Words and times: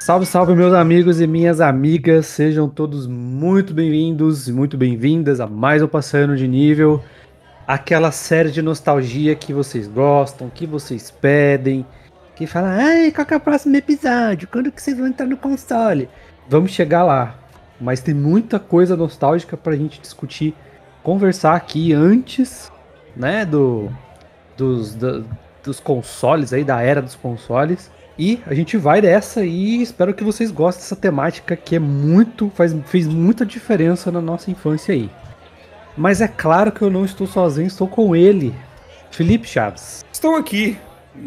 Salve, 0.00 0.26
salve, 0.26 0.54
meus 0.54 0.74
amigos 0.74 1.18
e 1.20 1.26
minhas 1.26 1.62
amigas, 1.62 2.26
sejam 2.26 2.68
todos 2.68 3.06
muito 3.06 3.72
bem-vindos 3.72 4.48
e 4.48 4.52
muito 4.52 4.76
bem-vindas 4.76 5.40
a 5.40 5.46
mais 5.46 5.80
um 5.80 5.88
Passando 5.88 6.36
de 6.36 6.46
Nível, 6.46 7.02
aquela 7.66 8.10
série 8.10 8.50
de 8.50 8.62
nostalgia 8.62 9.34
que 9.34 9.52
vocês 9.52 9.88
gostam, 9.88 10.50
que 10.50 10.66
vocês 10.66 11.10
pedem, 11.10 11.86
que 12.34 12.46
fala, 12.46 12.68
ai, 12.70 13.10
qual 13.10 13.26
que 13.26 13.34
é 13.34 13.36
o 13.36 13.40
próximo 13.40 13.76
episódio? 13.76 14.48
Quando 14.48 14.72
que 14.72 14.82
vocês 14.82 14.96
vão 14.98 15.06
entrar 15.06 15.26
no 15.26 15.36
console? 15.36 16.08
Vamos 16.48 16.72
chegar 16.72 17.04
lá, 17.04 17.38
mas 17.80 18.00
tem 18.00 18.14
muita 18.14 18.58
coisa 18.58 18.96
nostálgica 18.96 19.56
pra 19.56 19.76
gente 19.76 20.00
discutir, 20.00 20.54
conversar 21.02 21.54
aqui 21.54 21.92
antes, 21.92 22.70
né, 23.16 23.44
do, 23.44 23.90
dos, 24.56 24.94
do, 24.94 25.24
dos 25.62 25.80
consoles 25.80 26.52
aí, 26.52 26.64
da 26.64 26.82
era 26.82 27.00
dos 27.00 27.14
consoles. 27.14 27.90
E 28.16 28.40
a 28.46 28.54
gente 28.54 28.76
vai 28.76 29.00
dessa 29.00 29.44
e 29.44 29.82
espero 29.82 30.14
que 30.14 30.22
vocês 30.22 30.50
gostem 30.50 30.82
dessa 30.82 30.94
temática 30.94 31.56
que 31.56 31.76
é 31.76 31.80
muito 31.80 32.48
faz, 32.54 32.72
fez 32.86 33.08
muita 33.08 33.44
diferença 33.44 34.12
na 34.12 34.20
nossa 34.20 34.50
infância 34.50 34.94
aí. 34.94 35.10
Mas 35.96 36.20
é 36.20 36.26
claro 36.26 36.72
que 36.72 36.82
eu 36.82 36.90
não 36.90 37.04
estou 37.04 37.26
sozinho, 37.26 37.68
estou 37.68 37.86
com 37.86 38.16
ele, 38.16 38.52
Felipe 39.12 39.46
Chaves. 39.46 40.04
Estou 40.12 40.34
aqui, 40.34 40.76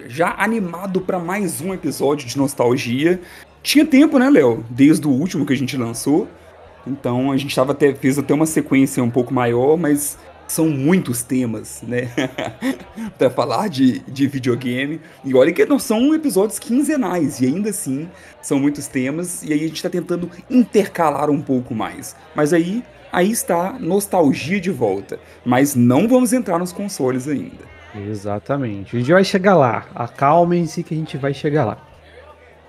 já 0.07 0.35
animado 0.37 0.99
para 0.99 1.17
mais 1.19 1.61
um 1.61 1.73
episódio 1.73 2.27
de 2.27 2.37
nostalgia. 2.37 3.21
Tinha 3.63 3.85
tempo, 3.85 4.19
né, 4.19 4.29
Léo? 4.29 4.65
Desde 4.69 5.07
o 5.07 5.11
último 5.11 5.45
que 5.45 5.53
a 5.53 5.57
gente 5.57 5.77
lançou. 5.77 6.27
Então 6.85 7.31
a 7.31 7.37
gente 7.37 7.55
tava 7.55 7.71
até, 7.71 7.95
fez 7.95 8.19
até 8.19 8.33
uma 8.33 8.45
sequência 8.45 9.01
um 9.01 9.09
pouco 9.09 9.33
maior, 9.33 9.77
mas 9.77 10.17
são 10.47 10.67
muitos 10.67 11.23
temas, 11.23 11.81
né? 11.81 12.09
para 13.17 13.29
falar 13.29 13.69
de, 13.69 13.99
de 13.99 14.27
videogame. 14.27 14.99
E 15.23 15.33
olha 15.33 15.53
que 15.53 15.65
não 15.65 15.79
são 15.79 16.13
episódios 16.13 16.59
quinzenais, 16.59 17.39
e 17.39 17.45
ainda 17.45 17.69
assim 17.69 18.09
são 18.41 18.59
muitos 18.59 18.87
temas, 18.87 19.43
e 19.43 19.53
aí 19.53 19.63
a 19.63 19.67
gente 19.67 19.81
tá 19.81 19.89
tentando 19.89 20.29
intercalar 20.49 21.29
um 21.29 21.41
pouco 21.41 21.73
mais. 21.73 22.15
Mas 22.35 22.53
aí, 22.53 22.83
aí 23.17 23.31
está 23.31 23.73
nostalgia 23.79 24.61
de 24.61 24.69
volta. 24.69 25.19
Mas 25.43 25.75
não 25.75 26.07
vamos 26.07 26.33
entrar 26.33 26.59
nos 26.59 26.71
consoles 26.71 27.27
ainda. 27.27 27.65
Exatamente. 27.95 28.95
A 28.95 28.99
gente 28.99 29.11
vai 29.11 29.23
chegar 29.23 29.55
lá. 29.55 29.85
Acalmem-se 29.95 30.83
que 30.83 30.93
a 30.93 30.97
gente 30.97 31.17
vai 31.17 31.33
chegar 31.33 31.65
lá. 31.65 31.77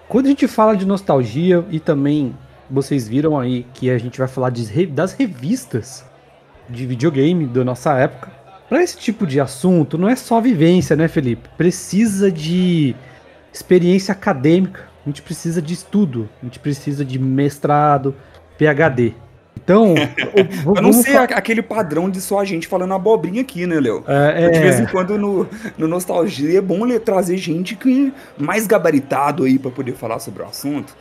Quando 0.08 0.24
a 0.24 0.28
gente 0.30 0.48
fala 0.48 0.74
de 0.74 0.86
nostalgia, 0.86 1.64
e 1.70 1.78
também 1.78 2.34
vocês 2.70 3.06
viram 3.06 3.38
aí 3.38 3.66
que 3.74 3.90
a 3.90 3.98
gente 3.98 4.18
vai 4.18 4.26
falar 4.26 4.48
de, 4.48 4.86
das 4.86 5.12
revistas 5.12 6.02
de 6.66 6.86
videogame 6.86 7.46
da 7.46 7.62
nossa 7.62 7.92
época. 7.98 8.30
Para 8.70 8.82
esse 8.82 8.96
tipo 8.96 9.26
de 9.26 9.38
assunto, 9.40 9.98
não 9.98 10.08
é 10.08 10.16
só 10.16 10.40
vivência, 10.40 10.96
né, 10.96 11.08
Felipe? 11.08 11.48
Precisa 11.58 12.32
de 12.32 12.94
experiência 13.52 14.12
acadêmica, 14.12 14.88
a 15.04 15.08
gente 15.08 15.20
precisa 15.22 15.60
de 15.60 15.74
estudo, 15.74 16.28
a 16.42 16.46
gente 16.46 16.58
precisa 16.58 17.04
de 17.04 17.18
mestrado, 17.18 18.14
PhD. 18.58 19.14
Então, 19.62 19.94
eu 20.74 20.82
não 20.82 20.92
sei 20.92 21.16
aquele 21.16 21.62
padrão 21.62 22.08
de 22.08 22.20
só 22.20 22.40
a 22.40 22.44
gente 22.44 22.66
falando 22.66 22.94
abobrinha 22.94 23.42
aqui, 23.42 23.66
né, 23.66 23.80
Léo? 23.80 24.04
É, 24.06 24.44
é... 24.44 24.50
De 24.50 24.58
vez 24.58 24.80
em 24.80 24.86
quando 24.86 25.18
no, 25.18 25.46
no 25.76 25.88
Nostalgia 25.88 26.58
é 26.58 26.60
bom 26.60 26.86
trazer 26.98 27.36
gente 27.36 27.76
que 27.76 28.12
mais 28.38 28.66
gabaritado 28.66 29.44
aí 29.44 29.58
para 29.58 29.70
poder 29.70 29.94
falar 29.94 30.18
sobre 30.18 30.42
o 30.42 30.46
assunto. 30.46 30.96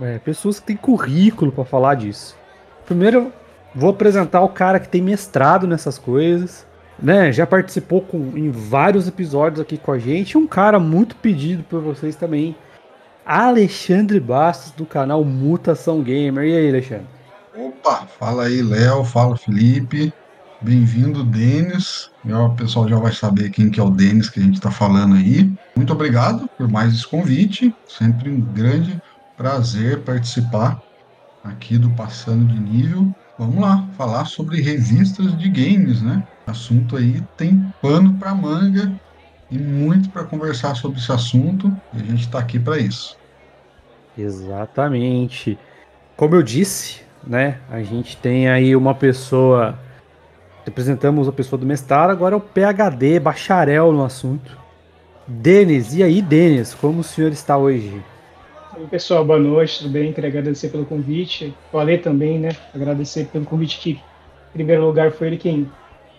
É, 0.00 0.18
pessoas 0.18 0.58
que 0.58 0.66
têm 0.66 0.76
currículo 0.76 1.52
para 1.52 1.64
falar 1.64 1.94
disso. 1.94 2.36
Primeiro, 2.84 3.32
Vou 3.74 3.90
apresentar 3.90 4.40
o 4.42 4.48
cara 4.48 4.78
que 4.78 4.88
tem 4.88 5.02
mestrado 5.02 5.66
nessas 5.66 5.98
coisas, 5.98 6.64
né? 6.96 7.32
Já 7.32 7.44
participou 7.44 8.00
com, 8.00 8.18
em 8.36 8.48
vários 8.48 9.08
episódios 9.08 9.60
aqui 9.60 9.76
com 9.76 9.90
a 9.90 9.98
gente. 9.98 10.38
Um 10.38 10.46
cara 10.46 10.78
muito 10.78 11.16
pedido 11.16 11.64
por 11.64 11.80
vocês 11.80 12.14
também, 12.14 12.54
Alexandre 13.26 14.20
Bastos, 14.20 14.70
do 14.70 14.86
canal 14.86 15.24
Mutação 15.24 16.02
Gamer. 16.02 16.44
E 16.44 16.56
aí, 16.56 16.68
Alexandre? 16.68 17.06
Opa, 17.84 18.06
fala 18.18 18.44
aí, 18.44 18.62
Léo, 18.62 19.04
fala 19.04 19.36
Felipe. 19.36 20.10
Bem-vindo, 20.62 21.22
Denis. 21.22 22.10
O 22.24 22.48
pessoal 22.54 22.88
já 22.88 22.98
vai 22.98 23.12
saber 23.12 23.50
quem 23.50 23.68
que 23.68 23.78
é 23.78 23.82
o 23.82 23.90
Denis 23.90 24.30
que 24.30 24.40
a 24.40 24.42
gente 24.42 24.54
está 24.54 24.70
falando 24.70 25.16
aí. 25.16 25.52
Muito 25.76 25.92
obrigado 25.92 26.48
por 26.56 26.66
mais 26.66 26.94
esse 26.94 27.06
convite. 27.06 27.76
Sempre 27.86 28.30
um 28.30 28.40
grande 28.40 28.98
prazer 29.36 30.00
participar 30.00 30.80
aqui 31.44 31.76
do 31.76 31.90
Passando 31.90 32.46
de 32.46 32.58
Nível. 32.58 33.14
Vamos 33.38 33.60
lá, 33.60 33.86
falar 33.98 34.24
sobre 34.24 34.62
revistas 34.62 35.36
de 35.36 35.50
games, 35.50 36.00
né? 36.00 36.26
Assunto 36.46 36.96
aí 36.96 37.22
tem 37.36 37.70
pano 37.82 38.14
para 38.14 38.34
manga 38.34 38.98
e 39.50 39.58
muito 39.58 40.08
para 40.08 40.24
conversar 40.24 40.74
sobre 40.74 40.98
esse 40.98 41.12
assunto 41.12 41.70
e 41.92 42.00
a 42.00 42.04
gente 42.04 42.22
está 42.22 42.38
aqui 42.38 42.58
para 42.58 42.78
isso. 42.78 43.14
Exatamente. 44.16 45.58
Como 46.16 46.34
eu 46.34 46.42
disse, 46.42 47.03
né? 47.26 47.58
A 47.70 47.82
gente 47.82 48.16
tem 48.16 48.48
aí 48.48 48.74
uma 48.74 48.94
pessoa. 48.94 49.78
Representamos 50.64 51.28
a 51.28 51.32
pessoa 51.32 51.58
do 51.58 51.66
mestrado, 51.66 52.10
agora 52.10 52.34
é 52.34 52.38
o 52.38 52.40
PhD, 52.40 53.20
bacharel 53.20 53.92
no 53.92 54.02
assunto. 54.02 54.56
Denis, 55.26 55.94
e 55.94 56.02
aí, 56.02 56.22
Denis, 56.22 56.74
como 56.74 57.00
o 57.00 57.04
senhor 57.04 57.32
está 57.32 57.56
hoje? 57.56 58.02
Oi, 58.76 58.86
pessoal, 58.86 59.24
boa 59.24 59.38
noite, 59.38 59.78
tudo 59.78 59.90
bem? 59.90 60.12
Queria 60.12 60.28
agradecer 60.28 60.68
pelo 60.68 60.84
convite. 60.84 61.54
O 61.72 61.78
Ale 61.78 61.98
também, 61.98 62.38
né? 62.38 62.50
Agradecer 62.74 63.26
pelo 63.26 63.44
convite 63.44 63.78
que, 63.78 63.90
em 63.92 64.52
primeiro 64.52 64.84
lugar, 64.84 65.12
foi 65.12 65.28
ele 65.28 65.36
quem 65.36 65.70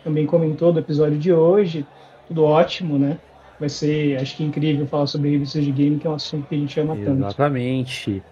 também 0.04 0.26
comentou 0.26 0.72
do 0.72 0.80
episódio 0.80 1.18
de 1.18 1.34
hoje. 1.34 1.86
Tudo 2.28 2.44
ótimo, 2.44 2.98
né? 2.98 3.18
Vai 3.60 3.70
ser, 3.70 4.18
acho 4.22 4.38
que 4.38 4.44
incrível 4.44 4.86
falar 4.86 5.08
sobre 5.08 5.32
revistas 5.32 5.66
de 5.66 5.72
game, 5.72 5.98
que 5.98 6.08
é 6.08 6.10
um 6.10 6.16
assunto 6.16 6.48
que 6.48 6.56
a 6.56 6.58
gente 6.58 6.80
ama 6.80 6.94
Exatamente. 6.94 7.22
tanto. 7.22 7.28
Exatamente. 7.28 8.24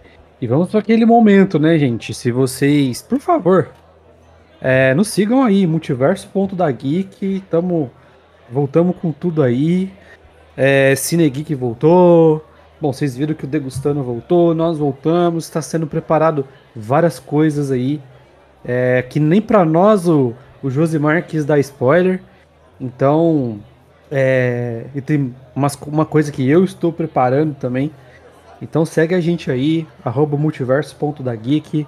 E 0.43 0.47
vamos 0.47 0.71
para 0.71 0.81
aquele 0.81 1.05
momento, 1.05 1.57
né, 1.57 1.79
gente? 1.79 2.13
Se 2.13 2.29
vocês, 2.29 3.01
por 3.01 3.17
favor, 3.17 3.69
é, 4.59 4.93
nos 4.93 5.07
sigam 5.07 5.41
aí, 5.41 5.65
multiverso.dageek, 5.65 7.45
tamo, 7.49 7.89
voltamos 8.51 8.97
com 8.97 9.13
tudo 9.13 9.41
aí. 9.41 9.89
É, 10.57 10.95
Cine 10.97 11.29
Geek 11.29 11.55
voltou, 11.55 12.45
Bom, 12.81 12.91
vocês 12.91 13.15
viram 13.15 13.33
que 13.33 13.45
o 13.45 13.47
Degustando 13.47 14.03
voltou, 14.03 14.53
nós 14.53 14.77
voltamos, 14.77 15.45
está 15.45 15.61
sendo 15.61 15.87
preparado 15.87 16.45
várias 16.75 17.19
coisas 17.19 17.71
aí. 17.71 18.01
É, 18.65 19.01
que 19.01 19.21
nem 19.21 19.41
para 19.41 19.63
nós 19.63 20.09
o, 20.09 20.33
o 20.61 20.69
Josimar 20.69 21.25
quis 21.25 21.45
dar 21.45 21.57
spoiler. 21.59 22.21
Então, 22.81 23.61
é, 24.11 24.87
e 24.93 24.99
tem 24.99 25.33
umas, 25.55 25.75
uma 25.87 26.05
coisa 26.05 26.33
que 26.33 26.45
eu 26.45 26.65
estou 26.65 26.91
preparando 26.91 27.55
também. 27.55 27.93
Então 28.63 28.85
segue 28.85 29.13
a 29.13 29.19
gente 29.19 29.51
aí, 29.51 29.85
arroba 30.06 30.38
multiverso.dageek, 30.38 31.85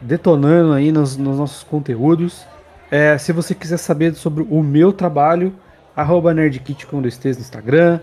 detonando 0.00 0.72
aí 0.72 0.90
nos, 0.90 1.18
nos 1.18 1.36
nossos 1.36 1.62
conteúdos. 1.62 2.46
É, 2.90 3.18
se 3.18 3.30
você 3.30 3.54
quiser 3.54 3.76
saber 3.76 4.14
sobre 4.14 4.42
o 4.48 4.62
meu 4.62 4.90
trabalho, 4.90 5.52
arroba 5.94 6.32
nerdkit 6.32 6.86
com 6.86 7.02
dois 7.02 7.22
no 7.22 7.30
Instagram, 7.30 8.00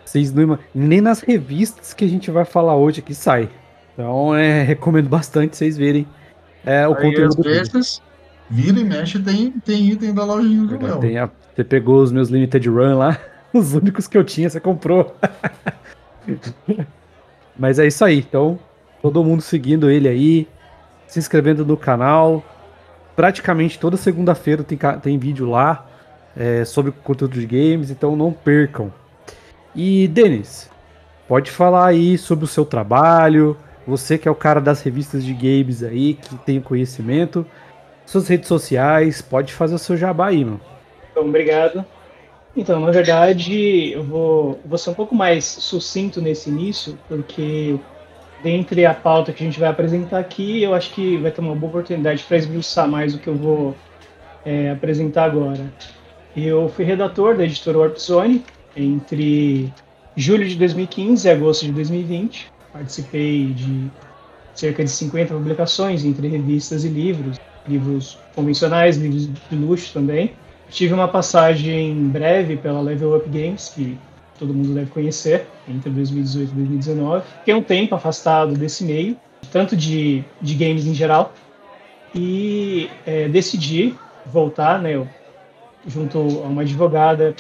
vocês 0.04 0.34
não 0.34 0.58
nem 0.74 1.02
nas 1.02 1.22
revistas 1.22 1.94
que 1.94 2.04
a 2.04 2.08
gente 2.08 2.32
vai 2.32 2.46
falar 2.46 2.76
hoje 2.76 3.00
aqui 3.00 3.14
sai. 3.14 3.50
Então 3.94 4.36
é, 4.36 4.64
recomendo 4.66 5.08
bastante 5.08 5.56
vocês 5.56 5.78
verem 5.78 6.08
é, 6.66 6.88
o 6.88 6.96
Aí, 6.96 7.02
conteúdo. 7.02 7.40
Às 7.40 7.72
vezes, 7.72 8.02
vira 8.50 8.80
e 8.80 8.84
mexe, 8.84 9.20
tem, 9.20 9.52
tem 9.52 9.90
item 9.92 10.14
da 10.14 10.26
lojinha 10.26 10.66
do 10.66 10.84
Léo. 10.84 11.00
Tem 11.00 11.18
a, 11.18 11.30
você 11.56 11.64
pegou 11.64 12.02
os 12.02 12.12
meus 12.12 12.30
Limited 12.30 12.68
Run 12.68 12.98
lá, 12.98 13.20
os 13.54 13.74
únicos 13.74 14.08
que 14.08 14.18
eu 14.18 14.24
tinha, 14.24 14.50
você 14.50 14.60
comprou. 14.60 15.16
Mas 17.58 17.80
é 17.80 17.88
isso 17.88 18.04
aí, 18.04 18.20
então 18.20 18.60
todo 19.02 19.24
mundo 19.24 19.42
seguindo 19.42 19.90
ele 19.90 20.08
aí, 20.08 20.48
se 21.08 21.20
inscrevendo 21.20 21.66
no 21.66 21.78
canal. 21.78 22.44
Praticamente 23.16 23.80
toda 23.80 23.98
segunda-feira 23.98 24.64
tem, 24.64 24.78
tem 25.02 25.18
vídeo 25.18 25.50
lá 25.50 25.88
é, 26.36 26.64
sobre 26.66 26.92
conteúdo 26.92 27.40
de 27.40 27.46
games, 27.46 27.90
então 27.90 28.16
não 28.16 28.32
percam. 28.32 28.94
E 29.76 30.08
Denis, 30.08 30.70
pode 31.28 31.50
falar 31.50 31.88
aí 31.88 32.18
sobre 32.18 32.46
o 32.46 32.48
seu 32.48 32.66
trabalho, 32.66 33.58
você 33.86 34.18
que 34.18 34.28
é 34.28 34.32
o 34.32 34.36
cara 34.36 34.60
das 34.60 34.82
revistas 34.82 35.24
de 35.24 35.34
games 35.34 35.82
aí, 35.84 36.14
que 36.14 36.36
tem 36.38 36.62
conhecimento, 36.62 37.46
suas 38.06 38.28
redes 38.28 38.48
sociais, 38.48 39.22
pode 39.22 39.54
fazer 39.54 39.76
o 39.76 39.80
seu 39.80 39.98
jabá 39.98 40.28
aí, 40.28 40.46
mano. 40.46 40.62
Então, 41.12 41.28
obrigado. 41.28 41.86
Então, 42.56 42.80
na 42.80 42.92
verdade, 42.92 43.92
eu 43.92 44.04
vou, 44.04 44.60
vou 44.66 44.78
ser 44.78 44.90
um 44.90 44.94
pouco 44.94 45.14
mais 45.14 45.46
sucinto 45.46 46.22
nesse 46.22 46.50
início, 46.50 46.98
porque 47.08 47.78
dentre 48.44 48.86
a 48.86 48.94
pauta 48.94 49.34
que 49.34 49.44
a 49.44 49.46
gente 49.46 49.60
vai 49.60 49.70
apresentar 49.70 50.20
aqui, 50.20 50.62
eu 50.64 50.74
acho 50.74 50.94
que 50.94 51.18
vai 51.18 51.32
ter 51.32 51.42
uma 51.42 51.56
boa 51.56 51.70
oportunidade 51.70 52.24
para 52.24 52.38
esmiuçar 52.38 52.88
mais 52.88 53.14
o 53.14 53.20
que 53.20 53.28
eu 53.28 53.36
vou 53.36 53.76
é, 54.46 54.72
apresentar 54.72 55.26
agora. 55.26 55.72
Eu 56.36 56.70
fui 56.70 56.86
redator 56.86 57.36
da 57.36 57.44
editora 57.44 57.80
Warp 57.80 57.98
Zone 57.98 58.44
entre 58.76 59.74
julho 60.16 60.48
de 60.48 60.56
2015 60.56 61.28
e 61.28 61.32
agosto 61.32 61.66
de 61.66 61.72
2020. 61.72 62.48
Participei 62.72 63.48
de 63.54 63.92
cerca 64.54 64.84
de 64.84 64.90
50 64.90 65.34
publicações 65.34 66.06
entre 66.06 66.28
revistas 66.28 66.84
e 66.84 66.90
livros, 66.90 67.40
livros 67.68 68.18
convencionais, 68.36 68.98
livros 68.98 69.28
de 69.28 69.56
luxo 69.56 69.94
também. 69.94 70.34
Tive 70.70 70.94
uma 70.94 71.08
passagem 71.08 71.96
breve 72.10 72.58
pela 72.58 72.82
Level 72.82 73.16
Up 73.16 73.30
Games, 73.30 73.70
que 73.70 73.98
todo 74.38 74.54
mundo 74.54 74.74
deve 74.74 74.92
conhecer, 74.92 75.48
entre 75.68 75.90
2018 75.90 76.52
e 76.52 76.56
2019. 76.56 77.26
Fiquei 77.40 77.54
um 77.54 77.64
tempo 77.64 77.96
afastado 77.96 78.54
desse 78.54 78.84
meio, 78.84 79.18
tanto 79.52 79.76
de, 79.76 80.24
de 80.42 80.56
games 80.56 80.86
em 80.86 80.94
geral, 80.94 81.34
e 82.14 82.90
é, 83.06 83.28
decidi 83.28 83.96
voltar, 84.26 84.82
né, 84.82 84.96
eu, 84.96 85.08
junto 85.86 86.18
a 86.18 86.48
uma 86.48 86.62
advogada, 86.62 87.36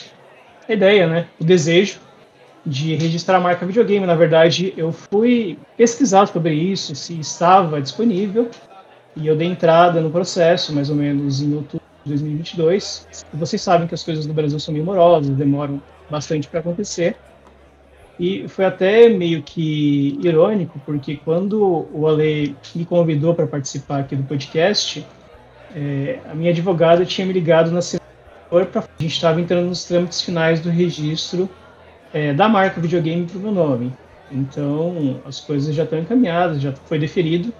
a 0.67 0.73
ideia, 0.73 1.07
né, 1.07 1.27
o 1.39 1.43
desejo 1.43 1.99
de 2.65 2.95
registrar 2.95 3.37
a 3.37 3.39
marca 3.39 3.65
videogame. 3.65 4.05
Na 4.05 4.15
verdade, 4.15 4.73
eu 4.75 4.91
fui 4.91 5.57
pesquisar 5.77 6.27
sobre 6.27 6.53
isso, 6.53 6.93
se 6.95 7.17
estava 7.19 7.81
disponível, 7.81 8.49
e 9.15 9.25
eu 9.25 9.35
dei 9.35 9.47
entrada 9.47 10.01
no 10.01 10.11
processo, 10.11 10.73
mais 10.73 10.89
ou 10.89 10.95
menos 10.95 11.41
em 11.41 11.55
outubro 11.55 11.85
de 12.03 12.11
2022. 12.11 13.07
E 13.33 13.37
vocês 13.37 13.61
sabem 13.61 13.87
que 13.87 13.95
as 13.95 14.03
coisas 14.03 14.25
no 14.25 14.33
Brasil 14.33 14.59
são 14.59 14.73
meio 14.73 14.85
morosas, 14.85 15.29
demoram 15.29 15.81
bastante 16.09 16.47
para 16.47 16.59
acontecer. 16.59 17.15
E 18.19 18.47
foi 18.47 18.65
até 18.65 19.07
meio 19.09 19.43
que 19.43 20.19
irônico, 20.23 20.79
porque 20.85 21.17
quando 21.17 21.87
o 21.93 22.07
Ale 22.07 22.55
me 22.73 22.85
convidou 22.85 23.35
para 23.35 23.45
participar 23.45 23.99
aqui 23.99 24.15
do 24.15 24.23
podcast, 24.23 25.05
é, 25.75 26.19
a 26.29 26.33
minha 26.33 26.49
advogada 26.49 27.05
tinha 27.05 27.27
me 27.27 27.33
ligado 27.33 27.71
na 27.71 27.81
semana 27.81 28.07
para 28.71 28.81
a 28.81 29.01
gente 29.01 29.13
estava 29.13 29.39
entrando 29.39 29.67
nos 29.67 29.85
trâmites 29.85 30.21
finais 30.21 30.59
do 30.59 30.69
registro 30.69 31.49
é, 32.13 32.33
da 32.33 32.47
marca 32.47 32.81
videogame 32.81 33.25
para 33.25 33.37
o 33.37 33.41
meu 33.41 33.51
nome. 33.51 33.93
Então 34.31 35.21
as 35.25 35.39
coisas 35.39 35.75
já 35.75 35.83
estão 35.83 35.99
encaminhadas, 35.99 36.61
já 36.61 36.71
foi 36.71 36.97
deferido 36.97 37.53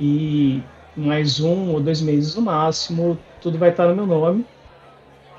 e 0.00 0.62
mais 0.96 1.40
um 1.40 1.70
ou 1.70 1.80
dois 1.80 2.00
meses 2.00 2.34
no 2.34 2.42
máximo 2.42 3.18
tudo 3.40 3.56
vai 3.58 3.70
estar 3.70 3.88
no 3.88 3.94
meu 3.94 4.06
nome 4.06 4.44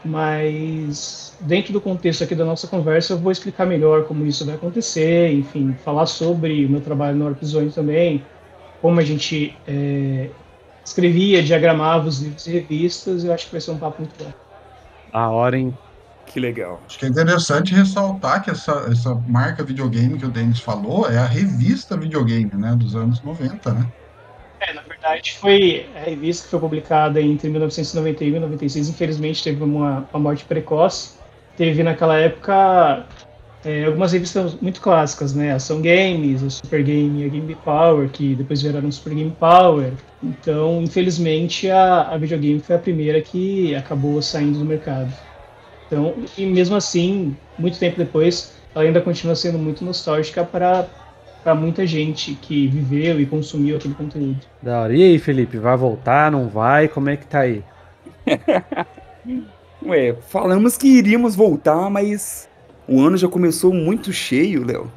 mas 0.04 1.36
dentro 1.42 1.72
do 1.72 1.80
contexto 1.80 2.24
aqui 2.24 2.36
da 2.36 2.46
nossa 2.46 2.68
conversa 2.68 3.14
eu 3.14 3.18
vou 3.18 3.32
explicar 3.32 3.66
melhor 3.66 4.06
como 4.06 4.26
isso 4.26 4.46
vai 4.46 4.56
acontecer, 4.56 5.32
enfim, 5.32 5.74
falar 5.84 6.06
sobre 6.06 6.66
o 6.66 6.70
meu 6.70 6.82
trabalho 6.82 7.18
no 7.18 7.26
Orpzone 7.26 7.72
também, 7.72 8.24
como 8.82 9.00
a 9.00 9.04
gente 9.04 9.56
é, 9.68 10.30
escrevia, 10.84 11.42
diagramava 11.42 12.08
os 12.08 12.22
livros 12.22 12.46
e 12.48 12.52
revistas, 12.52 13.24
eu 13.24 13.34
acho 13.34 13.46
que 13.46 13.52
vai 13.54 13.62
ser 13.62 13.72
um 13.72 13.78
papo 13.78 14.02
muito 14.02 14.24
bom. 14.24 14.32
A 15.12 15.30
hora, 15.30 15.58
hein? 15.58 15.78
Que 16.26 16.40
legal. 16.40 16.82
Acho 16.86 16.98
que 16.98 17.06
é 17.06 17.10
interessante 17.10 17.74
ressaltar 17.74 18.44
que 18.44 18.50
essa, 18.50 18.88
essa 18.90 19.14
marca 19.28 19.64
videogame 19.64 20.18
que 20.18 20.26
o 20.26 20.32
Denis 20.32 20.60
falou 20.60 21.10
é 21.10 21.18
a 21.18 21.26
revista 21.26 21.96
videogame, 21.96 22.52
né, 22.56 22.76
dos 22.76 22.96
anos 22.96 23.22
90, 23.22 23.74
né? 23.74 23.92
Verdade, 25.04 25.34
foi 25.34 25.86
a 25.98 26.10
revista 26.10 26.46
que 26.46 26.52
foi 26.52 26.60
publicada 26.62 27.22
entre 27.22 27.50
1991 27.50 28.26
e 28.26 28.32
1996. 28.32 28.88
Infelizmente, 28.88 29.44
teve 29.44 29.62
uma, 29.62 30.08
uma 30.14 30.20
morte 30.20 30.46
precoce. 30.46 31.16
Teve 31.58 31.84
naquela 31.84 32.18
época 32.18 33.06
é, 33.66 33.84
algumas 33.84 34.14
revistas 34.14 34.56
muito 34.62 34.80
clássicas, 34.80 35.36
né? 35.36 35.52
Ação 35.52 35.82
Games, 35.82 36.42
o 36.42 36.50
Super 36.50 36.82
Game 36.84 37.22
a 37.22 37.28
Game 37.28 37.54
Power, 37.66 38.08
que 38.08 38.34
depois 38.34 38.62
viraram 38.62 38.90
Super 38.90 39.14
Game 39.14 39.36
Power. 39.38 39.92
Então, 40.24 40.82
infelizmente, 40.82 41.70
a, 41.70 42.04
a 42.04 42.18
videogame 42.18 42.62
foi 42.62 42.78
a 42.78 42.80
primeira 42.80 43.22
que 43.22 43.76
acabou 43.76 44.22
saindo 44.22 44.60
do 44.60 44.64
mercado. 44.64 45.12
Então, 45.86 46.14
e 46.38 46.46
mesmo 46.46 46.78
assim, 46.78 47.36
muito 47.60 47.78
tempo 47.78 47.98
depois, 47.98 48.54
ela 48.74 48.86
ainda 48.86 49.02
continua 49.02 49.36
sendo 49.36 49.60
muito 49.60 49.84
nostálgica 49.84 50.46
para 50.46 50.88
para 51.44 51.54
muita 51.54 51.86
gente 51.86 52.34
que 52.36 52.68
viveu 52.68 53.20
e 53.20 53.26
consumiu 53.26 53.76
aquele 53.76 53.94
conteúdo. 53.94 54.40
Da 54.62 54.82
hora. 54.82 54.96
E 54.96 55.04
aí, 55.04 55.20
Felipe, 55.20 55.58
vai 55.58 55.76
voltar, 55.76 56.32
não 56.32 56.48
vai? 56.48 56.88
Como 56.88 57.10
é 57.10 57.18
que 57.18 57.28
tá 57.28 57.40
aí? 57.40 57.64
Ué, 59.86 60.16
falamos 60.30 60.78
que 60.78 60.88
iríamos 60.88 61.36
voltar, 61.36 61.90
mas 61.90 62.48
o 62.88 63.02
ano 63.02 63.18
já 63.18 63.28
começou 63.28 63.74
muito 63.74 64.14
cheio, 64.14 64.66
Léo. 64.66 64.90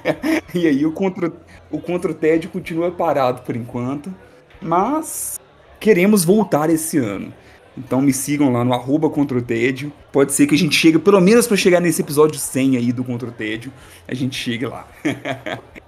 e 0.54 0.66
aí 0.66 0.84
o 0.84 0.92
contra, 0.92 1.32
o 1.70 1.78
contra 1.78 2.12
tédio 2.12 2.50
continua 2.50 2.90
parado 2.90 3.42
por 3.42 3.56
enquanto. 3.56 4.14
Mas 4.60 5.40
queremos 5.80 6.24
voltar 6.24 6.68
esse 6.68 6.98
ano. 6.98 7.32
Então 7.76 8.00
me 8.00 8.12
sigam 8.12 8.52
lá 8.52 8.64
no 8.64 8.72
arroba 8.72 9.10
contra 9.10 9.36
o 9.36 9.42
tédio. 9.42 9.92
Pode 10.12 10.32
ser 10.32 10.46
que 10.46 10.54
a 10.54 10.58
gente 10.58 10.76
chegue, 10.76 10.98
pelo 10.98 11.20
menos 11.20 11.46
para 11.46 11.56
chegar 11.56 11.80
nesse 11.80 12.02
episódio 12.02 12.38
100 12.38 12.76
aí 12.76 12.92
do 12.92 13.02
Contra 13.02 13.28
o 13.28 13.32
Tédio, 13.32 13.72
a 14.06 14.14
gente 14.14 14.36
chegue 14.36 14.66
lá. 14.66 14.86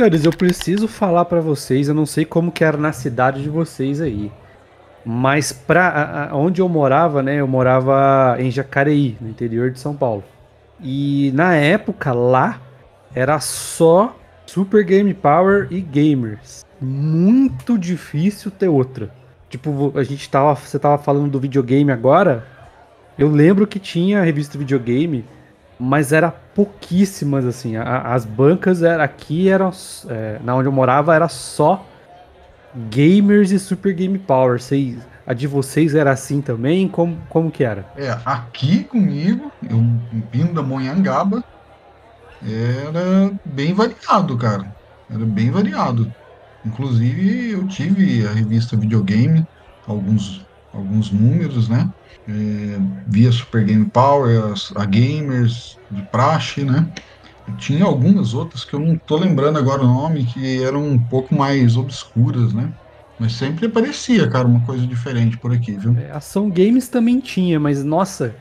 Senhores, 0.00 0.24
eu 0.24 0.32
preciso 0.32 0.88
falar 0.88 1.26
para 1.26 1.42
vocês, 1.42 1.86
eu 1.86 1.94
não 1.94 2.06
sei 2.06 2.24
como 2.24 2.50
que 2.50 2.64
era 2.64 2.78
na 2.78 2.90
cidade 2.90 3.42
de 3.42 3.50
vocês 3.50 4.00
aí. 4.00 4.32
Mas 5.04 5.52
pra 5.52 6.30
a, 6.30 6.36
onde 6.36 6.60
eu 6.60 6.68
morava, 6.68 7.22
né? 7.22 7.36
Eu 7.36 7.48
morava 7.48 8.36
em 8.38 8.50
Jacareí, 8.50 9.16
no 9.20 9.28
interior 9.28 9.70
de 9.70 9.80
São 9.80 9.96
Paulo. 9.96 10.22
E 10.80 11.30
na 11.34 11.54
época 11.54 12.12
lá 12.12 12.60
era 13.14 13.38
só 13.40 14.16
Super 14.46 14.84
Game 14.84 15.12
Power 15.14 15.68
e 15.70 15.80
Gamers. 15.80 16.64
Muito 16.80 17.78
difícil 17.78 18.50
ter 18.50 18.68
outra. 18.68 19.10
Tipo, 19.48 19.92
a 19.96 20.02
gente 20.02 20.28
tava. 20.30 20.54
Você 20.54 20.78
tava 20.78 20.98
falando 20.98 21.30
do 21.30 21.40
videogame 21.40 21.90
agora. 21.90 22.46
Eu 23.18 23.28
lembro 23.28 23.66
que 23.66 23.78
tinha 23.78 24.20
a 24.20 24.24
revista 24.24 24.56
videogame, 24.56 25.24
mas 25.78 26.12
era 26.12 26.30
pouquíssimas, 26.30 27.44
assim. 27.44 27.76
A, 27.76 28.12
as 28.14 28.24
bancas 28.24 28.82
era, 28.82 29.02
aqui 29.02 29.48
eram. 29.48 29.70
É, 30.08 30.38
na 30.42 30.54
onde 30.54 30.68
eu 30.68 30.72
morava 30.72 31.14
era 31.14 31.28
só 31.28 31.86
Gamers 32.90 33.50
e 33.50 33.58
Super 33.58 33.92
Game 33.92 34.18
Power. 34.18 34.60
Vocês, 34.60 34.98
a 35.26 35.34
de 35.34 35.46
vocês 35.46 35.94
era 35.94 36.10
assim 36.10 36.40
também? 36.40 36.88
Como, 36.88 37.18
como 37.28 37.50
que 37.50 37.64
era? 37.64 37.86
É, 37.96 38.16
aqui 38.24 38.84
comigo, 38.84 39.50
eu 39.68 39.84
vindo 40.32 40.54
da 40.54 40.62
Monhangaba, 40.62 41.44
era 42.42 43.32
bem 43.44 43.74
variado, 43.74 44.36
cara. 44.36 44.74
Era 45.10 45.24
bem 45.24 45.50
variado. 45.50 46.12
Inclusive, 46.64 47.50
eu 47.52 47.66
tive 47.66 48.26
a 48.26 48.32
revista 48.32 48.76
Videogame, 48.76 49.46
alguns, 49.86 50.46
alguns 50.72 51.10
números, 51.10 51.68
né? 51.68 51.90
É, 52.28 52.78
via 53.06 53.32
Super 53.32 53.64
Game 53.64 53.86
Power, 53.86 54.54
a, 54.76 54.82
a 54.82 54.84
Gamers, 54.84 55.78
de 55.90 56.02
praxe, 56.02 56.62
né? 56.64 56.86
Tinha 57.58 57.84
algumas 57.84 58.34
outras 58.34 58.64
que 58.64 58.74
eu 58.74 58.80
não 58.80 58.96
tô 58.96 59.16
lembrando 59.16 59.58
agora 59.58 59.82
o 59.82 59.86
nome, 59.86 60.24
que 60.24 60.62
eram 60.62 60.86
um 60.86 60.98
pouco 60.98 61.34
mais 61.34 61.76
obscuras, 61.76 62.52
né? 62.52 62.72
Mas 63.18 63.32
sempre 63.32 63.66
aparecia, 63.66 64.28
cara, 64.28 64.46
uma 64.46 64.60
coisa 64.60 64.86
diferente 64.86 65.36
por 65.36 65.52
aqui, 65.52 65.72
viu? 65.72 65.96
É, 65.98 66.10
ação 66.10 66.48
Games 66.48 66.88
também 66.88 67.20
tinha, 67.20 67.60
mas 67.60 67.84
nossa, 67.84 68.34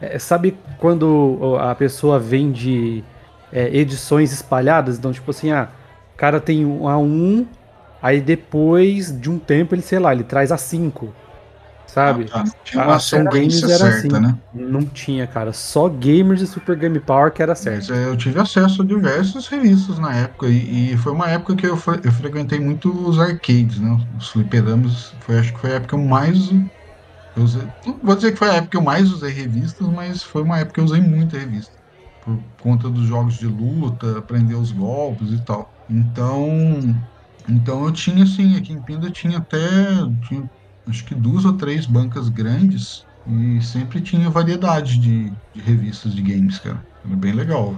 é, 0.00 0.18
sabe 0.18 0.56
quando 0.78 1.56
a 1.60 1.74
pessoa 1.74 2.18
vende 2.18 3.04
é, 3.52 3.76
edições 3.76 4.32
espalhadas? 4.32 4.98
Então, 4.98 5.12
tipo 5.12 5.30
assim, 5.30 5.50
ah, 5.50 5.68
o 6.14 6.16
cara 6.16 6.40
tem 6.40 6.64
a 6.64 6.96
1, 6.96 7.46
Aí 8.02 8.20
depois 8.20 9.16
de 9.16 9.30
um 9.30 9.38
tempo 9.38 9.76
ele, 9.76 9.82
sei 9.82 10.00
lá, 10.00 10.12
ele 10.12 10.24
traz 10.24 10.50
a 10.50 10.56
5. 10.56 11.14
Sabe? 11.92 12.26
Ah, 12.32 12.42
tinha 12.64 12.84
a 12.84 12.94
ação 12.94 13.22
games 13.24 13.62
era 13.62 13.92
certa, 13.92 14.16
assim. 14.16 14.26
Né? 14.26 14.38
Não 14.54 14.80
tinha, 14.80 15.26
cara. 15.26 15.52
Só 15.52 15.90
gamers 15.90 16.40
e 16.40 16.46
Super 16.46 16.74
Game 16.74 16.98
Power 16.98 17.30
que 17.30 17.42
era 17.42 17.54
certo. 17.54 17.90
Mas, 17.90 17.90
é, 17.90 18.06
eu 18.06 18.16
tive 18.16 18.40
acesso 18.40 18.80
a 18.80 18.84
diversas 18.84 19.46
revistas 19.46 19.98
na 19.98 20.10
época. 20.16 20.48
E, 20.48 20.94
e 20.94 20.96
foi 20.96 21.12
uma 21.12 21.28
época 21.28 21.54
que 21.54 21.66
eu, 21.66 21.74
eu, 22.02 22.12
frequentei 22.12 22.58
muito 22.58 22.90
os 23.06 23.18
arcades, 23.18 23.78
né? 23.78 23.94
Os 24.16 24.30
fliperamas. 24.30 25.12
Foi, 25.20 25.38
acho 25.38 25.52
que 25.52 25.60
foi 25.60 25.72
a 25.72 25.74
época 25.74 25.88
que 25.88 26.02
eu 26.02 26.08
mais. 26.08 26.50
Eu 27.36 27.42
usei, 27.42 27.62
não 27.84 28.00
vou 28.02 28.16
dizer 28.16 28.32
que 28.32 28.38
foi 28.38 28.48
a 28.48 28.54
época 28.54 28.70
que 28.70 28.76
eu 28.78 28.82
mais 28.82 29.12
usei 29.12 29.30
revistas, 29.30 29.86
mas 29.88 30.22
foi 30.22 30.42
uma 30.42 30.60
época 30.60 30.72
que 30.72 30.80
eu 30.80 30.84
usei 30.84 31.00
muita 31.02 31.38
revista. 31.38 31.76
Por 32.22 32.42
conta 32.58 32.88
dos 32.88 33.06
jogos 33.06 33.34
de 33.34 33.46
luta, 33.46 34.18
aprender 34.18 34.54
os 34.54 34.72
golpes 34.72 35.30
e 35.30 35.44
tal. 35.44 35.70
Então, 35.90 36.48
então 37.46 37.84
eu 37.84 37.92
tinha 37.92 38.24
assim, 38.24 38.56
aqui 38.56 38.72
em 38.72 38.82
Pinda 38.82 39.10
tinha 39.10 39.36
até 39.36 39.58
tinha, 40.26 40.48
acho 40.88 41.04
que 41.04 41.14
duas 41.14 41.44
ou 41.44 41.54
três 41.54 41.86
bancas 41.86 42.28
grandes 42.28 43.04
e 43.26 43.60
sempre 43.62 44.00
tinha 44.00 44.28
variedade 44.28 44.98
de, 44.98 45.30
de 45.54 45.60
revistas 45.60 46.14
de 46.14 46.22
games, 46.22 46.58
cara. 46.58 46.84
Era 47.04 47.16
bem 47.16 47.32
legal. 47.32 47.74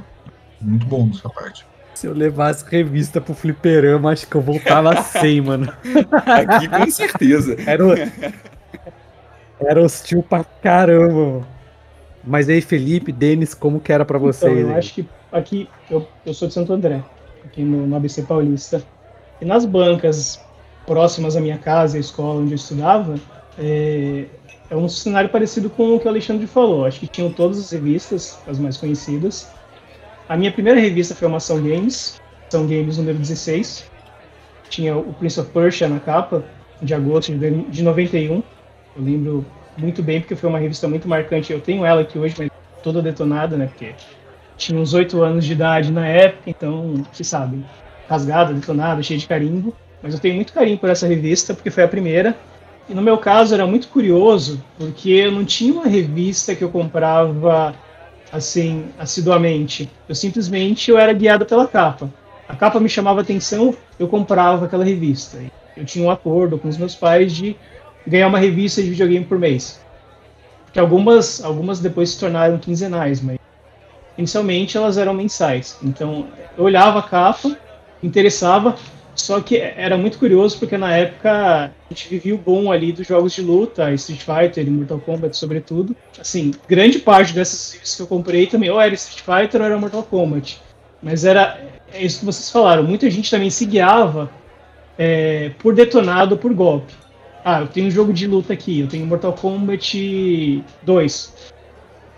Muito 0.61 0.87
bom 0.87 1.06
nessa 1.06 1.28
parte. 1.28 1.66
Se 1.94 2.06
eu 2.06 2.12
levasse 2.12 2.64
revista 2.68 3.20
pro 3.20 3.34
fliperama, 3.34 4.11
acho 4.11 4.26
que 4.26 4.34
eu 4.34 4.40
voltava 4.40 5.00
sem, 5.02 5.40
mano. 5.40 5.73
Aqui 6.26 6.68
com 6.68 6.90
certeza. 6.90 7.56
Era, 7.66 8.12
era 9.61 9.82
hostil 9.82 10.23
pra 10.23 10.42
caramba. 10.44 11.46
Mas 12.26 12.49
aí, 12.49 12.61
Felipe, 12.61 13.12
Denis, 13.12 13.54
como 13.54 13.78
que 13.78 13.92
era 13.92 14.04
pra 14.04 14.16
então, 14.16 14.32
vocês? 14.32 14.58
Então, 14.58 14.70
eu 14.70 14.76
acho 14.76 14.94
que 14.94 15.08
aqui, 15.30 15.68
eu, 15.90 16.08
eu 16.25 16.32
sou 16.32 16.49
de 16.49 16.54
Santo 16.54 16.73
André, 16.73 17.04
aqui 17.44 17.62
no, 17.62 17.87
no 17.87 17.96
ABC 17.96 18.23
Paulista. 18.23 18.82
E 19.40 19.44
nas 19.44 19.66
bancas 19.66 20.40
próximas 20.87 21.37
à 21.37 21.41
minha 21.41 21.59
casa, 21.59 21.97
a 21.97 22.00
escola 22.00 22.41
onde 22.41 22.53
eu 22.53 22.57
estudava, 22.57 23.14
é, 23.59 24.26
é 24.71 24.76
um 24.76 24.88
cenário 24.88 25.31
parecido 25.31 25.71
com 25.71 25.95
o 25.95 26.00
que 26.00 26.07
o 26.07 26.09
Alexandre 26.09 26.47
falou. 26.47 26.85
Acho 26.85 27.00
que 27.00 27.07
tinham 27.07 27.33
todas 27.33 27.59
as 27.59 27.71
revistas, 27.71 28.38
as 28.47 28.59
mais 28.59 28.76
conhecidas. 28.76 29.49
A 30.29 30.37
minha 30.37 30.50
primeira 30.50 30.81
revista 30.81 31.14
foi 31.14 31.29
uma 31.29 31.37
Ação 31.37 31.62
Games, 31.62 32.21
Ação 32.49 32.67
Games 32.67 32.99
número 32.99 33.19
16. 33.19 33.85
Tinha 34.69 34.97
o 34.97 35.12
Prince 35.14 35.38
of 35.41 35.50
Persia 35.50 35.88
na 35.88 36.00
capa, 36.00 36.43
de 36.81 36.95
agosto 36.95 37.33
de 37.35 37.83
91. 37.83 38.35
Eu 38.35 38.43
lembro 38.97 39.47
muito 39.76 40.03
bem 40.03 40.21
porque 40.21 40.37
foi 40.37 40.49
uma 40.49 40.59
revista 40.59 40.88
muito 40.88 41.09
marcante. 41.09 41.53
Eu 41.53 41.61
tenho 41.61 41.85
ela 41.85 42.00
aqui 42.00 42.19
hoje, 42.19 42.35
mas 42.38 42.49
toda 42.83 43.03
detonada, 43.03 43.57
né? 43.57 43.67
Porque 43.67 43.95
tinha 44.57 44.79
uns 44.81 44.95
8 44.95 45.23
anos 45.23 45.45
de 45.45 45.53
idade 45.53 45.93
na 45.93 46.07
época, 46.07 46.50
então, 46.50 46.95
se 47.12 47.25
sabe, 47.25 47.64
rasgada, 48.09 48.53
detonada, 48.53 49.03
cheia 49.03 49.19
de 49.19 49.26
carimbo. 49.26 49.75
Mas 50.04 50.12
eu 50.12 50.20
tenho 50.20 50.34
muito 50.34 50.52
carinho 50.52 50.76
por 50.76 50.90
essa 50.90 51.06
revista, 51.06 51.54
porque 51.54 51.70
foi 51.70 51.82
a 51.82 51.88
primeira. 51.88 52.37
E 52.87 52.92
no 52.92 53.00
meu 53.00 53.16
caso 53.16 53.54
era 53.54 53.66
muito 53.66 53.88
curioso, 53.88 54.62
porque 54.78 55.08
eu 55.08 55.32
não 55.32 55.46
tinha 55.46 55.73
uma 55.73 55.87
revista 55.87 56.54
que 56.54 56.62
eu 56.62 56.68
comprava 56.68 57.75
assim, 58.30 58.84
assiduamente. 58.99 59.88
Eu 60.06 60.14
simplesmente 60.14 60.90
eu 60.90 60.99
era 60.99 61.14
guiado 61.14 61.46
pela 61.46 61.66
capa. 61.66 62.11
A 62.46 62.54
capa 62.54 62.78
me 62.78 62.88
chamava 62.90 63.23
atenção, 63.23 63.75
eu 63.99 64.06
comprava 64.06 64.66
aquela 64.66 64.84
revista. 64.84 65.38
Eu 65.75 65.87
tinha 65.87 66.04
um 66.04 66.11
acordo 66.11 66.58
com 66.58 66.68
os 66.68 66.76
meus 66.76 66.94
pais 66.94 67.32
de 67.32 67.56
ganhar 68.06 68.28
uma 68.28 68.38
revista 68.38 68.82
de 68.82 68.90
videogame 68.90 69.25
por 69.25 69.38
mês. 69.38 69.80
Porque 70.66 70.78
algumas, 70.78 71.42
algumas 71.42 71.80
depois 71.80 72.11
se 72.11 72.20
tornaram 72.20 72.58
quinzenais, 72.58 73.23
mas 73.23 73.37
inicialmente 74.18 74.76
elas 74.76 74.99
eram 74.99 75.14
mensais. 75.14 75.78
Então 75.82 76.26
eu 76.58 76.64
olhava 76.64 76.99
a 76.99 77.02
capa, 77.02 77.56
interessava. 78.02 78.76
Só 79.14 79.40
que 79.40 79.56
era 79.56 79.97
muito 79.97 80.18
curioso 80.18 80.59
porque 80.59 80.76
na 80.76 80.97
época 80.97 81.30
a 81.30 81.71
gente 81.88 82.09
vivia 82.09 82.35
o 82.35 82.38
bom 82.38 82.73
ali 82.73 82.92
dos 82.92 83.06
jogos 83.06 83.33
de 83.33 83.42
luta, 83.42 83.92
Street 83.92 84.21
Fighter 84.21 84.66
e 84.66 84.71
Mortal 84.71 84.99
Kombat, 84.99 85.37
sobretudo. 85.37 85.94
Assim, 86.18 86.52
grande 86.68 86.99
parte 86.99 87.33
dessas 87.33 87.97
que 87.97 88.02
eu 88.02 88.06
comprei 88.06 88.47
também 88.47 88.71
ou 88.71 88.80
era 88.80 88.94
Street 88.94 89.21
Fighter 89.21 89.61
ou 89.61 89.66
era 89.66 89.78
Mortal 89.78 90.02
Kombat. 90.02 90.61
Mas 91.02 91.25
era 91.25 91.61
é 91.92 92.02
isso 92.04 92.21
que 92.21 92.25
vocês 92.25 92.50
falaram. 92.50 92.83
Muita 92.83 93.09
gente 93.09 93.30
também 93.30 93.50
se 93.50 93.64
guiava 93.64 94.30
é, 94.99 95.52
por 95.61 95.75
detonado 95.75 96.37
por 96.37 96.52
golpe. 96.52 96.92
Ah, 97.44 97.61
eu 97.61 97.68
tenho 97.68 97.87
um 97.87 97.90
jogo 97.90 98.12
de 98.12 98.26
luta 98.26 98.52
aqui, 98.52 98.80
eu 98.80 98.88
tenho 98.88 99.06
Mortal 99.06 99.35
Kombat 99.35 100.64
2. 100.83 101.35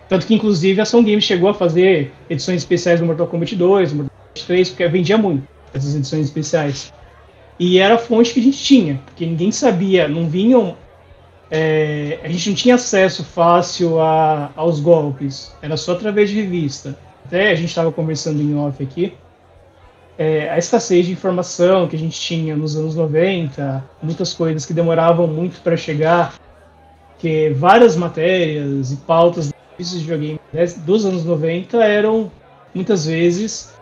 Tanto 0.08 0.26
que, 0.26 0.34
inclusive, 0.34 0.78
a 0.80 0.84
Ação 0.84 1.02
Games 1.02 1.24
chegou 1.24 1.48
a 1.48 1.54
fazer 1.54 2.12
edições 2.30 2.58
especiais 2.58 3.00
do 3.00 3.06
Mortal 3.06 3.26
Kombat 3.26 3.56
2, 3.56 3.92
Mortal 3.92 4.16
Kombat 4.16 4.46
3, 4.46 4.68
porque 4.70 4.88
vendia 4.88 5.18
muito 5.18 5.55
essas 5.76 5.94
edições 5.94 6.26
especiais. 6.26 6.92
E 7.58 7.78
era 7.78 7.94
a 7.94 7.98
fonte 7.98 8.34
que 8.34 8.40
a 8.40 8.42
gente 8.42 8.62
tinha, 8.62 9.00
porque 9.04 9.24
ninguém 9.24 9.50
sabia, 9.50 10.08
não 10.08 10.28
vinham. 10.28 10.76
É, 11.50 12.18
a 12.22 12.28
gente 12.28 12.50
não 12.50 12.56
tinha 12.56 12.74
acesso 12.74 13.24
fácil 13.24 14.00
a, 14.00 14.50
aos 14.56 14.80
golpes, 14.80 15.54
era 15.62 15.76
só 15.76 15.92
através 15.92 16.28
de 16.28 16.36
revista. 16.36 16.98
Até 17.24 17.50
a 17.50 17.54
gente 17.54 17.68
estava 17.68 17.90
conversando 17.90 18.42
em 18.42 18.56
off 18.56 18.82
aqui. 18.82 19.14
É, 20.18 20.48
a 20.50 20.58
escassez 20.58 21.06
de 21.06 21.12
informação 21.12 21.86
que 21.88 21.96
a 21.96 21.98
gente 21.98 22.18
tinha 22.18 22.56
nos 22.56 22.76
anos 22.76 22.94
90, 22.94 23.84
muitas 24.02 24.32
coisas 24.32 24.64
que 24.64 24.72
demoravam 24.72 25.26
muito 25.26 25.60
para 25.60 25.76
chegar, 25.76 26.34
que 27.18 27.50
várias 27.50 27.96
matérias 27.96 28.92
e 28.92 28.96
pautas 28.96 29.52
de 29.78 29.98
videogame 29.98 30.40
dos 30.84 31.04
anos 31.04 31.24
90 31.24 31.76
eram 31.84 32.30
muitas 32.74 33.06
vezes 33.06 33.75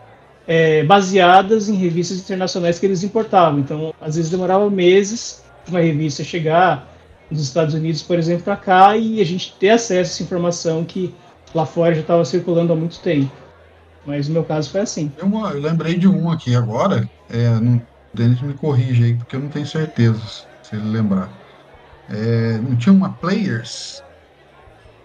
é, 0.46 0.84
baseadas 0.84 1.68
em 1.68 1.74
revistas 1.74 2.18
internacionais 2.18 2.78
que 2.78 2.86
eles 2.86 3.02
importavam. 3.02 3.60
Então, 3.60 3.94
às 4.00 4.16
vezes 4.16 4.30
demorava 4.30 4.68
meses 4.70 5.42
para 5.64 5.74
uma 5.74 5.80
revista 5.80 6.22
chegar 6.22 6.92
dos 7.30 7.42
Estados 7.42 7.74
Unidos, 7.74 8.02
por 8.02 8.18
exemplo, 8.18 8.44
para 8.44 8.56
cá 8.56 8.96
e 8.96 9.20
a 9.20 9.24
gente 9.24 9.54
ter 9.58 9.70
acesso 9.70 9.92
a 9.92 9.96
essa 9.96 10.22
informação 10.22 10.84
que 10.84 11.14
lá 11.54 11.64
fora 11.64 11.94
já 11.94 12.02
estava 12.02 12.24
circulando 12.24 12.72
há 12.72 12.76
muito 12.76 13.00
tempo. 13.00 13.30
Mas 14.06 14.28
no 14.28 14.34
meu 14.34 14.44
caso 14.44 14.70
foi 14.70 14.82
assim. 14.82 15.10
Uma, 15.22 15.52
eu 15.52 15.60
lembrei 15.60 15.96
de 15.96 16.06
um 16.06 16.30
aqui 16.30 16.54
agora, 16.54 17.08
é, 17.30 17.48
não, 17.60 17.76
o 17.76 17.82
Denis 18.16 18.40
me 18.42 18.52
corrige 18.52 19.04
aí, 19.04 19.14
porque 19.14 19.36
eu 19.36 19.40
não 19.40 19.48
tenho 19.48 19.66
certeza 19.66 20.20
se 20.62 20.76
ele 20.76 20.90
lembrar. 20.90 21.32
É, 22.10 22.58
não 22.58 22.76
tinha 22.76 22.92
uma 22.92 23.10
Players? 23.14 24.02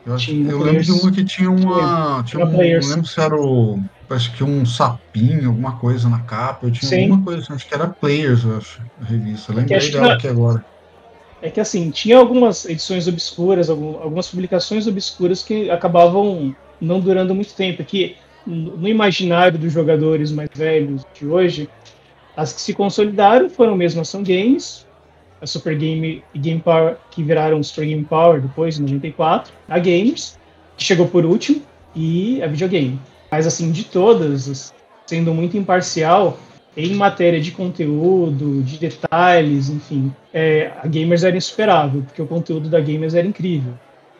Eu, 0.05 0.15
acho, 0.15 0.31
eu 0.31 0.59
lembro 0.59 0.83
de 0.83 0.91
uma 0.91 1.11
que 1.11 1.23
tinha 1.23 1.49
uma. 1.49 2.23
Tinha, 2.23 2.43
tinha 2.43 2.45
um, 2.45 2.51
não 2.51 2.59
lembro 2.59 3.05
se 3.05 3.21
era 3.21 3.35
o 3.35 3.79
parece 4.09 4.31
que 4.31 4.43
um 4.43 4.65
sapinho, 4.65 5.49
alguma 5.49 5.77
coisa 5.77 6.09
na 6.09 6.19
capa. 6.21 6.65
Eu 6.65 6.71
tinha 6.71 6.89
Sim. 6.89 7.03
alguma 7.03 7.23
coisa, 7.23 7.43
assim, 7.43 7.53
acho 7.53 7.67
que 7.67 7.73
era 7.75 7.87
Players, 7.87 8.43
eu 8.43 8.57
acho, 8.57 8.81
a 8.99 9.05
revista. 9.05 9.53
Lembrei 9.53 9.91
dela 9.91 10.13
aqui 10.13 10.27
agora. 10.27 10.65
É 11.41 11.49
que 11.49 11.59
assim, 11.59 11.89
tinha 11.91 12.17
algumas 12.17 12.65
edições 12.65 13.07
obscuras, 13.07 13.69
algumas 13.69 14.27
publicações 14.27 14.87
obscuras 14.87 15.43
que 15.43 15.69
acabavam 15.69 16.53
não 16.81 16.99
durando 16.99 17.33
muito 17.35 17.53
tempo. 17.53 17.81
É 17.81 17.85
que 17.85 18.17
no 18.45 18.87
imaginário 18.87 19.57
dos 19.59 19.71
jogadores 19.71 20.31
mais 20.31 20.49
velhos 20.53 21.05
de 21.13 21.27
hoje, 21.27 21.69
as 22.35 22.51
que 22.51 22.61
se 22.61 22.73
consolidaram 22.73 23.49
foram 23.49 23.75
mesmo 23.75 24.01
Ação 24.01 24.23
Games, 24.23 24.85
a 25.41 25.45
Super 25.45 25.77
Game 25.77 26.23
e 26.33 26.39
Game 26.39 26.59
Power, 26.59 26.97
que 27.11 27.23
viraram 27.23 27.61
Super 27.63 27.85
Game 27.85 28.03
Power 28.03 28.41
depois, 28.41 28.77
em 28.79 28.81
94, 28.81 29.53
a 29.69 29.77
Games, 29.77 30.37
que 30.75 30.83
chegou 30.83 31.07
por 31.07 31.25
último, 31.25 31.61
e 31.95 32.41
a 32.41 32.47
Videogame. 32.47 32.99
Mas 33.31 33.45
assim, 33.45 33.71
de 33.71 33.83
todas, 33.85 34.73
sendo 35.05 35.33
muito 35.33 35.57
imparcial 35.57 36.37
em 36.75 36.93
matéria 36.93 37.41
de 37.41 37.51
conteúdo, 37.51 38.61
de 38.61 38.77
detalhes, 38.77 39.69
enfim, 39.69 40.13
é, 40.33 40.71
a 40.81 40.87
Gamers 40.87 41.23
era 41.23 41.35
insuperável, 41.35 42.03
porque 42.03 42.21
o 42.21 42.27
conteúdo 42.27 42.69
da 42.69 42.79
Gamers 42.79 43.13
era 43.13 43.27
incrível. 43.27 43.73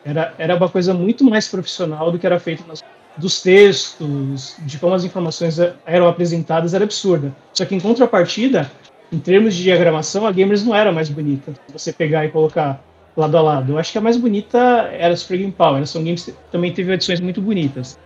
Era, 0.04 0.34
era 0.38 0.56
uma 0.56 0.68
coisa 0.68 0.92
muito 0.92 1.24
mais 1.24 1.48
profissional 1.48 2.10
do 2.10 2.18
que 2.18 2.26
era 2.26 2.38
feito 2.40 2.64
nas, 2.66 2.82
dos 3.16 3.40
textos, 3.42 4.56
de 4.60 4.78
como 4.78 4.94
as 4.94 5.04
informações 5.04 5.58
eram 5.86 6.08
apresentadas, 6.08 6.74
era 6.74 6.84
absurda. 6.84 7.34
Só 7.52 7.64
que 7.64 7.74
em 7.74 7.80
contrapartida, 7.80 8.70
em 9.12 9.18
termos 9.18 9.54
de 9.54 9.62
diagramação, 9.62 10.26
a 10.26 10.32
Gamers 10.32 10.64
não 10.64 10.74
era 10.74 10.92
mais 10.92 11.08
bonita. 11.08 11.52
Você 11.72 11.92
pegar 11.92 12.24
e 12.24 12.30
colocar 12.30 12.82
lado 13.16 13.36
a 13.36 13.42
lado. 13.42 13.72
Eu 13.72 13.78
acho 13.78 13.92
que 13.92 13.98
a 13.98 14.00
mais 14.00 14.16
bonita 14.16 14.58
era 14.92 15.14
a 15.14 15.16
Super 15.16 15.38
Game 15.38 15.52
Power. 15.52 15.82
A 15.82 15.86
Song 15.86 16.04
Games 16.04 16.32
também 16.50 16.72
teve 16.72 16.92
edições 16.92 17.20
muito 17.20 17.40
bonitas. 17.40 17.98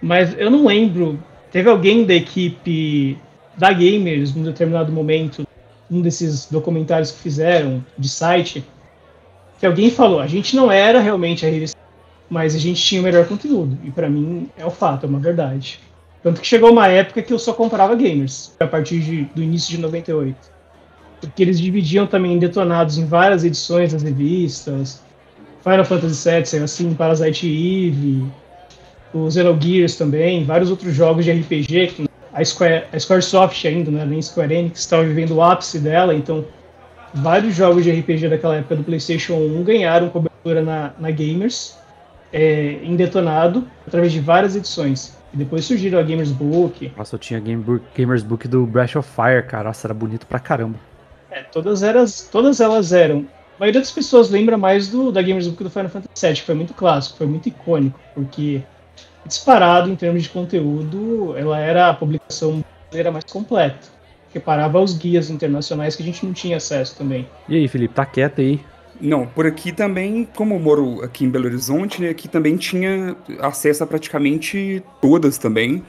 Mas 0.00 0.38
eu 0.38 0.50
não 0.50 0.66
lembro. 0.66 1.18
Teve 1.50 1.70
alguém 1.70 2.04
da 2.04 2.14
equipe 2.14 3.18
da 3.56 3.72
Gamers, 3.72 4.34
num 4.34 4.42
determinado 4.42 4.92
momento, 4.92 5.46
um 5.90 6.00
desses 6.00 6.46
documentários 6.50 7.10
que 7.12 7.18
fizeram 7.20 7.84
de 7.96 8.08
site, 8.08 8.64
que 9.58 9.66
alguém 9.66 9.90
falou: 9.90 10.20
a 10.20 10.26
gente 10.26 10.54
não 10.54 10.70
era 10.70 11.00
realmente 11.00 11.46
a 11.46 11.48
revista, 11.48 11.78
mas 12.28 12.54
a 12.54 12.58
gente 12.58 12.82
tinha 12.82 13.00
o 13.00 13.04
melhor 13.04 13.26
conteúdo. 13.26 13.78
E 13.84 13.90
para 13.90 14.08
mim 14.08 14.48
é 14.56 14.66
o 14.66 14.70
fato, 14.70 15.06
é 15.06 15.08
uma 15.08 15.18
verdade. 15.18 15.80
Tanto 16.22 16.40
que 16.40 16.46
chegou 16.46 16.72
uma 16.72 16.88
época 16.88 17.22
que 17.22 17.32
eu 17.32 17.38
só 17.38 17.52
comprava 17.52 17.94
Gamers, 17.94 18.54
a 18.58 18.66
partir 18.66 19.00
de, 19.00 19.24
do 19.34 19.42
início 19.42 19.70
de 19.70 19.80
98. 19.80 20.36
Porque 21.20 21.42
eles 21.42 21.58
dividiam 21.58 22.06
também 22.06 22.38
detonados 22.38 22.98
em 22.98 23.06
várias 23.06 23.44
edições 23.44 23.92
das 23.92 24.02
revistas. 24.02 25.00
Final 25.62 25.84
Fantasy 25.84 26.30
VII 26.30 26.44
saiu 26.44 26.64
assim, 26.64 26.94
Parasite 26.94 27.46
Eve, 27.46 28.26
o 29.12 29.30
Xenogears 29.30 29.96
também, 29.96 30.44
vários 30.44 30.70
outros 30.70 30.94
jogos 30.94 31.24
de 31.24 31.32
RPG 31.32 32.08
a, 32.32 32.44
Square, 32.44 32.84
a 32.92 32.98
Squaresoft 32.98 33.64
ainda, 33.66 33.90
né, 33.90 34.04
nem 34.04 34.20
Square 34.20 34.52
Enix, 34.52 34.80
estava 34.80 35.04
vivendo 35.04 35.36
o 35.36 35.42
ápice 35.42 35.78
dela, 35.78 36.14
então 36.14 36.44
vários 37.14 37.54
jogos 37.54 37.82
de 37.82 37.90
RPG 37.90 38.28
daquela 38.28 38.56
época 38.56 38.76
do 38.76 38.84
PlayStation 38.84 39.34
1 39.34 39.62
ganharam 39.62 40.10
cobertura 40.10 40.62
na, 40.62 40.92
na 40.98 41.10
Gamers, 41.10 41.78
é, 42.32 42.78
em 42.82 42.94
detonado, 42.94 43.66
através 43.86 44.12
de 44.12 44.20
várias 44.20 44.54
edições. 44.54 45.16
E 45.32 45.36
depois 45.36 45.64
surgiram 45.64 45.98
a 45.98 46.02
Gamers 46.02 46.30
Book. 46.30 46.92
Nossa, 46.96 47.14
eu 47.14 47.18
tinha 47.18 47.40
Game 47.40 47.62
Book, 47.62 47.82
Gamers 47.96 48.22
Book 48.22 48.46
do 48.46 48.66
Breath 48.66 48.96
of 48.96 49.08
Fire, 49.08 49.42
cara. 49.46 49.64
Nossa, 49.64 49.86
era 49.86 49.94
bonito 49.94 50.26
pra 50.26 50.38
caramba. 50.38 50.78
É, 51.30 51.42
todas, 51.42 51.82
eras, 51.82 52.28
todas 52.30 52.60
elas 52.60 52.92
eram. 52.92 53.26
A 53.56 53.60
maioria 53.60 53.80
das 53.80 53.90
pessoas 53.90 54.30
lembra 54.30 54.58
mais 54.58 54.88
do, 54.88 55.10
da 55.10 55.22
Gamers 55.22 55.48
Book 55.48 55.64
do 55.64 55.70
Final 55.70 55.88
Fantasy 55.88 56.26
VII, 56.26 56.34
que 56.34 56.42
foi 56.42 56.54
muito 56.54 56.74
clássico, 56.74 57.16
foi 57.16 57.26
muito 57.26 57.48
icônico, 57.48 57.98
porque 58.14 58.62
disparado 59.26 59.90
em 59.90 59.96
termos 59.96 60.22
de 60.22 60.28
conteúdo, 60.28 61.34
ela 61.36 61.58
era 61.58 61.90
a 61.90 61.94
publicação 61.94 62.64
brasileira 62.82 63.10
mais 63.10 63.24
completa. 63.24 63.96
Que 64.32 64.40
parava 64.40 64.80
os 64.80 64.96
guias 64.96 65.30
internacionais 65.30 65.96
que 65.96 66.02
a 66.02 66.06
gente 66.06 66.24
não 66.24 66.32
tinha 66.32 66.58
acesso 66.58 66.96
também. 66.96 67.26
E 67.48 67.56
aí, 67.56 67.68
Felipe, 67.68 67.94
tá 67.94 68.04
quieto 68.04 68.40
aí? 68.40 68.60
Não, 69.00 69.26
por 69.26 69.46
aqui 69.46 69.72
também, 69.72 70.26
como 70.34 70.54
eu 70.54 70.58
moro 70.58 71.02
aqui 71.02 71.24
em 71.24 71.30
Belo 71.30 71.46
Horizonte, 71.46 72.00
né, 72.00 72.08
aqui 72.08 72.28
também 72.28 72.56
tinha 72.56 73.16
acesso 73.40 73.84
a 73.84 73.86
praticamente 73.86 74.82
todas 75.00 75.38
também. 75.38 75.82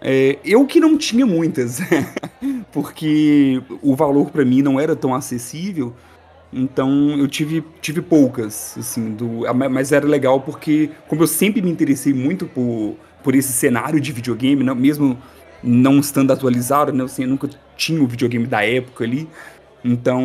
É, 0.00 0.38
eu 0.44 0.66
que 0.66 0.80
não 0.80 0.98
tinha 0.98 1.24
muitas, 1.24 1.80
porque 2.72 3.62
o 3.82 3.94
valor 3.94 4.30
para 4.30 4.44
mim 4.44 4.60
não 4.60 4.78
era 4.78 4.94
tão 4.94 5.14
acessível, 5.14 5.94
então 6.54 7.18
eu 7.18 7.26
tive, 7.26 7.64
tive 7.80 8.00
poucas, 8.00 8.76
assim, 8.78 9.12
do, 9.12 9.42
mas 9.52 9.90
era 9.90 10.06
legal 10.06 10.40
porque, 10.40 10.90
como 11.08 11.22
eu 11.22 11.26
sempre 11.26 11.60
me 11.60 11.70
interessei 11.70 12.14
muito 12.14 12.46
por, 12.46 12.96
por 13.24 13.34
esse 13.34 13.52
cenário 13.52 14.00
de 14.00 14.12
videogame, 14.12 14.62
não, 14.62 14.74
mesmo 14.74 15.18
não 15.62 15.98
estando 15.98 16.32
atualizado, 16.32 16.92
né, 16.92 17.02
assim, 17.02 17.22
eu 17.24 17.28
nunca 17.28 17.50
tinha 17.76 18.00
o 18.00 18.06
videogame 18.06 18.46
da 18.46 18.64
época 18.64 19.02
ali, 19.02 19.28
então 19.84 20.24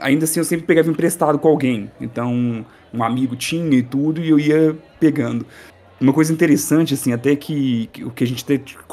ainda 0.00 0.24
assim 0.24 0.38
eu 0.38 0.44
sempre 0.44 0.64
pegava 0.64 0.88
emprestado 0.88 1.38
com 1.38 1.48
alguém, 1.48 1.90
então 2.00 2.64
um 2.94 3.02
amigo 3.02 3.34
tinha 3.34 3.76
e 3.76 3.82
tudo 3.82 4.20
e 4.20 4.28
eu 4.28 4.38
ia 4.38 4.76
pegando. 5.00 5.44
Uma 6.00 6.12
coisa 6.12 6.32
interessante, 6.32 6.94
assim, 6.94 7.12
até 7.12 7.34
que, 7.34 7.90
o 8.04 8.10
que 8.10 8.22
a 8.22 8.26
gente 8.26 8.44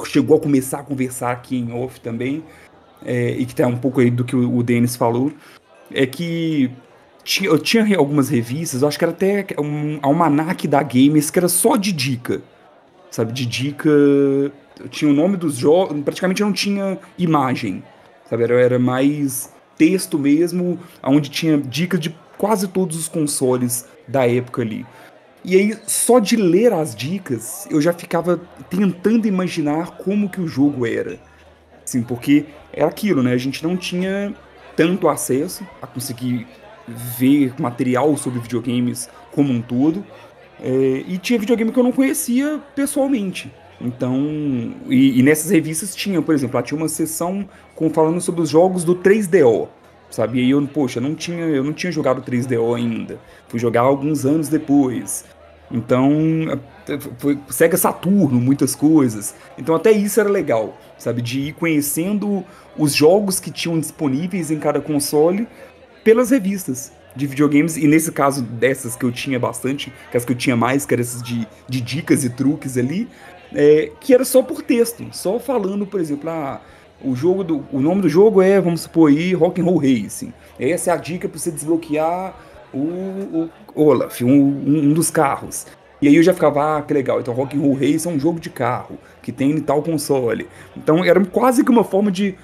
chegou 0.06 0.38
a 0.38 0.40
começar 0.40 0.80
a 0.80 0.84
conversar 0.84 1.32
aqui 1.32 1.58
em 1.58 1.72
off 1.74 2.00
também, 2.00 2.44
é, 3.06 3.32
e 3.32 3.46
que 3.46 3.54
tá 3.54 3.68
um 3.68 3.78
pouco 3.78 4.00
aí 4.00 4.10
do 4.10 4.24
que 4.24 4.36
o, 4.36 4.58
o 4.58 4.64
Denis 4.64 4.96
falou, 4.96 5.32
é 5.94 6.06
que 6.06 6.72
tinha, 7.24 7.50
eu 7.50 7.58
tinha 7.58 7.98
algumas 7.98 8.30
revistas, 8.30 8.82
eu 8.82 8.88
acho 8.88 8.98
que 8.98 9.06
era 9.06 9.12
até 9.12 9.46
um 9.60 10.00
almanac 10.02 10.68
da 10.68 10.84
Games 10.84 11.30
que 11.30 11.40
era 11.40 11.48
só 11.48 11.76
de 11.76 11.92
dica. 11.92 12.42
Sabe, 13.10 13.32
de 13.32 13.46
dica. 13.46 13.90
Tinha 14.90 15.10
o 15.10 15.14
nome 15.14 15.38
dos 15.38 15.56
jogos, 15.56 16.02
praticamente 16.02 16.42
não 16.42 16.52
tinha 16.52 16.98
imagem. 17.18 17.84
Sabe, 18.28 18.44
era, 18.44 18.60
era 18.60 18.80
mais 18.80 19.54
texto 19.78 20.18
mesmo, 20.18 20.80
onde 21.04 21.30
tinha 21.30 21.58
dicas 21.58 22.00
de 22.00 22.16
quase 22.38 22.68
todos 22.68 22.98
os 22.98 23.08
consoles 23.08 23.88
da 24.08 24.28
época 24.28 24.62
ali. 24.62 24.86
E 25.46 25.58
aí, 25.58 25.78
só 25.86 26.20
de 26.20 26.36
ler 26.36 26.74
as 26.74 26.96
dicas, 26.96 27.68
eu 27.70 27.82
já 27.82 27.94
ficava 27.94 28.40
tentando 28.70 29.28
imaginar 29.28 29.92
como 29.98 30.30
que 30.30 30.40
o 30.40 30.48
jogo 30.48 30.86
era. 30.86 31.20
Assim, 31.84 32.02
porque 32.02 32.46
era 32.72 32.88
aquilo, 32.88 33.22
né? 33.22 33.34
A 33.34 33.38
gente 33.38 33.62
não 33.62 33.76
tinha 33.76 34.34
tanto 34.76 35.08
acesso 35.08 35.66
a 35.82 35.88
conseguir 35.88 36.48
ver 36.88 37.54
material 37.60 38.16
sobre 38.18 38.40
videogames 38.40 39.10
como 39.32 39.52
um 39.52 39.62
todo. 39.62 40.06
É, 40.62 41.04
e 41.08 41.18
tinha 41.18 41.40
videogame 41.40 41.72
que 41.72 41.80
eu 41.80 41.84
não 41.84 41.92
conhecia 41.92 42.60
pessoalmente. 42.76 43.52
Então, 43.82 44.16
e, 44.88 45.20
e, 45.20 45.24
nessas 45.24 45.52
revistas 45.52 45.94
tinha, 45.94 46.22
por 46.22 46.34
exemplo, 46.34 46.56
lá 46.56 46.64
tinha 46.64 46.78
uma 46.78 46.88
sessão 46.88 47.48
com, 47.76 47.90
falando 47.90 48.22
sobre 48.22 48.42
os 48.42 48.50
jogos 48.50 48.84
do 48.86 48.96
3DO, 48.96 49.68
sabe? 50.10 50.42
E 50.42 50.52
eu, 50.52 50.66
poxa, 50.68 51.02
não 51.02 51.14
tinha, 51.14 51.44
eu 51.46 51.64
não 51.64 51.74
tinha 51.74 51.92
jogado 51.92 52.22
3DO 52.22 52.76
ainda. 52.76 53.20
Fui 53.50 53.60
jogar 53.60 53.82
alguns 53.82 54.26
anos 54.26 54.48
depois. 54.48 55.26
Então, 55.72 56.12
foi 57.18 57.40
Sega 57.50 57.78
Saturno, 57.78 58.40
muitas 58.40 58.76
coisas. 58.76 59.34
Então, 59.58 59.74
até 59.74 59.92
isso 59.92 60.20
era 60.20 60.30
legal, 60.30 60.78
sabe? 60.98 61.22
De 61.22 61.40
ir 61.40 61.54
conhecendo 61.54 62.44
os 62.78 62.94
jogos 62.94 63.40
que 63.40 63.52
tinham 63.52 63.80
disponíveis 63.80 64.52
em 64.52 64.60
cada 64.60 64.80
console 64.80 65.48
pelas 66.04 66.32
revistas 66.32 66.92
de 67.16 67.28
videogames, 67.28 67.78
e 67.78 67.88
nesse 67.88 68.12
caso 68.12 68.42
dessas 68.42 68.96
que 68.96 69.06
eu 69.06 69.12
tinha 69.12 69.40
bastante, 69.40 69.94
que 70.10 70.18
as 70.18 70.26
que 70.26 70.32
eu 70.32 70.36
tinha 70.36 70.56
mais, 70.56 70.86
que 70.86 70.94
eram 70.94 71.02
essas 71.02 71.22
de, 71.22 71.48
de 71.70 71.80
dicas 71.80 72.24
e 72.24 72.30
truques 72.30 72.78
ali, 72.78 73.08
é, 73.54 73.92
que 74.00 74.14
era 74.14 74.26
só 74.26 74.42
por 74.42 74.64
texto, 74.64 75.06
só 75.12 75.40
falando, 75.40 75.86
por 75.86 76.00
exemplo, 76.00 76.30
ah, 76.30 76.60
o 77.04 77.16
jogo 77.16 77.44
do, 77.44 77.66
o 77.72 77.80
nome 77.80 78.02
do 78.02 78.10
jogo 78.10 78.42
é, 78.42 78.60
vamos 78.60 78.82
supor 78.82 79.12
aí, 79.12 79.34
Rock 79.34 79.62
and 79.62 79.66
Roll 79.66 79.78
Racing. 79.78 80.34
Essa 80.60 80.92
é 80.92 80.94
a 80.94 80.98
dica 80.98 81.30
para 81.30 81.38
você 81.38 81.52
desbloquear 81.52 82.36
o, 82.74 82.78
o 82.78 83.50
Olaf, 83.76 84.22
um, 84.22 84.30
um, 84.30 84.94
dos 84.94 85.10
carros. 85.10 85.66
E 86.02 86.08
aí 86.08 86.16
eu 86.16 86.24
já 86.24 86.34
ficava, 86.34 86.78
ah, 86.78 86.82
que 86.82 86.94
legal, 86.94 87.20
então 87.22 87.34
Rock 87.34 87.58
Roll 87.58 87.74
Racing 87.74 88.10
é 88.10 88.12
um 88.12 88.20
jogo 88.20 88.40
de 88.40 88.50
carro, 88.50 88.98
que 89.22 89.32
tem 89.32 89.52
em 89.52 89.62
tal 89.62 89.82
console. 89.82 90.48
Então 90.76 91.04
era 91.04 91.24
quase 91.26 91.64
que 91.64 91.72
uma 91.72 91.84
forma 91.84 92.12
de 92.12 92.36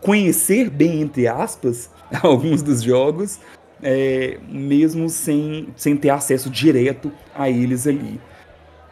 conhecer 0.00 0.68
bem, 0.68 1.00
entre 1.00 1.26
aspas, 1.26 1.90
alguns 2.22 2.62
dos 2.62 2.82
jogos, 2.82 3.38
é, 3.82 4.38
mesmo 4.48 5.08
sem, 5.08 5.68
sem 5.76 5.96
ter 5.96 6.10
acesso 6.10 6.50
direto 6.50 7.12
a 7.34 7.48
eles 7.48 7.86
ali. 7.86 8.20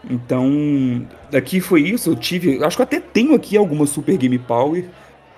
Então, 0.08 1.06
aqui 1.32 1.60
foi 1.60 1.82
isso. 1.82 2.10
Eu 2.10 2.16
tive. 2.16 2.62
Acho 2.62 2.76
que 2.76 2.82
eu 2.82 2.84
até 2.84 3.00
tenho 3.00 3.34
aqui 3.34 3.56
alguma 3.56 3.86
Super 3.86 4.16
Game 4.16 4.38
Power 4.38 4.84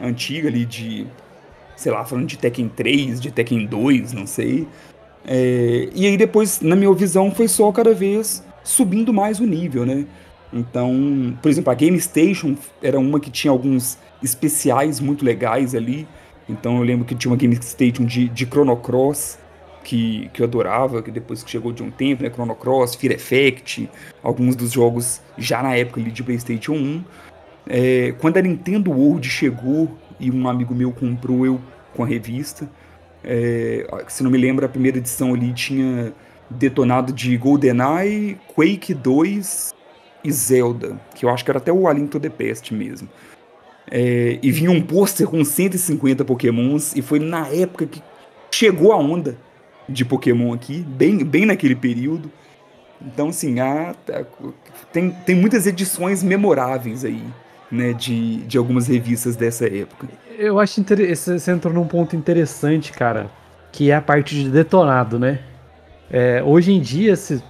antiga 0.01 0.49
ali 0.49 0.65
de. 0.65 1.07
Sei 1.77 1.91
lá, 1.91 2.05
falando 2.05 2.27
de 2.27 2.39
Tekken 2.39 2.69
3, 2.69 3.21
de 3.21 3.31
Tekken 3.33 3.67
2, 3.67 4.13
não 4.13 4.27
sei. 4.27 4.67
É, 5.27 5.89
e 5.95 6.07
aí 6.07 6.17
depois, 6.17 6.61
na 6.61 6.77
minha 6.77 6.93
visão, 6.95 7.31
foi 7.31 7.49
só 7.49 7.71
cada 7.73 7.95
vez 7.95 8.45
subindo 8.63 9.13
mais 9.13 9.41
o 9.41 9.47
nível, 9.47 9.87
né? 9.87 10.07
Então, 10.53 11.37
por 11.43 11.49
exemplo, 11.49 11.73
a 11.73 11.75
Game 11.75 12.01
Station 12.01 12.57
era 12.83 12.99
uma 12.99 13.19
que 13.19 13.31
tinha 13.31 13.51
alguns 13.51 13.99
especiais 14.23 15.01
muito 15.01 15.25
legais 15.25 15.75
ali. 15.75 16.07
Então 16.49 16.79
eu 16.79 16.85
lembro 16.85 17.05
que 17.05 17.15
tinha 17.15 17.31
uma 17.31 17.37
Game 17.37 17.57
Station 17.57 18.05
de, 18.05 18.29
de 18.29 18.47
Chrono 18.47 18.77
Cross, 18.77 19.39
que, 19.83 20.31
que 20.33 20.41
eu 20.41 20.47
adorava, 20.47 21.03
que 21.03 21.11
depois 21.11 21.43
que 21.43 21.51
chegou 21.51 21.73
de 21.73 21.83
um 21.83 21.91
tempo, 21.91 22.23
né? 22.23 22.31
Chrono 22.31 22.55
Cross, 22.55 22.95
Fear 22.95 23.15
Effect, 23.15 23.91
alguns 24.23 24.55
dos 24.55 24.73
jogos 24.73 25.21
já 25.37 25.63
na 25.63 25.75
época 25.75 26.01
ali 26.01 26.11
de 26.11 26.23
PlayStation 26.23 26.75
1. 26.75 27.05
É, 27.67 28.15
quando 28.21 28.37
a 28.37 28.43
Nintendo 28.43 28.93
World 28.93 29.29
chegou 29.29 29.91
e 30.21 30.31
um 30.31 30.47
amigo 30.49 30.75
meu 30.75 30.93
comprou 30.93 31.45
eu 31.45 31.61
com 31.95 32.05
a 32.05 32.07
revista, 32.07 32.69
é, 33.25 33.87
se 34.09 34.23
não 34.23 34.31
me 34.31 34.39
lembro, 34.39 34.65
a 34.65 34.69
primeira 34.69 34.99
edição 34.99 35.35
ali 35.35 35.53
tinha 35.53 36.13
detonado 36.51 37.13
de 37.13 37.37
GoldenEye, 37.37 38.39
Quake 38.55 38.95
2 38.95 39.75
e 40.23 40.33
Zelda, 40.33 41.01
que 41.15 41.25
eu 41.25 41.31
acho 41.31 41.45
que 41.45 41.51
era 41.51 41.59
até 41.59 41.73
o 41.73 41.89
A 41.89 41.93
Link 41.93 42.11
to 42.11 42.21
the 42.21 42.31
Past 42.31 42.73
mesmo. 42.73 43.09
É, 43.91 44.39
e 44.43 44.51
vinha 44.51 44.71
um 44.71 44.81
pôster 44.81 45.27
com 45.27 45.45
150 45.45 46.25
pokémons, 46.25 46.95
e 46.97 47.03
foi 47.03 47.19
na 47.19 47.49
época 47.49 47.87
que 47.87 48.03
chegou 48.51 48.93
a 48.93 48.97
onda 48.97 49.37
de 49.89 50.05
Pokémon 50.05 50.53
aqui, 50.55 50.79
bem, 50.81 51.25
bem 51.25 51.45
naquele 51.45 51.77
período. 51.77 52.31
Então, 53.01 53.29
assim, 53.29 53.57
tem, 54.93 55.11
tem 55.11 55.35
muitas 55.35 55.67
edições 55.67 56.23
memoráveis 56.23 57.05
aí, 57.05 57.23
né, 57.75 57.93
de, 57.93 58.39
de 58.45 58.57
algumas 58.57 58.87
revistas 58.87 59.37
dessa 59.37 59.67
época. 59.67 60.09
Eu 60.39 60.59
acho 60.59 60.81
interessante, 60.81 61.41
você 61.41 61.51
entrou 61.51 61.75
num 61.75 61.87
ponto 61.87 62.17
interessante, 62.17 62.93
cara, 62.93 63.29
que 63.73 63.91
é 63.91 63.97
a 63.97 64.01
parte 64.01 64.35
de 64.35 64.49
detonado, 64.49 65.19
né? 65.19 65.41
É, 66.11 66.43
hoje 66.43 66.73
em 66.73 66.81
dia, 66.81 67.17
se, 67.17 67.43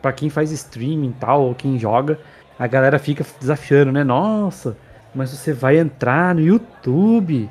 para 0.00 0.12
quem 0.12 0.30
faz 0.30 0.50
streaming 0.52 1.10
e 1.10 1.20
tal, 1.20 1.42
ou 1.42 1.54
quem 1.54 1.78
joga, 1.78 2.18
a 2.58 2.66
galera 2.66 2.98
fica 2.98 3.24
desafiando, 3.40 3.92
né? 3.92 4.04
Nossa, 4.04 4.76
mas 5.14 5.30
você 5.30 5.52
vai 5.52 5.78
entrar 5.78 6.34
no 6.34 6.40
YouTube 6.40 7.50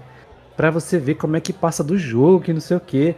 para 0.56 0.70
você 0.70 0.98
ver 0.98 1.16
como 1.16 1.36
é 1.36 1.42
que 1.42 1.52
passa 1.52 1.84
do 1.84 1.98
jogo, 1.98 2.42
que 2.42 2.54
não 2.54 2.62
sei 2.62 2.78
o 2.78 2.80
que. 2.80 3.16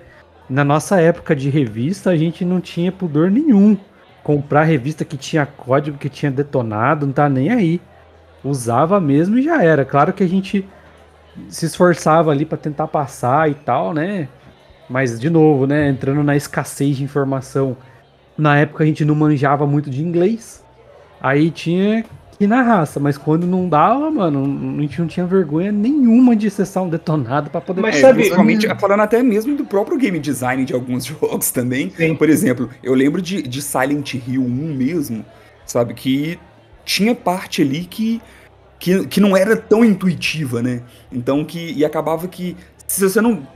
Na 0.50 0.64
nossa 0.64 1.00
época 1.00 1.36
de 1.36 1.50
revista, 1.50 2.10
a 2.10 2.18
gente 2.18 2.44
não 2.44 2.60
tinha 2.60 2.92
pudor 2.92 3.30
nenhum. 3.30 3.78
Comprar 4.24 4.64
revista 4.64 5.04
que 5.04 5.18
tinha 5.18 5.46
código, 5.46 5.98
que 5.98 6.10
tinha 6.10 6.32
detonado, 6.32 7.06
não 7.06 7.14
tá 7.14 7.28
nem 7.28 7.52
aí. 7.52 7.82
Usava 8.44 9.00
mesmo 9.00 9.38
e 9.38 9.42
já 9.42 9.64
era. 9.64 9.86
Claro 9.86 10.12
que 10.12 10.24
a 10.24 10.28
gente 10.28 10.68
se 11.50 11.66
esforçava 11.66 12.32
ali 12.32 12.46
para 12.46 12.58
tentar 12.58 12.88
passar 12.88 13.50
e 13.50 13.54
tal, 13.54 13.94
né? 13.94 14.28
Mas, 14.90 15.20
de 15.20 15.30
novo, 15.30 15.66
né? 15.66 15.90
Entrando 15.90 16.24
na 16.24 16.36
escassez 16.36 16.98
de 16.98 17.04
informação. 17.04 17.76
Na 18.38 18.58
época 18.58 18.84
a 18.84 18.88
gente 18.88 19.06
não 19.06 19.16
manjava 19.16 19.66
muito 19.66 19.90
de 19.90 20.04
inglês. 20.04 20.64
Aí 21.22 21.50
tinha 21.52 22.04
que 22.38 22.44
ir 22.44 22.48
na 22.48 22.62
raça. 22.62 23.00
Mas 23.00 23.18
quando 23.18 23.48
não 23.48 23.70
dava, 23.70 24.12
mano, 24.12 24.44
a 24.78 24.82
gente 24.82 25.00
não 25.00 25.08
tinha 25.08 25.26
vergonha 25.26 25.72
nenhuma 25.72 26.36
de 26.36 26.48
acessar 26.48 26.84
um 26.84 26.90
detonado 26.90 27.50
para 27.50 27.62
poder. 27.62 27.82
Mas 27.82 27.96
sabe, 27.98 28.20
principalmente 28.20 28.68
falando 28.78 29.02
até 29.02 29.24
mesmo 29.24 29.56
do 29.56 29.66
próprio 29.66 29.98
game 29.98 30.20
design 30.20 30.66
de 30.66 30.74
alguns 30.74 31.06
jogos 31.08 31.52
também. 31.52 31.90
Sim. 31.92 32.16
Por 32.16 32.30
exemplo, 32.30 32.70
eu 32.84 32.94
lembro 32.94 33.22
de, 33.22 33.42
de 33.42 33.62
Silent 33.62 34.16
Hill 34.16 34.44
1 34.44 34.48
mesmo, 34.76 35.26
sabe? 35.66 35.94
Que 35.94 36.38
tinha 36.86 37.16
parte 37.16 37.62
ali 37.62 37.86
que, 37.86 38.22
que, 38.80 39.06
que 39.08 39.20
não 39.22 39.36
era 39.36 39.56
tão 39.56 39.84
intuitiva, 39.84 40.62
né? 40.62 40.84
Então 41.12 41.44
que. 41.46 41.74
E 41.74 41.86
acabava 41.86 42.28
que. 42.28 42.56
Se 42.88 43.02
você 43.08 43.22
não 43.22 43.48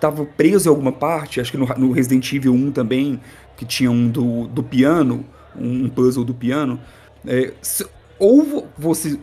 tava 0.00 0.24
preso 0.24 0.68
em 0.68 0.70
alguma 0.70 0.92
parte, 0.92 1.40
acho 1.40 1.50
que 1.50 1.58
no, 1.58 1.66
no 1.66 1.92
Resident 1.92 2.32
Evil 2.32 2.54
1 2.54 2.72
também, 2.72 3.20
que 3.56 3.64
tinha 3.64 3.90
um 3.90 4.08
do, 4.08 4.46
do 4.46 4.62
piano, 4.62 5.24
um 5.56 5.88
puzzle 5.88 6.24
do 6.24 6.34
piano. 6.34 6.80
É, 7.26 7.52
se, 7.60 7.86
ou 8.18 8.68
você 8.76 9.18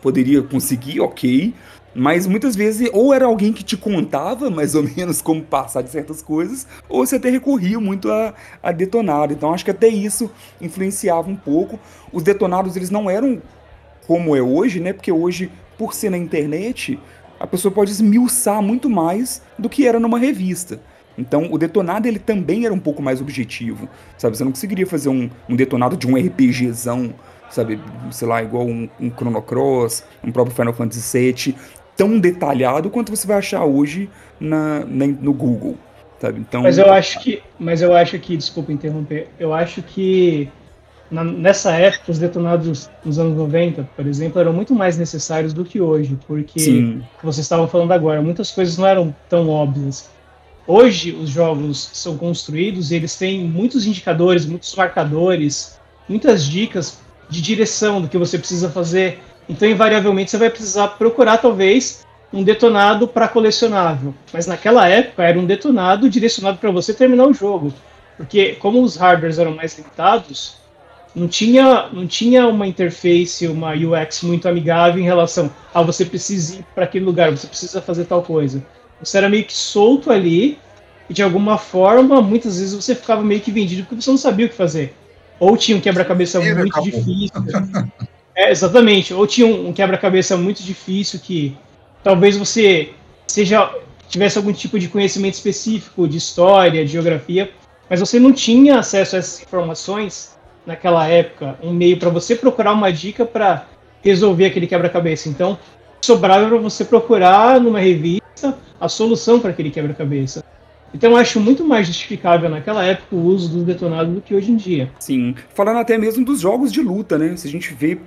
poderia 0.00 0.42
conseguir, 0.42 1.00
ok, 1.00 1.54
mas 1.94 2.26
muitas 2.26 2.54
vezes 2.54 2.88
ou 2.92 3.12
era 3.12 3.26
alguém 3.26 3.52
que 3.52 3.64
te 3.64 3.76
contava 3.76 4.50
mais 4.50 4.74
ou 4.74 4.82
menos 4.82 5.20
como 5.20 5.42
passar 5.42 5.82
de 5.82 5.90
certas 5.90 6.22
coisas, 6.22 6.66
ou 6.88 7.04
você 7.04 7.16
até 7.16 7.30
recorria 7.30 7.80
muito 7.80 8.10
a, 8.10 8.34
a 8.62 8.72
detonado. 8.72 9.32
Então 9.32 9.52
acho 9.52 9.64
que 9.64 9.70
até 9.70 9.88
isso 9.88 10.30
influenciava 10.60 11.28
um 11.28 11.36
pouco. 11.36 11.78
Os 12.12 12.22
detonados 12.22 12.76
eles 12.76 12.90
não 12.90 13.10
eram 13.10 13.42
como 14.06 14.34
é 14.34 14.42
hoje, 14.42 14.80
né? 14.80 14.92
Porque 14.92 15.12
hoje, 15.12 15.50
por 15.78 15.94
ser 15.94 16.10
na 16.10 16.18
internet, 16.18 16.98
a 17.38 17.46
pessoa 17.46 17.72
pode 17.72 17.90
esmiuçar 17.90 18.60
muito 18.62 18.90
mais 18.90 19.42
do 19.58 19.68
que 19.68 19.86
era 19.86 20.00
numa 20.00 20.18
revista. 20.18 20.80
Então, 21.16 21.48
o 21.50 21.58
detonado 21.58 22.08
ele 22.08 22.18
também 22.18 22.64
era 22.64 22.72
um 22.72 22.78
pouco 22.78 23.02
mais 23.02 23.20
objetivo, 23.20 23.88
sabe? 24.16 24.36
Você 24.36 24.44
não 24.44 24.52
conseguiria 24.52 24.86
fazer 24.86 25.08
um, 25.08 25.28
um 25.48 25.56
detonado 25.56 25.96
de 25.96 26.06
um 26.06 26.16
RPGzão, 26.16 27.12
sabe? 27.50 27.80
Sei 28.10 28.26
lá, 28.26 28.42
igual 28.42 28.66
um, 28.66 28.88
um 28.98 29.10
Chrono 29.10 29.42
Cross, 29.42 30.04
um 30.24 30.32
próprio 30.32 30.54
Final 30.54 30.72
Fantasy 30.72 31.18
VII, 31.18 31.56
tão 32.00 32.18
detalhado 32.18 32.88
quanto 32.88 33.14
você 33.14 33.26
vai 33.26 33.36
achar 33.36 33.62
hoje 33.62 34.08
na, 34.40 34.86
na, 34.86 35.06
no 35.06 35.34
Google, 35.34 35.76
sabe? 36.18 36.40
Então, 36.40 36.62
mas 36.62 36.78
eu 36.78 36.90
acho 36.90 37.20
que, 37.20 37.42
mas 37.58 37.82
eu 37.82 37.94
acho 37.94 38.18
que, 38.18 38.38
desculpa 38.38 38.72
interromper, 38.72 39.28
eu 39.38 39.52
acho 39.52 39.82
que 39.82 40.48
na, 41.10 41.22
nessa 41.22 41.72
época, 41.72 42.10
os 42.10 42.18
detonados 42.18 42.88
nos 43.04 43.18
anos 43.18 43.36
90, 43.36 43.86
por 43.94 44.06
exemplo, 44.06 44.40
eram 44.40 44.50
muito 44.50 44.74
mais 44.74 44.96
necessários 44.96 45.52
do 45.52 45.62
que 45.62 45.78
hoje, 45.78 46.18
porque, 46.26 46.60
Sim. 46.60 47.02
vocês 47.22 47.44
estavam 47.44 47.68
falando 47.68 47.92
agora, 47.92 48.22
muitas 48.22 48.50
coisas 48.50 48.78
não 48.78 48.86
eram 48.86 49.14
tão 49.28 49.50
óbvias. 49.50 50.08
Hoje, 50.66 51.12
os 51.12 51.28
jogos 51.28 51.90
são 51.92 52.16
construídos 52.16 52.92
e 52.92 52.94
eles 52.94 53.14
têm 53.14 53.44
muitos 53.44 53.84
indicadores, 53.86 54.46
muitos 54.46 54.74
marcadores, 54.74 55.78
muitas 56.08 56.46
dicas 56.46 56.98
de 57.28 57.42
direção 57.42 58.00
do 58.00 58.08
que 58.08 58.16
você 58.16 58.38
precisa 58.38 58.70
fazer. 58.70 59.18
Então, 59.50 59.68
invariavelmente, 59.68 60.30
você 60.30 60.38
vai 60.38 60.48
precisar 60.48 60.86
procurar, 60.90 61.38
talvez, 61.38 62.06
um 62.32 62.44
detonado 62.44 63.08
para 63.08 63.26
colecionável. 63.26 64.14
Mas 64.32 64.46
naquela 64.46 64.88
época, 64.88 65.24
era 65.24 65.36
um 65.36 65.44
detonado 65.44 66.08
direcionado 66.08 66.58
para 66.58 66.70
você 66.70 66.94
terminar 66.94 67.26
o 67.26 67.34
jogo. 67.34 67.74
Porque, 68.16 68.52
como 68.60 68.80
os 68.80 68.94
hardwares 68.94 69.40
eram 69.40 69.52
mais 69.52 69.76
limitados, 69.76 70.54
não 71.12 71.26
tinha, 71.26 71.88
não 71.92 72.06
tinha 72.06 72.46
uma 72.46 72.64
interface, 72.64 73.48
uma 73.48 73.72
UX 73.72 74.22
muito 74.22 74.48
amigável 74.48 75.00
em 75.00 75.04
relação 75.04 75.50
a 75.74 75.80
ah, 75.80 75.82
você 75.82 76.04
precisa 76.04 76.60
ir 76.60 76.64
para 76.72 76.84
aquele 76.84 77.04
lugar, 77.04 77.32
você 77.32 77.48
precisa 77.48 77.82
fazer 77.82 78.04
tal 78.04 78.22
coisa. 78.22 78.64
Você 79.02 79.18
era 79.18 79.28
meio 79.28 79.42
que 79.42 79.52
solto 79.52 80.12
ali 80.12 80.58
e 81.08 81.12
de 81.12 81.24
alguma 81.24 81.58
forma, 81.58 82.22
muitas 82.22 82.60
vezes 82.60 82.72
você 82.72 82.94
ficava 82.94 83.24
meio 83.24 83.40
que 83.40 83.50
vendido 83.50 83.82
porque 83.82 84.00
você 84.00 84.10
não 84.10 84.16
sabia 84.16 84.46
o 84.46 84.48
que 84.48 84.54
fazer. 84.54 84.94
Ou 85.40 85.56
tinha 85.56 85.76
um 85.76 85.80
quebra-cabeça 85.80 86.38
muito 86.38 86.68
acabou. 86.68 86.84
difícil. 86.84 87.30
é, 88.34 88.50
exatamente. 88.50 89.12
Ou 89.12 89.26
tinha 89.26 89.46
um 89.46 89.72
quebra-cabeça 89.72 90.36
muito 90.36 90.62
difícil 90.62 91.20
que 91.20 91.56
talvez 92.02 92.36
você 92.36 92.90
seja 93.26 93.70
tivesse 94.08 94.36
algum 94.36 94.52
tipo 94.52 94.78
de 94.78 94.88
conhecimento 94.88 95.34
específico 95.34 96.08
de 96.08 96.18
história, 96.18 96.84
de 96.84 96.90
geografia, 96.90 97.50
mas 97.88 98.00
você 98.00 98.18
não 98.18 98.32
tinha 98.32 98.78
acesso 98.78 99.14
a 99.14 99.20
essas 99.20 99.42
informações 99.42 100.36
naquela 100.66 101.06
época 101.06 101.56
um 101.62 101.72
meio 101.72 101.96
para 101.96 102.10
você 102.10 102.34
procurar 102.34 102.72
uma 102.72 102.92
dica 102.92 103.24
para 103.24 103.66
resolver 104.02 104.46
aquele 104.46 104.66
quebra-cabeça. 104.66 105.28
Então, 105.28 105.58
sobrava 106.00 106.48
para 106.48 106.58
você 106.58 106.84
procurar 106.84 107.60
numa 107.60 107.78
revista 107.78 108.58
a 108.80 108.88
solução 108.88 109.38
para 109.38 109.50
aquele 109.50 109.70
quebra-cabeça. 109.70 110.44
Então, 110.92 111.12
eu 111.12 111.16
acho 111.16 111.38
muito 111.38 111.64
mais 111.64 111.86
justificável 111.86 112.50
naquela 112.50 112.84
época 112.84 113.14
o 113.14 113.24
uso 113.24 113.48
dos 113.48 113.62
detonados 113.62 114.12
do 114.12 114.20
que 114.20 114.34
hoje 114.34 114.50
em 114.50 114.56
dia. 114.56 114.90
Sim, 114.98 115.36
falando 115.54 115.78
até 115.78 115.96
mesmo 115.96 116.24
dos 116.24 116.40
jogos 116.40 116.72
de 116.72 116.82
luta, 116.82 117.16
né? 117.16 117.36
Se 117.36 117.46
a 117.46 117.50
gente 117.50 117.72
vê 117.72 117.98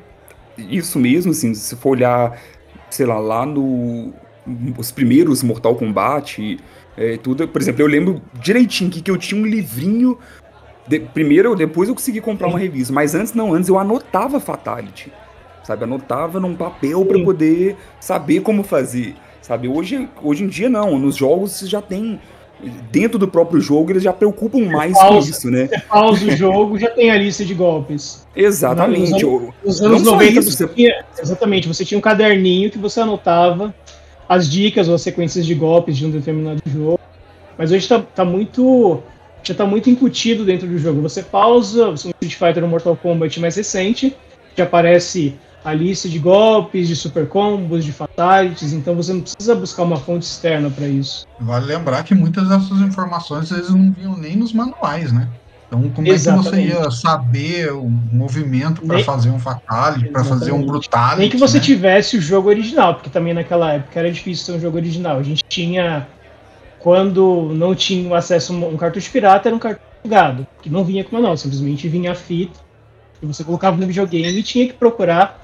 isso 0.57 0.99
mesmo, 0.99 1.31
assim, 1.31 1.53
se 1.53 1.75
for 1.75 1.91
olhar, 1.91 2.39
sei 2.89 3.05
lá, 3.05 3.19
lá 3.19 3.45
no 3.45 4.13
os 4.77 4.91
primeiros 4.91 5.41
Mortal 5.41 5.75
Kombat, 5.75 6.59
é, 6.97 7.17
tudo, 7.17 7.47
por 7.47 7.61
exemplo, 7.61 7.81
eu 7.81 7.87
lembro 7.87 8.21
direitinho 8.33 8.91
que, 8.91 9.01
que 9.01 9.09
eu 9.09 9.17
tinha 9.17 9.41
um 9.41 9.45
livrinho 9.45 10.17
de, 10.87 10.99
primeiro, 10.99 11.55
depois 11.55 11.87
eu 11.87 11.95
consegui 11.95 12.19
comprar 12.19 12.47
uma 12.47 12.59
revista, 12.59 12.93
mas 12.93 13.15
antes 13.15 13.33
não, 13.33 13.53
antes 13.53 13.69
eu 13.69 13.79
anotava 13.79 14.39
Fatality, 14.39 15.11
sabe? 15.63 15.85
Anotava 15.85 16.39
num 16.39 16.55
papel 16.55 17.05
para 17.05 17.23
poder 17.23 17.77
saber 17.99 18.41
como 18.41 18.63
fazer, 18.63 19.15
sabe? 19.41 19.67
Hoje, 19.67 20.09
hoje 20.21 20.43
em 20.43 20.47
dia 20.47 20.69
não, 20.69 20.99
nos 20.99 21.15
jogos 21.15 21.53
você 21.53 21.67
já 21.67 21.81
tem 21.81 22.19
dentro 22.91 23.17
do 23.17 23.27
próprio 23.27 23.59
jogo 23.59 23.91
eles 23.91 24.03
já 24.03 24.13
preocupam 24.13 24.65
mais 24.65 24.93
pausa, 24.93 25.13
com 25.13 25.19
isso, 25.19 25.51
né? 25.51 25.67
Você 25.67 25.79
pausa 25.79 26.25
o 26.25 26.31
jogo, 26.35 26.79
já 26.79 26.89
tem 26.89 27.11
a 27.11 27.17
lista 27.17 27.43
de 27.43 27.53
golpes. 27.53 28.25
Exatamente. 28.35 29.11
Nos 29.11 29.23
anos, 29.23 29.53
nos 29.63 29.81
anos 29.81 30.03
90, 30.03 30.39
isso, 30.39 30.51
você 30.51 30.67
tinha, 30.67 31.05
exatamente, 31.19 31.67
você 31.67 31.85
tinha 31.85 31.97
um 31.97 32.01
caderninho 32.01 32.69
que 32.69 32.77
você 32.77 32.99
anotava 32.99 33.73
as 34.27 34.49
dicas 34.49 34.87
ou 34.87 34.95
as 34.95 35.01
sequências 35.01 35.45
de 35.45 35.53
golpes 35.53 35.97
de 35.97 36.05
um 36.05 36.11
determinado 36.11 36.61
jogo. 36.65 36.99
Mas 37.57 37.71
hoje 37.71 37.87
tá, 37.87 37.99
tá 38.01 38.25
muito 38.25 39.01
já 39.43 39.51
está 39.51 39.65
muito 39.65 39.89
incutido 39.89 40.45
dentro 40.45 40.67
do 40.67 40.77
jogo. 40.77 41.01
Você 41.01 41.21
pausa, 41.21 41.89
um 41.89 41.93
Street 41.93 42.33
Fighter 42.35 42.63
ou 42.63 42.69
Mortal 42.69 42.95
Kombat 42.95 43.39
mais 43.41 43.57
recente, 43.57 44.15
já 44.55 44.63
aparece 44.63 45.35
a 45.63 45.73
lista 45.73 46.09
de 46.09 46.19
golpes, 46.19 46.87
de 46.87 46.95
super 46.95 47.27
combos, 47.27 47.85
de 47.85 47.93
fatalities, 47.93 48.73
então 48.73 48.95
você 48.95 49.13
não 49.13 49.21
precisa 49.21 49.55
buscar 49.55 49.83
uma 49.83 49.97
fonte 49.97 50.25
externa 50.25 50.69
para 50.69 50.87
isso. 50.87 51.25
Vale 51.39 51.65
lembrar 51.65 52.03
que 52.03 52.13
muitas 52.13 52.49
dessas 52.49 52.79
informações 52.81 53.49
eles 53.51 53.69
não 53.69 53.91
vinham 53.91 54.17
nem 54.17 54.35
nos 54.35 54.51
manuais, 54.51 55.11
né? 55.11 55.29
Então, 55.67 55.89
como 55.89 56.07
Exatamente. 56.07 56.47
é 56.47 56.51
que 56.51 56.73
você 56.73 56.83
ia 56.83 56.91
saber 56.91 57.73
o 57.73 57.89
movimento 57.89 58.85
para 58.85 59.03
fazer 59.03 59.31
um 59.31 59.39
fatality, 59.39 60.09
para 60.09 60.23
fazer 60.23 60.51
um 60.51 60.63
brutality? 60.63 61.19
Nem 61.19 61.29
que 61.29 61.37
você 61.37 61.57
né? 61.57 61.63
tivesse 61.63 62.17
o 62.17 62.21
jogo 62.21 62.49
original, 62.49 62.93
porque 62.93 63.09
também 63.09 63.33
naquela 63.33 63.73
época 63.73 63.99
era 63.99 64.11
difícil 64.11 64.45
ter 64.45 64.59
um 64.59 64.61
jogo 64.61 64.77
original. 64.77 65.17
A 65.17 65.23
gente 65.23 65.43
tinha 65.47 66.07
quando 66.77 67.53
não 67.55 67.73
tinha 67.73 68.15
acesso 68.15 68.53
a 68.53 68.67
um 68.67 68.77
cartucho 68.77 69.09
pirata, 69.09 69.47
era 69.47 69.55
um 69.55 69.59
cartucho 69.59 69.87
gado, 70.05 70.45
que 70.61 70.69
não 70.69 70.83
vinha 70.83 71.03
com 71.03 71.15
manual, 71.15 71.37
simplesmente 71.37 71.87
vinha 71.87 72.11
a 72.11 72.15
fita, 72.15 72.59
e 73.21 73.25
você 73.25 73.43
colocava 73.43 73.77
no 73.77 73.87
videogame 73.87 74.37
e 74.37 74.43
tinha 74.43 74.67
que 74.67 74.73
procurar 74.73 75.42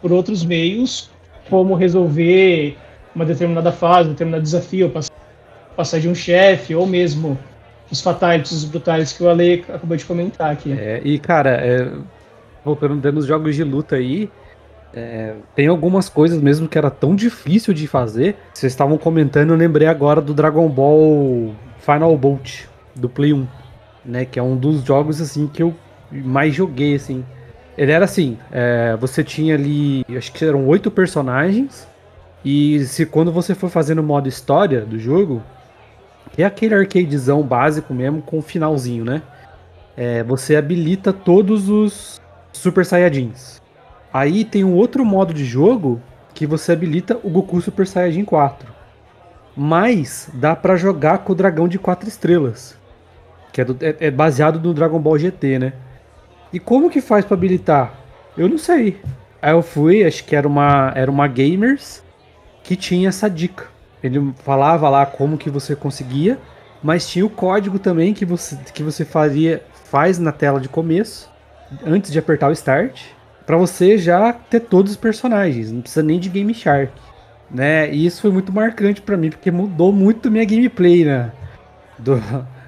por 0.00 0.12
outros 0.12 0.44
meios 0.44 1.10
como 1.48 1.74
resolver 1.74 2.76
uma 3.14 3.24
determinada 3.24 3.72
fase, 3.72 4.08
um 4.08 4.12
determinado 4.12 4.42
desafio, 4.42 4.92
passar, 5.76 5.98
de 5.98 6.08
um 6.08 6.14
chefe, 6.14 6.74
ou 6.74 6.86
mesmo 6.86 7.38
os 7.90 8.00
fatalities, 8.00 8.52
os 8.52 8.64
brutais 8.64 9.12
que 9.12 9.22
o 9.22 9.28
Ale 9.28 9.64
acabou 9.68 9.96
de 9.96 10.04
comentar 10.04 10.52
aqui. 10.52 10.72
É, 10.72 11.00
e 11.04 11.18
cara, 11.18 11.50
é, 11.50 11.90
voltando 12.64 12.94
dentro 12.96 13.18
dos 13.18 13.26
jogos 13.26 13.56
de 13.56 13.64
luta 13.64 13.96
aí, 13.96 14.30
é, 14.94 15.34
tem 15.54 15.66
algumas 15.66 16.08
coisas 16.08 16.40
mesmo 16.40 16.68
que 16.68 16.78
era 16.78 16.90
tão 16.90 17.14
difícil 17.14 17.74
de 17.74 17.86
fazer. 17.86 18.36
Vocês 18.52 18.72
estavam 18.72 18.98
comentando, 18.98 19.50
eu 19.50 19.56
lembrei 19.56 19.88
agora 19.88 20.20
do 20.20 20.34
Dragon 20.34 20.68
Ball 20.68 21.54
Final 21.78 22.16
Bolt 22.16 22.64
do 22.94 23.08
Play 23.08 23.32
1, 23.32 23.46
né? 24.04 24.24
Que 24.24 24.38
é 24.38 24.42
um 24.42 24.56
dos 24.56 24.84
jogos 24.84 25.20
assim 25.20 25.46
que 25.46 25.62
eu 25.62 25.74
mais 26.10 26.54
joguei 26.54 26.94
assim. 26.94 27.24
Ele 27.80 27.92
era 27.92 28.04
assim, 28.04 28.36
é, 28.52 28.94
você 29.00 29.24
tinha 29.24 29.54
ali, 29.54 30.04
acho 30.14 30.30
que 30.32 30.44
eram 30.44 30.66
oito 30.66 30.90
personagens, 30.90 31.88
e 32.44 32.80
se 32.80 33.06
quando 33.06 33.32
você 33.32 33.54
for 33.54 33.70
fazendo 33.70 34.00
o 34.00 34.02
modo 34.02 34.28
história 34.28 34.82
do 34.82 34.98
jogo, 34.98 35.42
é 36.36 36.44
aquele 36.44 36.74
arcadezão 36.74 37.42
básico 37.42 37.94
mesmo 37.94 38.20
com 38.20 38.38
o 38.38 38.42
finalzinho, 38.42 39.02
né? 39.02 39.22
É, 39.96 40.22
você 40.22 40.56
habilita 40.56 41.10
todos 41.10 41.70
os 41.70 42.20
Super 42.52 42.84
Saiyajins. 42.84 43.62
Aí 44.12 44.44
tem 44.44 44.62
um 44.62 44.74
outro 44.74 45.02
modo 45.02 45.32
de 45.32 45.46
jogo 45.46 46.02
que 46.34 46.46
você 46.46 46.72
habilita 46.72 47.18
o 47.24 47.30
Goku 47.30 47.62
Super 47.62 47.86
Saiyajin 47.86 48.26
4. 48.26 48.70
Mas 49.56 50.28
dá 50.34 50.54
para 50.54 50.76
jogar 50.76 51.20
com 51.20 51.32
o 51.32 51.34
dragão 51.34 51.66
de 51.66 51.78
4 51.78 52.06
estrelas. 52.06 52.76
Que 53.50 53.62
é, 53.62 53.64
do, 53.64 53.74
é, 53.80 53.96
é, 54.00 54.10
baseado 54.10 54.60
no 54.60 54.74
Dragon 54.74 54.98
Ball 54.98 55.18
GT, 55.18 55.58
né? 55.58 55.72
E 56.52 56.58
como 56.58 56.90
que 56.90 57.00
faz 57.00 57.24
para 57.24 57.34
habilitar? 57.34 57.94
Eu 58.36 58.48
não 58.48 58.58
sei. 58.58 59.00
Aí 59.40 59.52
eu 59.52 59.62
fui, 59.62 60.04
acho 60.04 60.24
que 60.24 60.34
era 60.36 60.46
uma, 60.46 60.92
era 60.94 61.10
uma 61.10 61.26
Gamers 61.26 62.02
que 62.62 62.76
tinha 62.76 63.08
essa 63.08 63.28
dica. 63.28 63.66
Ele 64.02 64.32
falava 64.44 64.88
lá 64.88 65.06
como 65.06 65.38
que 65.38 65.50
você 65.50 65.76
conseguia, 65.76 66.38
mas 66.82 67.08
tinha 67.08 67.24
o 67.24 67.30
código 67.30 67.78
também 67.78 68.14
que 68.14 68.24
você, 68.24 68.56
que 68.72 68.82
você 68.82 69.04
faria, 69.04 69.62
faz 69.84 70.18
na 70.18 70.32
tela 70.32 70.60
de 70.60 70.68
começo, 70.68 71.30
antes 71.84 72.10
de 72.10 72.18
apertar 72.18 72.48
o 72.48 72.52
Start, 72.52 73.02
para 73.46 73.56
você 73.56 73.98
já 73.98 74.32
ter 74.32 74.60
todos 74.60 74.92
os 74.92 74.96
personagens, 74.96 75.72
não 75.72 75.80
precisa 75.80 76.02
nem 76.02 76.18
de 76.18 76.28
Game 76.28 76.52
Shark. 76.54 76.92
Né? 77.50 77.92
E 77.92 78.06
isso 78.06 78.22
foi 78.22 78.30
muito 78.30 78.52
marcante 78.52 79.02
para 79.02 79.16
mim, 79.16 79.30
porque 79.30 79.50
mudou 79.50 79.92
muito 79.92 80.30
minha 80.30 80.44
gameplay 80.44 81.04
né? 81.04 81.32
do, 81.98 82.16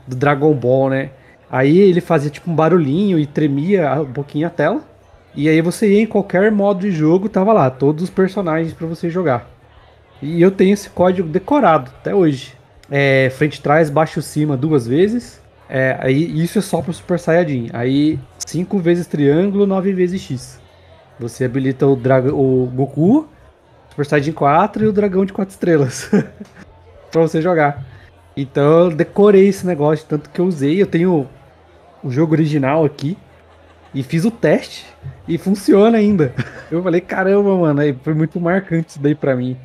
do 0.06 0.16
Dragon 0.16 0.52
Ball, 0.54 0.90
né? 0.90 1.10
Aí 1.52 1.76
ele 1.76 2.00
fazia 2.00 2.30
tipo 2.30 2.50
um 2.50 2.54
barulhinho 2.54 3.18
e 3.18 3.26
tremia 3.26 4.00
um 4.00 4.10
pouquinho 4.10 4.46
a 4.46 4.50
tela. 4.50 4.80
E 5.34 5.50
aí 5.50 5.60
você 5.60 5.86
ia 5.86 6.00
em 6.00 6.06
qualquer 6.06 6.50
modo 6.50 6.80
de 6.80 6.90
jogo, 6.90 7.28
tava 7.28 7.52
lá, 7.52 7.68
todos 7.68 8.04
os 8.04 8.10
personagens 8.10 8.72
para 8.72 8.86
você 8.86 9.10
jogar. 9.10 9.46
E 10.22 10.40
eu 10.40 10.50
tenho 10.50 10.72
esse 10.72 10.88
código 10.88 11.28
decorado 11.28 11.90
até 12.00 12.14
hoje. 12.14 12.54
É, 12.90 13.30
frente 13.36 13.60
trás, 13.60 13.90
baixo 13.90 14.22
cima 14.22 14.56
duas 14.56 14.86
vezes. 14.86 15.42
É, 15.68 15.98
aí 16.00 16.42
isso 16.42 16.58
é 16.58 16.62
só 16.62 16.80
pro 16.80 16.92
Super 16.92 17.18
Saiyajin. 17.18 17.68
Aí 17.74 18.18
5 18.46 18.78
vezes 18.78 19.06
triângulo, 19.06 19.66
9 19.66 19.92
vezes 19.92 20.22
X. 20.22 20.58
Você 21.20 21.44
habilita 21.44 21.86
o, 21.86 21.92
o 21.92 22.66
Goku, 22.66 23.28
Super 23.90 24.06
Saiyajin 24.06 24.32
4 24.32 24.84
e 24.84 24.86
o 24.86 24.92
dragão 24.92 25.26
de 25.26 25.34
4 25.34 25.52
estrelas. 25.52 26.10
pra 27.12 27.20
você 27.20 27.42
jogar. 27.42 27.84
Então 28.34 28.84
eu 28.84 28.90
decorei 28.90 29.48
esse 29.48 29.66
negócio, 29.66 30.06
tanto 30.08 30.30
que 30.30 30.40
eu 30.40 30.46
usei. 30.46 30.80
Eu 30.80 30.86
tenho 30.86 31.28
o 32.02 32.10
jogo 32.10 32.32
original 32.32 32.84
aqui. 32.84 33.16
E 33.94 34.02
fiz 34.02 34.24
o 34.24 34.30
teste. 34.30 34.86
E 35.28 35.36
funciona 35.36 35.98
ainda. 35.98 36.34
Eu 36.70 36.82
falei, 36.82 37.00
caramba, 37.00 37.56
mano. 37.56 37.80
Aí 37.80 37.94
foi 38.02 38.14
muito 38.14 38.40
marcante 38.40 38.90
isso 38.90 39.00
daí 39.00 39.14
pra 39.14 39.36
mim. 39.36 39.56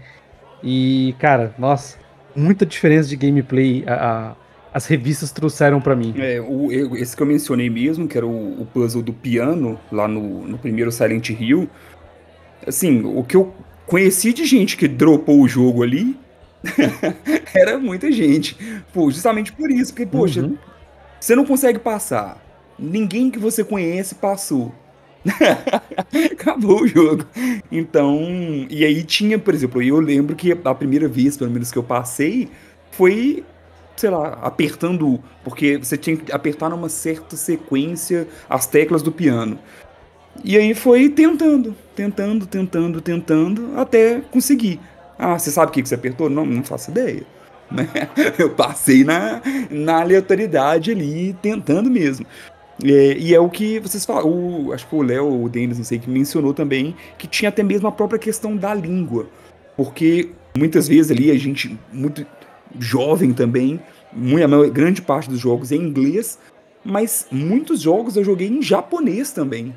E, 0.63 1.15
cara, 1.19 1.53
nossa, 1.57 1.97
muita 2.35 2.65
diferença 2.65 3.07
de 3.07 3.15
gameplay 3.15 3.83
a, 3.87 3.93
a, 3.93 4.35
as 4.73 4.85
revistas 4.85 5.31
trouxeram 5.31 5.79
para 5.79 5.95
mim. 5.95 6.13
É, 6.17 6.41
o, 6.41 6.71
esse 6.95 7.15
que 7.15 7.23
eu 7.23 7.27
mencionei 7.27 7.69
mesmo, 7.69 8.07
que 8.07 8.17
era 8.17 8.27
o, 8.27 8.61
o 8.61 8.65
puzzle 8.65 9.01
do 9.01 9.13
piano, 9.13 9.79
lá 9.91 10.07
no, 10.07 10.45
no 10.45 10.57
primeiro 10.57 10.91
Silent 10.91 11.29
Hill. 11.29 11.69
Assim, 12.65 13.03
o 13.05 13.23
que 13.23 13.37
eu 13.37 13.53
conheci 13.85 14.33
de 14.33 14.45
gente 14.45 14.75
que 14.75 14.87
dropou 14.87 15.41
o 15.41 15.47
jogo 15.47 15.83
ali 15.83 16.17
era 17.55 17.77
muita 17.77 18.11
gente. 18.11 18.57
Pô, 18.93 19.09
justamente 19.09 19.53
por 19.53 19.71
isso, 19.71 19.93
porque, 19.93 20.05
poxa, 20.05 20.41
uhum. 20.41 20.57
Você 21.19 21.35
não 21.35 21.45
consegue 21.45 21.79
passar. 21.79 22.43
Ninguém 22.77 23.31
que 23.31 23.39
você 23.39 23.63
conhece 23.63 24.15
passou. 24.15 24.71
Acabou 26.31 26.83
o 26.83 26.87
jogo. 26.87 27.25
Então, 27.71 28.21
e 28.69 28.85
aí 28.85 29.03
tinha, 29.03 29.37
por 29.37 29.53
exemplo, 29.53 29.81
eu 29.81 29.99
lembro 29.99 30.35
que 30.35 30.51
a 30.51 30.75
primeira 30.75 31.07
vez, 31.07 31.35
pelo 31.37 31.51
menos 31.51 31.71
que 31.71 31.77
eu 31.77 31.83
passei, 31.83 32.49
foi, 32.91 33.43
sei 33.95 34.09
lá, 34.09 34.39
apertando, 34.41 35.19
porque 35.43 35.77
você 35.77 35.97
tinha 35.97 36.17
que 36.17 36.31
apertar 36.31 36.69
numa 36.69 36.89
certa 36.89 37.35
sequência 37.35 38.27
as 38.49 38.67
teclas 38.67 39.01
do 39.01 39.11
piano. 39.11 39.59
E 40.43 40.55
aí 40.55 40.73
foi 40.73 41.09
tentando, 41.09 41.75
tentando, 41.95 42.45
tentando, 42.45 43.01
tentando, 43.01 43.73
até 43.75 44.21
conseguir. 44.31 44.79
Ah, 45.17 45.37
você 45.37 45.49
sabe 45.49 45.71
o 45.71 45.73
que 45.73 45.85
você 45.85 45.95
apertou? 45.95 46.29
Não, 46.29 46.45
não 46.45 46.63
faço 46.63 46.91
ideia. 46.91 47.23
Eu 48.37 48.49
passei 48.51 49.03
na, 49.03 49.41
na 49.69 50.01
aleatoriedade 50.01 50.91
ali, 50.91 51.35
tentando 51.41 51.89
mesmo. 51.89 52.25
É, 52.83 53.17
e 53.17 53.33
é 53.33 53.39
o 53.39 53.49
que 53.49 53.79
vocês 53.79 54.05
falaram, 54.05 54.71
acho 54.71 54.87
que 54.87 54.95
o 54.95 55.01
Léo, 55.01 55.43
o 55.43 55.49
Denis, 55.49 55.77
não 55.77 55.85
sei, 55.85 55.97
que 55.97 56.09
mencionou 56.09 56.53
também, 56.53 56.95
que 57.17 57.27
tinha 57.27 57.49
até 57.49 57.63
mesmo 57.63 57.87
a 57.87 57.91
própria 57.91 58.19
questão 58.19 58.55
da 58.55 58.73
língua. 58.73 59.27
Porque 59.75 60.29
muitas 60.57 60.87
vezes 60.87 61.11
ali 61.11 61.31
a 61.31 61.37
gente, 61.37 61.77
muito 61.91 62.25
jovem 62.79 63.33
também, 63.33 63.79
a 64.13 64.69
grande 64.69 65.01
parte 65.01 65.29
dos 65.29 65.39
jogos 65.39 65.71
é 65.71 65.75
em 65.75 65.81
inglês, 65.81 66.37
mas 66.83 67.27
muitos 67.31 67.81
jogos 67.81 68.15
eu 68.15 68.23
joguei 68.23 68.47
em 68.47 68.61
japonês 68.61 69.31
também. 69.31 69.73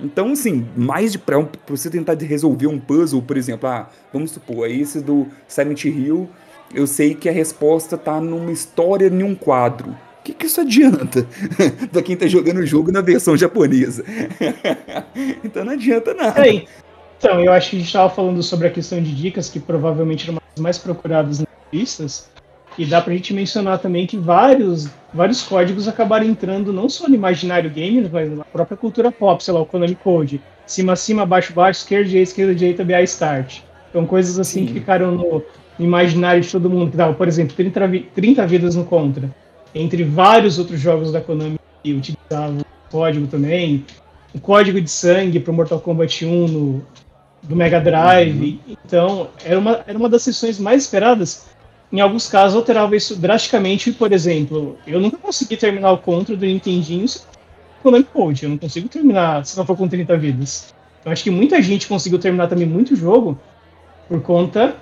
Então, 0.00 0.32
assim, 0.32 0.66
mais 0.76 1.12
de 1.12 1.18
pra, 1.18 1.42
pra 1.42 1.76
você 1.76 1.88
tentar 1.88 2.14
resolver 2.14 2.66
um 2.66 2.78
puzzle, 2.78 3.22
por 3.22 3.36
exemplo, 3.36 3.68
ah, 3.68 3.88
vamos 4.12 4.32
supor, 4.32 4.68
esse 4.68 5.00
do 5.00 5.26
Silent 5.46 5.84
Hill, 5.84 6.28
eu 6.74 6.86
sei 6.86 7.14
que 7.14 7.28
a 7.28 7.32
resposta 7.32 7.96
tá 7.96 8.20
numa 8.20 8.52
história 8.52 9.06
em 9.06 9.22
um 9.22 9.34
quadro 9.34 9.94
que, 10.24 10.32
que 10.32 10.46
isso 10.46 10.60
adianta 10.60 11.26
para 11.92 12.02
quem 12.02 12.16
tá 12.16 12.26
jogando 12.26 12.58
o 12.58 12.66
jogo 12.66 12.90
na 12.90 13.02
versão 13.02 13.36
japonesa? 13.36 14.02
então 15.44 15.64
não 15.64 15.74
adianta 15.74 16.14
nada. 16.14 16.48
É, 16.48 16.64
então, 17.18 17.40
eu 17.40 17.52
acho 17.52 17.70
que 17.70 17.76
a 17.76 17.78
gente 17.78 17.88
estava 17.88 18.10
falando 18.10 18.42
sobre 18.42 18.66
a 18.66 18.70
questão 18.70 19.02
de 19.02 19.14
dicas, 19.14 19.48
que 19.50 19.60
provavelmente 19.60 20.28
eram 20.28 20.40
as 20.54 20.60
mais 20.60 20.78
procuradas 20.78 21.40
nas 21.40 21.48
revistas, 21.70 22.30
e 22.76 22.84
dá 22.84 23.00
pra 23.00 23.12
gente 23.12 23.32
mencionar 23.32 23.78
também 23.78 24.06
que 24.06 24.16
vários, 24.16 24.88
vários 25.12 25.42
códigos 25.42 25.86
acabaram 25.86 26.26
entrando 26.26 26.72
não 26.72 26.88
só 26.88 27.08
no 27.08 27.14
imaginário 27.14 27.70
gamer, 27.70 28.10
mas 28.10 28.30
na 28.30 28.44
própria 28.44 28.76
cultura 28.76 29.12
pop, 29.12 29.44
sei 29.44 29.54
lá, 29.54 29.60
o 29.60 29.66
Konami 29.66 29.94
Code. 29.94 30.40
Cima, 30.66 30.96
cima, 30.96 31.24
baixo, 31.24 31.52
baixo, 31.52 31.80
esquerda, 31.80 32.08
direita, 32.08 32.30
esquerda, 32.30 32.54
direita, 32.54 32.84
BA 32.84 33.02
Start. 33.02 33.60
Então 33.90 34.06
coisas 34.06 34.38
assim 34.38 34.60
Sim. 34.60 34.66
que 34.66 34.80
ficaram 34.80 35.12
no, 35.12 35.42
imaginário 35.78 36.42
de 36.42 36.50
todo 36.50 36.70
mundo, 36.70 36.90
que 36.90 36.96
dava, 36.96 37.14
por 37.14 37.26
exemplo, 37.26 37.54
30, 37.54 37.80
30 38.14 38.46
vidas 38.46 38.74
no 38.74 38.84
Contra 38.84 39.30
entre 39.74 40.04
vários 40.04 40.58
outros 40.58 40.80
jogos 40.80 41.10
da 41.10 41.20
Konami 41.20 41.58
que 41.82 41.92
utilizavam 41.92 42.60
o 42.60 42.90
código 42.90 43.26
também. 43.26 43.84
O 44.32 44.40
código 44.40 44.80
de 44.80 44.90
sangue 44.90 45.40
para 45.40 45.50
o 45.50 45.54
Mortal 45.54 45.80
Kombat 45.80 46.24
1 46.24 46.48
no, 46.48 46.86
do 47.42 47.56
Mega 47.56 47.80
Drive. 47.80 48.60
Uhum. 48.66 48.76
Então, 48.84 49.28
era 49.44 49.58
uma, 49.58 49.84
era 49.86 49.98
uma 49.98 50.08
das 50.08 50.22
sessões 50.22 50.58
mais 50.58 50.84
esperadas. 50.84 51.46
Em 51.92 52.00
alguns 52.00 52.28
casos, 52.28 52.56
alterava 52.56 52.96
isso 52.96 53.16
drasticamente. 53.16 53.92
Por 53.92 54.12
exemplo, 54.12 54.78
eu 54.86 55.00
nunca 55.00 55.16
consegui 55.16 55.56
terminar 55.56 55.92
o 55.92 55.98
Contra 55.98 56.36
do 56.36 56.46
Nintendinho 56.46 57.06
sem 57.06 57.22
Konami 57.82 58.04
Code. 58.04 58.44
Eu 58.44 58.50
não 58.50 58.58
consigo 58.58 58.88
terminar 58.88 59.44
se 59.44 59.56
não 59.56 59.66
for 59.66 59.76
com 59.76 59.88
30 59.88 60.16
vidas. 60.16 60.74
Eu 61.04 61.12
acho 61.12 61.22
que 61.22 61.30
muita 61.30 61.60
gente 61.60 61.86
conseguiu 61.86 62.18
terminar 62.18 62.48
também 62.48 62.66
muito 62.66 62.96
jogo 62.96 63.38
por 64.08 64.20
conta 64.22 64.76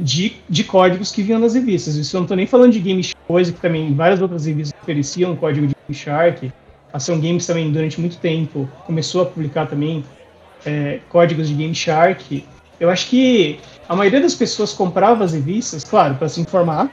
de, 0.00 0.36
de 0.48 0.64
códigos 0.64 1.12
que 1.12 1.22
vinham 1.22 1.38
nas 1.38 1.54
revistas. 1.54 1.94
Isso 1.94 2.16
eu 2.16 2.20
não 2.20 2.24
estou 2.24 2.36
nem 2.36 2.46
falando 2.46 2.72
de 2.72 2.80
Game 2.80 3.06
Coisa, 3.26 3.52
que 3.52 3.60
também 3.60 3.94
várias 3.94 4.20
outras 4.20 4.46
revistas 4.46 4.80
ofereciam 4.82 5.36
código 5.36 5.66
de 5.66 5.74
Game 5.86 5.94
Shark. 5.94 6.52
A 6.92 6.96
Ação 6.96 7.20
Games 7.20 7.46
também, 7.46 7.70
durante 7.70 8.00
muito 8.00 8.16
tempo, 8.18 8.68
começou 8.86 9.22
a 9.22 9.26
publicar 9.26 9.66
também 9.66 10.04
é, 10.64 11.00
códigos 11.08 11.48
de 11.48 11.54
Game 11.54 11.74
Shark. 11.74 12.44
Eu 12.80 12.90
acho 12.90 13.08
que 13.08 13.60
a 13.88 13.94
maioria 13.94 14.20
das 14.20 14.34
pessoas 14.34 14.72
comprava 14.72 15.22
as 15.22 15.32
revistas, 15.32 15.84
claro, 15.84 16.14
para 16.14 16.28
se 16.28 16.40
informar, 16.40 16.90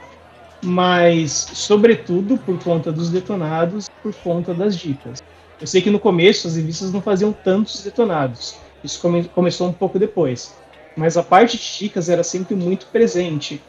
mas 0.62 1.32
sobretudo 1.54 2.36
por 2.36 2.62
conta 2.62 2.92
dos 2.92 3.10
detonados, 3.10 3.88
por 4.02 4.14
conta 4.16 4.52
das 4.52 4.76
dicas. 4.76 5.22
Eu 5.60 5.66
sei 5.66 5.80
que 5.80 5.90
no 5.90 5.98
começo 5.98 6.46
as 6.46 6.56
revistas 6.56 6.92
não 6.92 7.00
faziam 7.00 7.32
tantos 7.32 7.82
detonados. 7.82 8.56
Isso 8.84 9.00
come 9.00 9.24
começou 9.24 9.68
um 9.68 9.72
pouco 9.72 9.98
depois 9.98 10.54
mas 10.98 11.16
a 11.16 11.22
parte 11.22 11.56
de 11.56 11.78
dicas 11.78 12.08
era 12.08 12.24
sempre 12.24 12.56
muito 12.56 12.86
presente. 12.86 13.62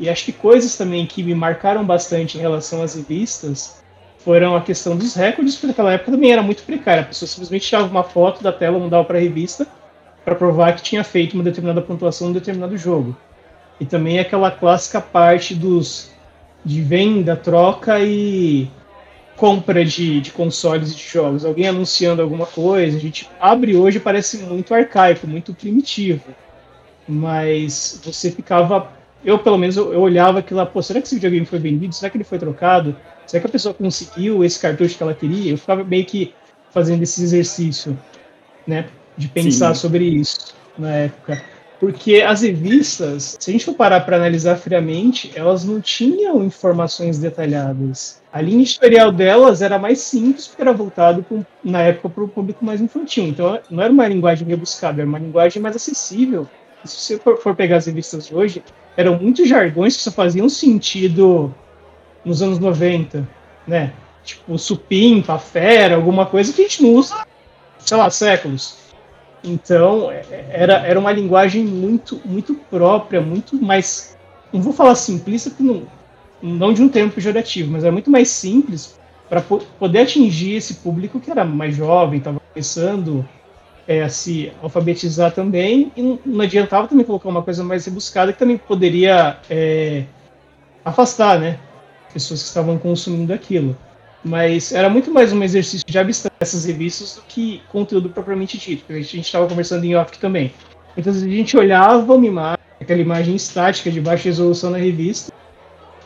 E 0.00 0.10
acho 0.10 0.24
que 0.24 0.32
coisas 0.32 0.76
também 0.76 1.06
que 1.06 1.22
me 1.22 1.34
marcaram 1.34 1.84
bastante 1.84 2.36
em 2.36 2.40
relação 2.40 2.82
às 2.82 2.96
revistas 2.96 3.80
foram 4.18 4.56
a 4.56 4.60
questão 4.60 4.96
dos 4.96 5.14
recordes, 5.14 5.54
porque 5.54 5.68
naquela 5.68 5.92
época 5.92 6.10
também 6.10 6.32
era 6.32 6.42
muito 6.42 6.64
precária. 6.64 7.02
A 7.02 7.06
pessoa 7.06 7.28
simplesmente 7.28 7.66
tirava 7.66 7.86
uma 7.86 8.02
foto 8.02 8.42
da 8.42 8.52
tela, 8.52 8.80
mandava 8.80 9.04
para 9.04 9.16
a 9.16 9.20
revista, 9.20 9.64
para 10.24 10.34
provar 10.34 10.74
que 10.74 10.82
tinha 10.82 11.04
feito 11.04 11.34
uma 11.34 11.44
determinada 11.44 11.80
pontuação 11.80 12.26
em 12.26 12.30
um 12.30 12.34
determinado 12.34 12.76
jogo. 12.76 13.16
E 13.78 13.86
também 13.86 14.18
aquela 14.18 14.50
clássica 14.50 15.00
parte 15.00 15.54
dos 15.54 16.10
de 16.64 16.82
venda, 16.82 17.36
troca 17.36 18.00
e 18.00 18.68
compra 19.36 19.84
de, 19.84 20.20
de 20.20 20.32
consoles 20.32 20.90
e 20.90 20.96
de 20.96 21.06
jogos. 21.06 21.44
Alguém 21.44 21.68
anunciando 21.68 22.20
alguma 22.20 22.44
coisa, 22.44 22.96
a 22.96 23.00
gente 23.00 23.30
abre 23.38 23.76
hoje 23.76 24.00
parece 24.00 24.38
muito 24.38 24.74
arcaico, 24.74 25.28
muito 25.28 25.54
primitivo 25.54 26.24
mas 27.08 28.00
você 28.04 28.30
ficava. 28.30 28.92
Eu, 29.24 29.38
pelo 29.38 29.58
menos, 29.58 29.76
eu, 29.76 29.92
eu 29.92 30.00
olhava 30.00 30.38
aquilo 30.38 30.60
lá, 30.60 30.66
pô, 30.66 30.82
será 30.82 31.00
que 31.00 31.06
esse 31.06 31.16
videogame 31.16 31.46
foi 31.46 31.58
vendido? 31.58 31.94
Será 31.94 32.10
que 32.10 32.16
ele 32.16 32.24
foi 32.24 32.38
trocado? 32.38 32.96
Será 33.26 33.40
que 33.40 33.46
a 33.46 33.50
pessoa 33.50 33.74
conseguiu 33.74 34.44
esse 34.44 34.58
cartucho 34.60 34.96
que 34.96 35.02
ela 35.02 35.14
queria? 35.14 35.52
Eu 35.52 35.58
ficava 35.58 35.82
meio 35.82 36.04
que 36.04 36.32
fazendo 36.70 37.02
esse 37.02 37.22
exercício. 37.22 37.98
né, 38.66 38.88
de 39.16 39.28
pensar 39.28 39.74
Sim. 39.74 39.80
sobre 39.80 40.04
isso 40.04 40.54
na 40.76 40.90
época. 40.90 41.42
Porque 41.78 42.22
as 42.22 42.40
revistas, 42.40 43.36
se 43.38 43.50
a 43.50 43.52
gente 43.52 43.64
for 43.64 43.74
parar 43.74 44.00
para 44.00 44.16
analisar 44.16 44.56
friamente, 44.56 45.30
elas 45.34 45.64
não 45.64 45.80
tinham 45.80 46.42
informações 46.42 47.18
detalhadas. 47.18 48.22
A 48.32 48.40
linha 48.40 48.62
editorial 48.62 49.12
delas 49.12 49.60
era 49.60 49.78
mais 49.78 49.98
simples, 49.98 50.46
porque 50.46 50.62
era 50.62 50.72
voltado 50.72 51.24
na 51.62 51.82
época 51.82 52.08
para 52.08 52.24
o 52.24 52.28
público 52.28 52.64
mais 52.64 52.80
infantil. 52.80 53.24
Então, 53.24 53.58
não 53.70 53.82
era 53.82 53.92
uma 53.92 54.08
linguagem 54.08 54.48
rebuscada, 54.48 55.02
era 55.02 55.08
uma 55.08 55.18
linguagem 55.18 55.60
mais 55.60 55.76
acessível. 55.76 56.48
Se 56.86 56.96
você 56.96 57.18
for, 57.18 57.54
pegar 57.54 57.76
as 57.76 57.86
revistas 57.86 58.26
de 58.26 58.34
hoje, 58.34 58.62
eram 58.96 59.18
muitos 59.18 59.48
jargões 59.48 59.96
que 59.96 60.02
só 60.02 60.10
faziam 60.10 60.48
sentido 60.48 61.54
nos 62.24 62.42
anos 62.42 62.58
90, 62.58 63.28
né? 63.66 63.92
Tipo, 64.24 64.58
supimpa, 64.58 65.38
fera, 65.38 65.94
alguma 65.94 66.26
coisa 66.26 66.52
que 66.52 66.62
a 66.62 66.64
gente 66.64 66.82
não 66.82 66.94
usa, 66.94 67.26
sei 67.78 67.96
lá, 67.96 68.10
séculos. 68.10 68.76
Então, 69.44 70.10
é, 70.10 70.24
era, 70.50 70.74
era 70.86 70.98
uma 70.98 71.12
linguagem 71.12 71.64
muito, 71.64 72.20
muito 72.24 72.54
própria, 72.54 73.20
muito 73.20 73.56
mais. 73.56 74.16
Não 74.52 74.60
vou 74.60 74.72
falar 74.72 74.94
simplista, 74.96 75.50
porque 75.50 75.62
não, 75.62 75.82
não 76.42 76.72
de 76.72 76.82
um 76.82 76.88
termo 76.88 77.12
pejorativo, 77.12 77.70
mas 77.70 77.84
era 77.84 77.92
muito 77.92 78.10
mais 78.10 78.28
simples 78.28 78.98
para 79.28 79.40
po 79.40 79.58
poder 79.78 80.00
atingir 80.00 80.54
esse 80.54 80.74
público 80.74 81.20
que 81.20 81.30
era 81.30 81.44
mais 81.44 81.76
jovem, 81.76 82.18
estava 82.18 82.40
começando 82.52 83.26
é, 83.86 84.08
se 84.08 84.52
alfabetizar 84.62 85.32
também, 85.32 85.92
e 85.96 86.02
não, 86.02 86.18
não, 86.24 86.40
adiantava 86.40 86.88
também 86.88 87.04
colocar 87.04 87.28
uma 87.28 87.42
coisa 87.42 87.62
mais 87.62 87.86
rebuscada 87.86 88.32
que 88.32 88.38
também 88.38 88.58
poderia 88.58 89.38
é, 89.48 90.04
afastar 90.84 91.38
né, 91.38 91.58
pessoas 92.12 92.42
que 92.42 92.48
estavam 92.48 92.78
consumindo 92.78 93.32
aquilo. 93.32 93.76
Mas 94.24 94.72
era 94.72 94.88
muito 94.88 95.12
mais 95.12 95.32
um 95.32 95.40
exercício 95.42 95.86
de 95.86 95.98
abstrair 95.98 96.34
essas 96.40 96.64
revistas 96.64 97.14
do 97.14 97.22
que 97.28 97.62
conteúdo 97.68 98.08
propriamente 98.08 98.58
dito. 98.58 98.84
A 98.92 98.94
gente 98.94 99.20
estava 99.20 99.46
conversando 99.46 99.84
em 99.84 99.94
off 99.94 100.18
também. 100.18 100.52
Então 100.96 101.12
a 101.12 101.16
gente 101.16 101.56
olhava 101.56 102.12
uma 102.12 102.26
imagem, 102.26 102.58
aquela 102.80 103.00
imagem 103.00 103.36
estática 103.36 103.88
de 103.88 104.00
baixa 104.00 104.24
resolução 104.24 104.70
na 104.70 104.78
revista, 104.78 105.32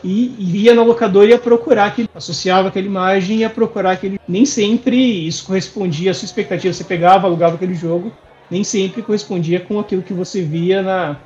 e 0.03 0.63
ia 0.63 0.73
na 0.73 0.83
locadora 0.83 1.27
e 1.27 1.29
ia 1.29 1.39
procurar 1.39 1.85
aquele, 1.85 2.09
associava 2.13 2.69
aquela 2.69 2.85
imagem 2.85 3.37
e 3.37 3.39
ia 3.41 3.49
procurar 3.49 3.91
aquele. 3.91 4.19
Nem 4.27 4.45
sempre 4.45 4.97
isso 5.27 5.45
correspondia 5.45 6.11
à 6.11 6.13
sua 6.13 6.25
expectativa. 6.25 6.73
Você 6.73 6.83
pegava, 6.83 7.27
alugava 7.27 7.55
aquele 7.55 7.75
jogo, 7.75 8.11
nem 8.49 8.63
sempre 8.63 9.01
correspondia 9.01 9.59
com 9.59 9.79
aquilo 9.79 10.01
que 10.01 10.13
você 10.13 10.41
via 10.41 10.81
na, 10.81 11.17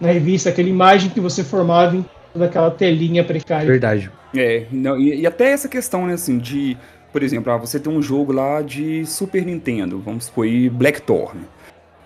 na 0.00 0.08
revista, 0.08 0.48
aquela 0.48 0.68
imagem 0.68 1.10
que 1.10 1.20
você 1.20 1.44
formava 1.44 1.96
em 1.96 2.04
toda 2.32 2.46
aquela 2.46 2.70
telinha 2.70 3.24
precária. 3.24 3.66
Verdade. 3.66 4.10
É, 4.36 4.66
não, 4.70 4.98
e, 4.98 5.20
e, 5.20 5.26
até 5.26 5.50
essa 5.50 5.68
questão, 5.68 6.06
né, 6.06 6.14
assim, 6.14 6.38
de, 6.38 6.76
por 7.12 7.22
exemplo, 7.22 7.52
ah, 7.52 7.56
você 7.56 7.80
tem 7.80 7.92
um 7.92 8.02
jogo 8.02 8.32
lá 8.32 8.60
de 8.60 9.04
Super 9.06 9.44
Nintendo, 9.44 9.98
vamos 9.98 10.26
supor, 10.26 10.46
Blackthorn. 10.70 11.40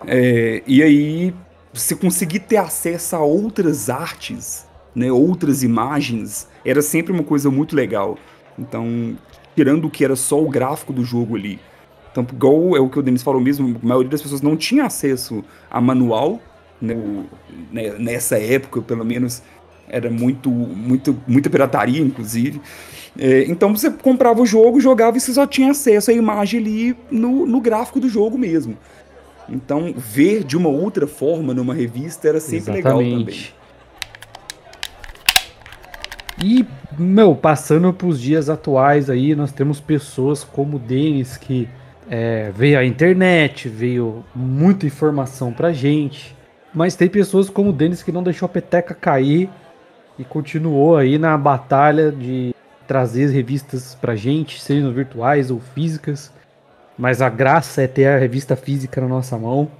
É, 0.07 0.61
e 0.65 0.81
aí, 0.81 1.33
você 1.73 1.95
conseguir 1.95 2.39
ter 2.39 2.57
acesso 2.57 3.15
a 3.15 3.19
outras 3.19 3.89
artes, 3.89 4.65
né, 4.95 5.11
outras 5.11 5.63
imagens, 5.63 6.47
era 6.65 6.81
sempre 6.81 7.11
uma 7.11 7.23
coisa 7.23 7.49
muito 7.49 7.75
legal. 7.75 8.17
Então, 8.57 9.15
tirando 9.55 9.85
o 9.85 9.89
que 9.89 10.03
era 10.03 10.15
só 10.15 10.41
o 10.41 10.49
gráfico 10.49 10.93
do 10.93 11.03
jogo 11.03 11.35
ali. 11.35 11.59
Então, 12.11 12.25
igual 12.31 12.77
é 12.77 12.79
o 12.79 12.89
que 12.89 12.99
o 12.99 13.01
Denis 13.01 13.23
falou 13.23 13.41
mesmo, 13.41 13.79
a 13.81 13.85
maioria 13.85 14.09
das 14.09 14.21
pessoas 14.21 14.41
não 14.41 14.55
tinha 14.55 14.85
acesso 14.85 15.43
a 15.69 15.81
manual, 15.81 16.39
né, 16.79 16.95
né 17.71 17.93
nessa 17.97 18.37
época, 18.37 18.81
pelo 18.81 19.03
menos, 19.03 19.41
era 19.87 20.09
muito, 20.09 20.49
muito, 20.49 21.17
muita 21.27 21.49
pirataria, 21.49 22.01
inclusive. 22.01 22.61
É, 23.17 23.45
então 23.47 23.75
você 23.75 23.91
comprava 23.91 24.41
o 24.41 24.45
jogo, 24.45 24.79
jogava 24.79 25.17
e 25.17 25.19
você 25.19 25.33
só 25.33 25.45
tinha 25.45 25.71
acesso 25.71 26.11
à 26.11 26.13
imagem 26.13 26.59
ali 26.59 26.97
no, 27.11 27.45
no 27.45 27.59
gráfico 27.59 27.99
do 27.99 28.09
jogo 28.09 28.37
mesmo. 28.37 28.77
Então, 29.49 29.93
ver 29.95 30.43
de 30.43 30.55
uma 30.55 30.69
outra 30.69 31.05
forma 31.05 31.53
numa 31.53 31.73
revista 31.73 32.27
era 32.27 32.39
sempre 32.39 32.79
Exatamente. 32.79 32.83
legal 32.83 33.19
também. 33.19 33.62
E, 36.43 36.67
meu, 36.99 37.33
passando 37.33 37.93
para 37.93 38.05
os 38.05 38.19
dias 38.19 38.49
atuais 38.49 39.09
aí, 39.09 39.33
nós 39.33 39.53
temos 39.53 39.79
pessoas 39.79 40.43
como 40.43 40.75
o 40.75 40.79
Denis, 40.79 41.37
que 41.37 41.69
é, 42.09 42.51
veio 42.53 42.77
a 42.77 42.83
internet, 42.83 43.69
veio 43.69 44.25
muita 44.35 44.85
informação 44.85 45.53
pra 45.53 45.71
gente. 45.71 46.35
Mas 46.73 46.97
tem 46.97 47.07
pessoas 47.07 47.49
como 47.49 47.69
o 47.69 47.73
Denis 47.73 48.03
que 48.03 48.11
não 48.11 48.21
deixou 48.21 48.45
a 48.45 48.49
peteca 48.49 48.93
cair 48.93 49.49
e 50.19 50.25
continuou 50.25 50.97
aí 50.97 51.17
na 51.17 51.37
batalha 51.37 52.11
de 52.11 52.53
trazer 52.85 53.29
revistas 53.29 53.95
pra 53.95 54.13
gente, 54.13 54.61
sejam 54.61 54.91
virtuais 54.91 55.49
ou 55.49 55.61
físicas. 55.61 56.29
Mas 56.97 57.21
a 57.21 57.29
graça 57.29 57.83
é 57.83 57.87
ter 57.87 58.07
a 58.07 58.17
revista 58.17 58.57
física 58.57 58.99
na 58.99 59.07
nossa 59.07 59.37
mão. 59.37 59.71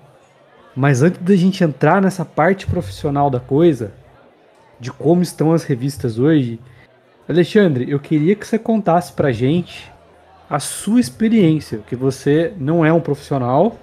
Mas 0.73 1.01
antes 1.01 1.19
da 1.19 1.35
gente 1.35 1.61
entrar 1.61 2.01
nessa 2.01 2.23
parte 2.23 2.65
profissional 2.65 3.29
da 3.29 3.41
coisa, 3.41 3.91
de 4.79 4.91
como 4.91 5.21
estão 5.21 5.53
as 5.53 5.63
revistas 5.63 6.19
hoje, 6.19 6.59
Alexandre, 7.27 7.89
eu 7.89 7.99
queria 7.99 8.35
que 8.35 8.45
você 8.45 8.59
contasse 8.59 9.13
pra 9.13 9.31
gente 9.31 9.91
a 10.49 10.59
sua 10.59 10.99
experiência, 10.99 11.79
que 11.87 11.95
você 11.95 12.53
não 12.57 12.85
é 12.85 12.91
um 12.91 12.99
profissional 12.99 13.77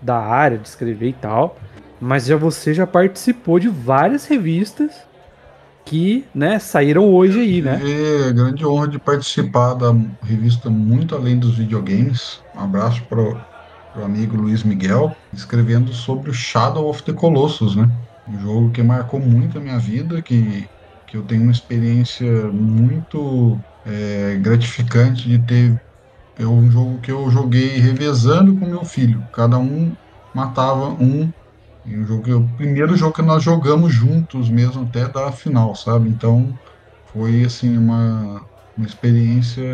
da 0.00 0.18
área 0.18 0.58
de 0.58 0.68
escrever 0.68 1.08
e 1.08 1.12
tal, 1.14 1.56
mas 2.00 2.26
já 2.26 2.36
você 2.36 2.74
já 2.74 2.86
participou 2.86 3.58
de 3.58 3.68
várias 3.68 4.26
revistas 4.26 4.92
que 5.84 6.24
né, 6.34 6.58
saíram 6.58 7.08
hoje 7.08 7.40
aí, 7.40 7.62
né? 7.62 7.80
É 8.28 8.32
grande 8.32 8.64
honra 8.64 8.88
de 8.88 8.98
participar 8.98 9.74
da 9.74 9.94
revista 10.22 10.70
Muito 10.70 11.14
Além 11.14 11.38
dos 11.38 11.58
Videogames. 11.58 12.40
Um 12.54 12.60
abraço 12.60 13.02
para 13.08 13.20
o 13.20 14.04
amigo 14.04 14.36
Luiz 14.36 14.62
Miguel, 14.62 15.14
escrevendo 15.32 15.92
sobre 15.92 16.30
o 16.30 16.34
Shadow 16.34 16.88
of 16.88 17.02
the 17.02 17.12
Colossus, 17.12 17.74
né? 17.74 17.90
Um 18.26 18.38
jogo 18.38 18.70
que 18.72 18.82
marcou 18.82 19.20
muito 19.20 19.58
a 19.58 19.60
minha 19.60 19.78
vida, 19.78 20.22
que, 20.22 20.66
que 21.06 21.16
eu 21.16 21.26
tenho 21.26 21.42
uma 21.42 21.52
experiência 21.52 22.50
muito 22.52 23.60
é, 23.84 24.36
gratificante 24.38 25.28
de 25.28 25.44
ter. 25.44 25.76
É 26.36 26.46
um 26.46 26.70
jogo 26.70 27.00
que 27.00 27.12
eu 27.12 27.30
joguei 27.30 27.78
revezando 27.78 28.58
com 28.58 28.66
meu 28.66 28.84
filho. 28.84 29.26
Cada 29.32 29.58
um 29.58 29.94
matava 30.34 30.90
um 30.90 31.32
e 31.84 31.96
um 31.98 32.06
jogo, 32.06 32.36
o 32.36 32.54
primeiro 32.56 32.96
jogo 32.96 33.14
que 33.14 33.22
nós 33.22 33.42
jogamos 33.44 33.94
juntos 33.94 34.50
mesmo 34.50 34.84
até 34.84 35.08
da 35.10 35.32
final, 35.32 35.74
sabe? 35.76 36.08
Então 36.10 36.54
foi 37.06 37.44
assim 37.44 37.76
uma, 37.78 38.40
uma 38.76 38.86
experiência 38.86 39.64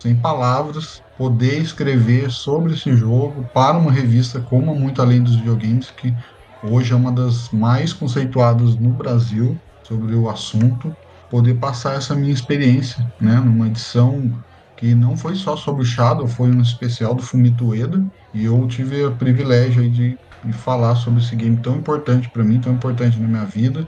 sem 0.00 0.20
palavras 0.20 1.02
poder 1.16 1.60
escrever 1.60 2.30
sobre 2.30 2.74
esse 2.74 2.94
jogo 2.96 3.48
para 3.52 3.78
uma 3.78 3.92
revista 3.92 4.42
como 4.42 4.74
Muito 4.74 5.02
Além 5.02 5.22
dos 5.22 5.36
Videogames, 5.36 5.90
que 5.90 6.14
hoje 6.60 6.92
é 6.92 6.96
uma 6.96 7.12
das 7.12 7.48
mais 7.50 7.92
conceituadas 7.92 8.76
no 8.78 8.92
Brasil 8.92 9.60
sobre 9.86 10.14
o 10.14 10.28
assunto, 10.28 10.94
poder 11.28 11.54
passar 11.58 11.94
essa 11.94 12.14
minha 12.14 12.32
experiência, 12.32 13.04
né, 13.20 13.36
numa 13.40 13.68
edição 13.68 14.30
que 14.76 14.94
não 14.94 15.16
foi 15.16 15.34
só 15.36 15.56
sobre 15.56 15.82
o 15.82 15.84
Shadow, 15.84 16.26
foi 16.26 16.50
um 16.50 16.60
especial 16.62 17.14
do 17.14 17.22
Fumito 17.22 17.66
Ueda, 17.68 18.04
e 18.32 18.44
eu 18.44 18.66
tive 18.66 19.04
o 19.04 19.16
privilégio 19.16 19.90
de 19.90 20.16
e 20.42 20.52
falar 20.54 20.96
sobre 20.96 21.20
esse 21.22 21.36
game 21.36 21.60
tão 21.60 21.76
importante 21.76 22.30
para 22.30 22.42
mim, 22.42 22.58
tão 22.60 22.72
importante 22.72 23.20
na 23.20 23.28
minha 23.28 23.44
vida. 23.44 23.86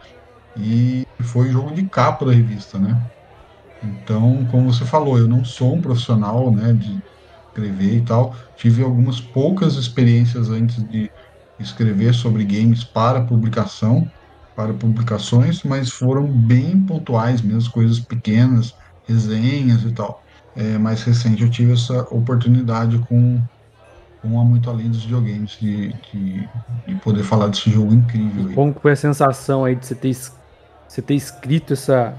E 0.57 1.05
foi 1.23 1.49
o 1.49 1.53
jogo 1.53 1.75
de 1.75 1.89
capa 1.89 2.27
da 2.27 2.33
revista, 2.33 2.79
né? 2.79 3.01
Então, 3.81 4.47
como 4.47 4.73
você 4.73 4.85
falou, 4.85 5.19
eu 5.19 5.29
não 5.29 5.45
sou 5.45 5.77
um 5.77 5.81
profissional, 5.81 6.55
né, 6.55 6.73
de 6.75 7.03
escrever 7.49 7.99
e 7.99 8.05
tal. 8.05 8.37
Tive 8.57 8.83
algumas 8.83 9.21
poucas 9.21 9.75
experiências 9.77 10.51
antes 10.51 10.85
de 10.87 11.11
escrever 11.63 12.15
sobre 12.15 12.45
games 12.45 12.85
para 12.85 13.21
publicação, 13.23 14.11
para 14.55 14.73
publicações, 14.75 15.63
mas 15.63 15.91
foram 15.91 16.27
bem 16.27 16.81
pontuais 16.81 17.41
mesmo, 17.41 17.73
coisas 17.73 17.99
pequenas, 17.99 18.75
resenhas 19.07 19.83
e 19.83 19.93
tal. 19.93 20.23
É, 20.55 20.77
mais 20.77 21.03
recente 21.03 21.43
eu 21.43 21.51
tive 21.51 21.73
essa 21.73 22.03
oportunidade 22.11 22.99
com 23.09 23.41
um 24.25 24.41
há 24.41 24.45
muito 24.45 24.71
além 24.71 24.89
dos 24.89 25.03
videogames, 25.03 25.59
de, 25.61 25.93
de, 26.13 26.49
de, 26.87 26.95
poder 26.97 27.25
falar 27.25 27.49
desse 27.49 27.71
jogo 27.71 27.93
incrível. 27.93 28.49
Aí. 28.49 28.55
Como 28.55 28.75
foi 28.81 28.93
a 28.93 28.97
sensação 28.97 29.65
aí 29.65 29.75
de 29.75 29.87
você 29.87 29.95
ter, 29.95 30.17
você 30.87 31.03
ter 31.03 31.15
escrito 31.15 31.73
essa 31.73 32.15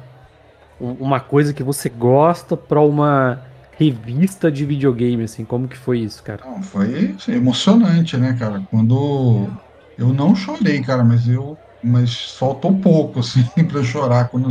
uma 0.79 1.19
coisa 1.19 1.53
que 1.53 1.63
você 1.63 1.87
gosta 1.87 2.57
para 2.57 2.81
uma 2.81 3.41
revista 3.75 4.51
de 4.51 4.65
videogame, 4.65 5.23
assim, 5.23 5.45
como 5.45 5.67
que 5.67 5.77
foi 5.77 5.99
isso, 6.01 6.23
cara? 6.23 6.43
Não, 6.43 6.61
foi 6.61 7.15
emocionante, 7.29 8.17
né, 8.17 8.35
cara? 8.37 8.61
Quando 8.69 9.53
eu 9.97 10.13
não 10.13 10.35
chorei, 10.35 10.81
cara, 10.81 11.03
mas 11.03 11.27
eu 11.27 11.59
mas 11.85 12.31
faltou 12.37 12.79
pouco, 12.79 13.19
assim, 13.19 13.43
para 13.67 13.83
chorar 13.83 14.29
quando, 14.29 14.49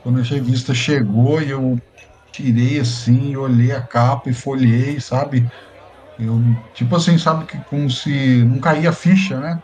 quando 0.00 0.20
a 0.20 0.22
revista 0.22 0.72
chegou 0.74 1.42
e 1.42 1.50
eu 1.50 1.74
tirei 2.32 2.80
assim, 2.80 3.36
olhei 3.36 3.72
a 3.72 3.86
capa 3.86 4.30
e 4.30 4.34
folhei, 4.34 5.00
sabe? 5.00 5.46
Eu, 6.18 6.40
tipo 6.74 6.96
assim, 6.96 7.18
sabe 7.18 7.46
que 7.46 7.62
como 7.64 7.90
se 7.90 8.44
não 8.46 8.60
caía 8.60 8.90
a 8.90 8.92
ficha, 8.94 9.40
né? 9.40 9.56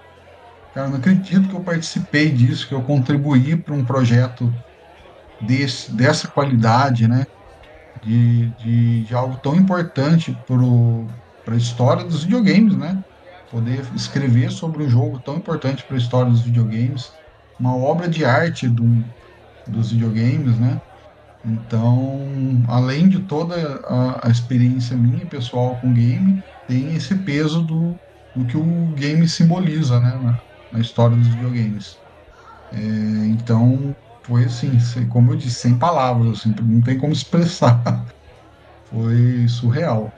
Cara, 0.73 0.89
não 0.91 0.99
acredito 0.99 1.49
que 1.49 1.55
eu 1.57 1.65
participei 1.65 2.33
disso, 2.33 2.69
que 2.69 2.75
eu 2.75 2.85
contribuí 2.85 3.63
para 3.63 3.75
um 3.75 3.85
projeto 3.85 4.55
desse, 5.41 5.95
dessa 5.97 6.31
qualidade, 6.31 7.09
né? 7.09 7.25
De, 8.05 8.51
de, 8.57 9.05
de 9.05 9.15
algo 9.15 9.39
tão 9.39 9.57
importante 9.57 10.37
para 11.45 11.55
a 11.55 11.57
história 11.57 12.05
dos 12.05 12.25
videogames, 12.25 12.77
né? 12.77 13.03
poder 13.55 13.85
escrever 13.95 14.51
sobre 14.51 14.83
um 14.83 14.89
jogo 14.89 15.21
tão 15.21 15.37
importante 15.37 15.85
para 15.85 15.95
a 15.95 15.99
história 15.99 16.31
dos 16.31 16.43
videogames, 16.43 17.13
uma 17.59 17.77
obra 17.77 18.09
de 18.09 18.25
arte 18.25 18.69
do, 18.69 18.85
dos 19.69 19.93
videogames, 19.93 20.59
né? 20.59 20.83
Então, 21.45 22.65
além 22.67 23.09
de 23.09 23.21
toda 23.21 23.55
a, 23.87 24.27
a, 24.27 24.31
experiência 24.31 24.97
minha 24.97 25.25
pessoal 25.27 25.79
com 25.81 25.93
game, 25.93 26.43
tem 26.67 26.95
esse 26.95 27.15
peso 27.23 27.63
do, 27.63 28.01
do 28.35 28.45
que 28.47 28.57
o 28.57 28.93
game 28.95 29.29
simboliza, 29.29 30.01
né, 30.01 30.17
na, 30.17 30.43
na 30.73 30.81
história 30.81 31.17
dos 31.17 31.29
videogames. 31.29 31.99
É, 32.73 32.79
então, 33.27 33.95
foi 34.25 34.45
assim, 34.45 34.79
como 35.09 35.33
eu 35.33 35.37
disse, 35.37 35.61
sem 35.61 35.75
palavras, 35.75 36.41
assim, 36.41 36.55
não 36.63 36.81
tem 36.81 36.99
como 36.99 37.13
expressar. 37.13 38.05
Foi 38.91 39.47
surreal. 39.49 40.13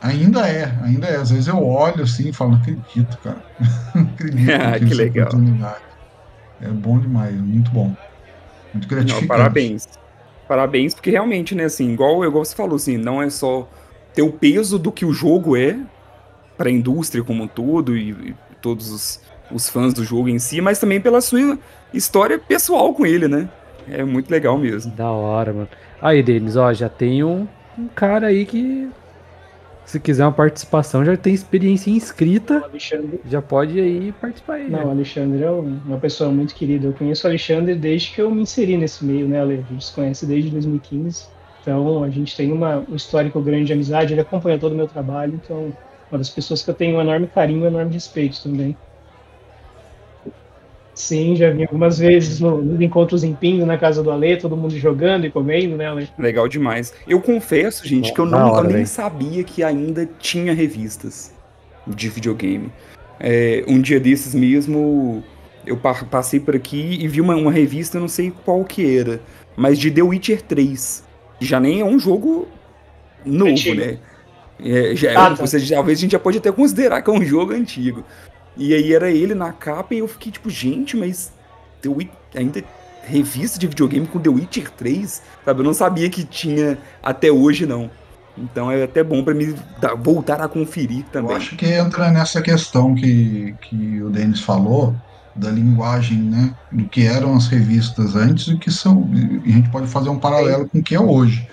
Ainda 0.00 0.48
é, 0.48 0.72
ainda 0.82 1.06
é. 1.06 1.16
Às 1.16 1.30
vezes 1.30 1.48
eu 1.48 1.64
olho 1.64 2.02
assim 2.02 2.28
e 2.28 2.32
falo, 2.32 2.52
não 2.52 2.58
acredito, 2.58 3.18
cara. 3.18 3.44
não 3.94 4.02
acredito 4.14 4.50
ah, 4.52 4.78
que 4.78 4.94
legal. 4.94 5.28
É 6.60 6.68
bom 6.68 6.98
demais, 6.98 7.34
muito 7.34 7.70
bom. 7.70 7.94
Muito 8.72 8.88
gratificante. 8.88 9.22
Não, 9.22 9.28
parabéns. 9.28 9.88
Parabéns, 10.48 10.94
porque 10.94 11.10
realmente, 11.10 11.54
né, 11.54 11.64
assim, 11.64 11.92
igual, 11.92 12.24
igual 12.24 12.44
você 12.44 12.54
falou, 12.54 12.76
assim, 12.76 12.96
não 12.96 13.22
é 13.22 13.28
só 13.30 13.68
ter 14.14 14.22
o 14.22 14.32
peso 14.32 14.78
do 14.78 14.92
que 14.92 15.04
o 15.04 15.12
jogo 15.12 15.56
é 15.56 15.78
para 16.56 16.68
a 16.68 16.72
indústria 16.72 17.24
como 17.24 17.44
um 17.44 17.48
todo 17.48 17.96
e, 17.96 18.10
e 18.10 18.34
todos 18.60 18.90
os, 18.90 19.20
os 19.52 19.68
fãs 19.68 19.92
do 19.92 20.04
jogo 20.04 20.28
em 20.28 20.38
si, 20.38 20.60
mas 20.60 20.78
também 20.78 21.00
pela 21.00 21.20
sua 21.20 21.58
história 21.92 22.38
pessoal 22.38 22.92
com 22.94 23.04
ele, 23.04 23.28
né? 23.28 23.48
É 23.90 24.04
muito 24.04 24.30
legal 24.30 24.56
mesmo. 24.58 24.92
Da 24.92 25.10
hora, 25.10 25.52
mano. 25.52 25.68
Aí, 26.00 26.22
Denis, 26.22 26.56
ó, 26.56 26.72
já 26.72 26.88
tem 26.88 27.22
um, 27.22 27.46
um 27.78 27.88
cara 27.88 28.28
aí 28.28 28.46
que 28.46 28.88
se 29.84 29.98
quiser 29.98 30.24
uma 30.24 30.32
participação, 30.32 31.04
já 31.04 31.16
tem 31.16 31.34
experiência 31.34 31.90
inscrita. 31.90 32.62
Já 33.28 33.42
pode 33.42 33.78
aí 33.80 34.12
participar 34.12 34.54
aí. 34.54 34.70
Não, 34.70 34.78
né? 34.78 34.84
o 34.84 34.90
Alexandre 34.90 35.42
é 35.42 35.50
uma 35.50 35.98
pessoa 35.98 36.30
muito 36.30 36.54
querida. 36.54 36.86
Eu 36.86 36.92
conheço 36.92 37.26
o 37.26 37.30
Alexandre 37.30 37.74
desde 37.74 38.10
que 38.12 38.22
eu 38.22 38.30
me 38.30 38.42
inseri 38.42 38.76
nesse 38.76 39.04
meio, 39.04 39.28
né, 39.28 39.40
Ale? 39.40 39.64
A 39.68 39.72
gente 39.72 39.84
se 39.84 39.92
conhece 39.92 40.24
desde 40.24 40.50
2015. 40.50 41.26
Então, 41.60 42.02
a 42.02 42.08
gente 42.08 42.36
tem 42.36 42.52
uma, 42.52 42.84
um 42.88 42.94
histórico 42.94 43.40
grande 43.40 43.66
de 43.66 43.72
amizade. 43.72 44.14
Ele 44.14 44.20
acompanha 44.20 44.58
todo 44.58 44.72
o 44.72 44.76
meu 44.76 44.88
trabalho. 44.88 45.38
Então, 45.42 45.72
uma 46.10 46.18
das 46.18 46.30
pessoas 46.30 46.62
que 46.62 46.70
eu 46.70 46.74
tenho 46.74 46.96
um 46.96 47.00
enorme 47.00 47.26
carinho 47.26 47.60
e 47.60 47.62
um 47.64 47.66
enorme 47.66 47.92
respeito 47.92 48.42
também. 48.42 48.76
Sim, 50.94 51.34
já 51.36 51.50
vi 51.50 51.62
algumas 51.62 51.98
vezes 51.98 52.38
nos 52.40 52.64
no 52.64 52.82
encontros 52.82 53.24
em 53.24 53.34
Pingo, 53.34 53.64
na 53.64 53.78
casa 53.78 54.02
do 54.02 54.10
Ale, 54.10 54.36
todo 54.36 54.56
mundo 54.56 54.76
jogando 54.76 55.24
e 55.26 55.30
comendo, 55.30 55.76
né, 55.76 55.86
Ale? 55.86 56.08
Legal 56.18 56.46
demais. 56.46 56.92
Eu 57.08 57.20
confesso, 57.20 57.86
gente, 57.86 58.12
que 58.12 58.20
eu, 58.20 58.26
não, 58.26 58.50
hora, 58.50 58.68
eu 58.68 58.74
nem 58.74 58.84
sabia 58.84 59.42
que 59.42 59.62
ainda 59.62 60.08
tinha 60.18 60.52
revistas 60.52 61.32
de 61.86 62.08
videogame. 62.08 62.70
É, 63.18 63.64
um 63.66 63.80
dia 63.80 63.98
desses 63.98 64.34
mesmo, 64.34 65.24
eu 65.66 65.78
passei 65.78 66.38
por 66.38 66.54
aqui 66.54 66.98
e 67.00 67.08
vi 67.08 67.20
uma, 67.20 67.36
uma 67.36 67.52
revista, 67.52 67.98
não 67.98 68.08
sei 68.08 68.32
qual 68.44 68.62
que 68.64 68.98
era, 68.98 69.20
mas 69.56 69.78
de 69.78 69.90
The 69.90 70.02
Witcher 70.02 70.42
3. 70.42 71.04
Que 71.38 71.46
já 71.46 71.58
nem 71.58 71.80
é 71.80 71.84
um 71.84 71.98
jogo 71.98 72.48
novo, 73.24 73.50
antigo. 73.50 73.80
né? 73.80 73.98
É, 74.64 74.94
já, 74.94 75.10
é 75.10 75.16
ah, 75.16 75.34
tá. 75.34 75.46
seja, 75.46 75.74
talvez 75.74 75.98
a 75.98 76.00
gente 76.02 76.12
já 76.12 76.18
pode 76.18 76.38
até 76.38 76.52
considerar 76.52 77.02
que 77.02 77.10
é 77.10 77.12
um 77.12 77.24
jogo 77.24 77.52
antigo. 77.52 78.04
E 78.56 78.74
aí 78.74 78.92
era 78.92 79.10
ele 79.10 79.34
na 79.34 79.52
capa 79.52 79.94
e 79.94 79.98
eu 79.98 80.08
fiquei 80.08 80.30
tipo, 80.30 80.50
gente, 80.50 80.96
mas 80.96 81.32
The 81.80 81.88
Witcher, 81.88 82.16
ainda 82.34 82.62
revista 83.04 83.58
de 83.58 83.66
videogame 83.66 84.06
com 84.06 84.20
The 84.20 84.30
Witcher 84.30 84.70
3, 84.70 85.22
sabe? 85.44 85.60
Eu 85.60 85.64
não 85.64 85.74
sabia 85.74 86.08
que 86.08 86.24
tinha 86.24 86.78
até 87.02 87.30
hoje, 87.30 87.66
não. 87.66 87.90
Então 88.36 88.70
é 88.70 88.82
até 88.82 89.02
bom 89.02 89.22
para 89.22 89.34
mim 89.34 89.54
voltar 90.02 90.40
a 90.40 90.48
conferir 90.48 91.04
também. 91.12 91.30
Eu 91.30 91.36
acho 91.36 91.56
que 91.56 91.66
entra 91.66 92.10
nessa 92.10 92.40
questão 92.40 92.94
que, 92.94 93.54
que 93.60 94.02
o 94.02 94.08
Denis 94.08 94.40
falou, 94.40 94.94
da 95.34 95.50
linguagem, 95.50 96.18
né? 96.18 96.54
Do 96.70 96.84
que 96.84 97.06
eram 97.06 97.34
as 97.34 97.48
revistas 97.48 98.14
antes 98.14 98.48
e 98.48 98.56
que 98.56 98.70
são. 98.70 99.08
E 99.44 99.50
a 99.50 99.52
gente 99.52 99.70
pode 99.70 99.86
fazer 99.86 100.08
um 100.08 100.18
paralelo 100.18 100.68
com 100.68 100.78
o 100.78 100.82
que 100.82 100.94
é 100.94 101.00
hoje. 101.00 101.46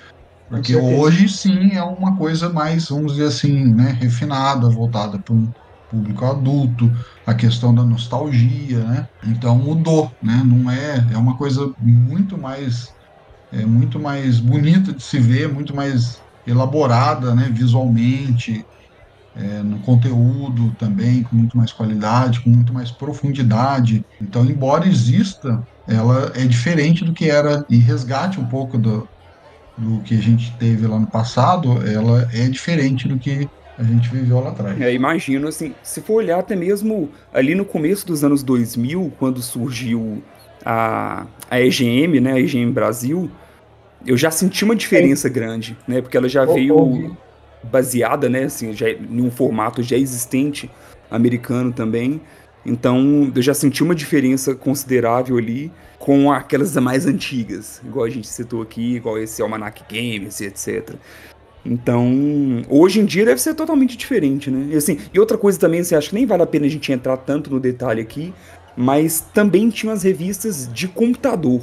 Porque 0.50 0.76
hoje 0.76 1.30
sim 1.30 1.76
é 1.76 1.84
uma 1.84 2.16
coisa 2.16 2.50
mais, 2.50 2.89
vamos 2.89 3.14
dizer 3.14 3.28
assim, 3.28 3.72
né, 3.72 3.95
refinada, 4.02 4.68
voltada 4.68 5.20
para 5.20 5.34
um, 5.34 5.47
público 5.90 6.26
adulto, 6.26 6.92
a 7.26 7.34
questão 7.36 7.74
da 7.76 7.84
nostalgia, 7.86 8.84
né? 8.86 9.06
Então 9.24 9.58
mudou, 9.58 10.12
né? 10.22 10.44
Não 10.46 10.70
é, 10.70 11.08
é 11.14 11.18
uma 11.18 11.38
coisa 11.38 11.74
muito 11.80 12.38
mais 12.40 12.98
é 13.52 13.66
muito 13.66 14.00
mais 14.00 14.40
bonita 14.40 14.94
de 14.94 15.04
se 15.04 15.20
ver, 15.20 15.52
muito 15.54 15.76
mais 15.76 16.24
elaborada, 16.46 17.36
né, 17.36 17.50
visualmente, 17.50 18.66
é, 19.36 19.64
no 19.64 19.80
conteúdo 19.82 20.76
também, 20.76 21.24
com 21.24 21.36
muito 21.36 21.58
mais 21.58 21.72
qualidade, 21.74 22.42
com 22.44 22.50
muito 22.50 22.74
mais 22.74 22.92
profundidade. 22.96 24.06
Então, 24.22 24.46
embora 24.46 24.88
exista, 24.88 25.64
ela 25.88 26.32
é 26.36 26.46
diferente 26.48 27.06
do 27.06 27.14
que 27.14 27.30
era 27.30 27.64
e 27.70 27.78
resgate 27.78 28.40
um 28.40 28.48
pouco 28.48 28.78
do, 28.78 29.10
do 29.78 30.02
que 30.04 30.16
a 30.16 30.22
gente 30.22 30.58
teve 30.58 30.88
lá 30.88 31.00
no 31.00 31.10
passado, 31.10 31.82
ela 31.88 32.28
é 32.34 32.50
diferente 32.50 33.08
do 33.08 33.20
que 33.20 33.50
a 33.80 33.84
gente 33.84 34.09
viveu 34.09 34.41
lá 34.41 34.49
atrás. 34.49 34.80
É, 34.82 34.93
imagino, 34.93 35.47
assim, 35.47 35.73
se 35.82 36.01
for 36.01 36.15
olhar 36.15 36.39
até 36.39 36.53
mesmo 36.53 37.09
ali 37.34 37.55
no 37.55 37.63
começo 37.63 38.05
dos 38.05 38.25
anos 38.25 38.43
2000, 38.43 39.13
quando 39.17 39.41
surgiu 39.41 40.21
a, 40.65 41.25
a 41.49 41.61
EGM, 41.61 42.19
né, 42.19 42.34
a 42.34 42.39
EGM 42.39 42.73
Brasil, 42.73 43.32
eu 44.05 44.17
já 44.17 44.30
senti 44.32 44.65
uma 44.65 44.75
diferença 44.75 45.27
é. 45.27 45.32
grande, 45.32 45.77
né, 45.88 46.01
porque 46.01 46.17
ela 46.17 46.27
já 46.27 46.43
oh, 46.43 46.53
veio 46.53 46.75
oh. 46.77 47.67
baseada, 47.67 48.27
né, 48.27 48.43
assim, 48.43 48.73
já, 48.73 48.89
em 48.89 49.21
um 49.21 49.32
formato 49.32 49.82
já 49.82 49.95
existente, 49.95 50.69
americano 51.09 51.71
também, 51.71 52.19
então 52.65 53.32
eu 53.34 53.41
já 53.41 53.53
senti 53.53 53.82
uma 53.82 53.95
diferença 53.95 54.53
considerável 54.53 55.38
ali 55.38 55.71
com 55.97 56.30
aquelas 56.34 56.75
mais 56.75 57.05
antigas, 57.05 57.82
igual 57.86 58.05
a 58.05 58.09
gente 58.09 58.27
citou 58.27 58.61
aqui, 58.61 58.95
igual 58.95 59.17
esse 59.17 59.41
Almanac 59.41 59.84
Games, 59.89 60.41
etc. 60.41 60.95
Então, 61.66 62.64
hoje 62.70 62.99
em 62.99 63.05
dia 63.05 63.26
deve 63.26 63.41
ser 63.41 63.53
totalmente 63.53 63.97
diferente, 63.97 64.49
né? 64.49 64.74
E, 64.74 64.78
assim, 64.78 64.97
e 65.14 65.20
outra 65.20 65.38
coisa 65.38 65.60
também, 65.60 65.84
você 65.84 65.95
acha 65.95 66.10
que 66.10 66.16
nem 66.16 66.26
vale 66.26 66.43
a 66.43 66.47
pena 66.47 66.66
a 66.66 66.70
gente 66.70 66.91
entrar 66.91 67.18
tanto 67.18 67.49
no 67.49 67.60
detalhe 67.60 68.01
aqui, 68.01 68.34
mas 68.78 69.22
também 69.34 69.70
tinha 69.70 69.91
as 69.91 70.03
revistas 70.03 70.72
de 70.72 70.88
computador, 70.88 71.62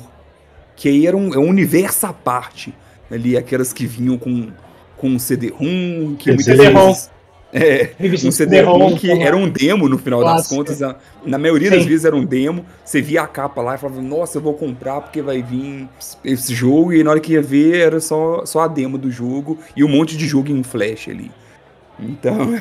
que 0.76 0.88
aí 0.88 1.06
era 1.06 1.16
um, 1.16 1.32
é 1.32 1.38
um 1.38 1.48
universo 1.48 2.06
à 2.06 2.12
parte, 2.12 2.74
ali, 3.10 3.36
aquelas 3.36 3.72
que 3.72 3.86
vinham 3.86 4.18
com, 4.18 4.48
com 4.96 5.18
CD-ROM, 5.18 6.16
que 6.18 6.30
muitas 6.32 6.56
vezes... 6.56 7.10
É, 7.52 7.90
um 8.24 8.30
CD-ROM 8.30 8.96
que 8.96 9.10
era 9.10 9.36
um 9.36 9.48
demo 9.48 9.88
no 9.88 9.98
final 9.98 10.22
das 10.22 10.48
contas. 10.48 10.80
Na, 10.80 10.96
na 11.24 11.38
maioria 11.38 11.70
Sim. 11.70 11.76
das 11.76 11.86
vezes 11.86 12.04
era 12.04 12.16
um 12.16 12.24
demo. 12.24 12.64
Você 12.84 13.00
via 13.00 13.22
a 13.22 13.26
capa 13.26 13.62
lá 13.62 13.76
e 13.76 13.78
falava, 13.78 14.02
nossa, 14.02 14.38
eu 14.38 14.42
vou 14.42 14.54
comprar 14.54 15.00
porque 15.00 15.22
vai 15.22 15.42
vir 15.42 15.88
esse 16.24 16.54
jogo. 16.54 16.92
E 16.92 17.02
na 17.04 17.10
hora 17.10 17.20
que 17.20 17.32
ia 17.32 17.42
ver, 17.42 17.80
era 17.80 18.00
só, 18.00 18.44
só 18.44 18.60
a 18.60 18.68
demo 18.68 18.98
do 18.98 19.10
jogo 19.10 19.58
e 19.76 19.84
um 19.84 19.88
monte 19.88 20.16
de 20.16 20.26
jogo 20.26 20.50
em 20.50 20.62
flash 20.62 21.08
ali. 21.08 21.30
Então. 21.98 22.54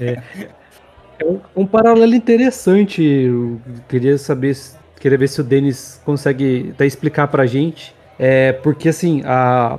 é. 0.00 0.22
é 1.18 1.24
um, 1.24 1.40
um, 1.56 1.66
paralelo 1.66 2.14
interessante. 2.14 3.02
Eu 3.02 3.60
queria 3.88 4.18
saber, 4.18 4.56
queria 5.00 5.16
ver 5.16 5.28
se 5.28 5.40
o 5.40 5.44
Denis 5.44 6.00
consegue 6.04 6.70
até 6.74 6.86
explicar 6.86 7.28
pra 7.28 7.46
gente. 7.46 7.94
É, 8.18 8.52
porque 8.52 8.88
assim, 8.88 9.22
a, 9.24 9.78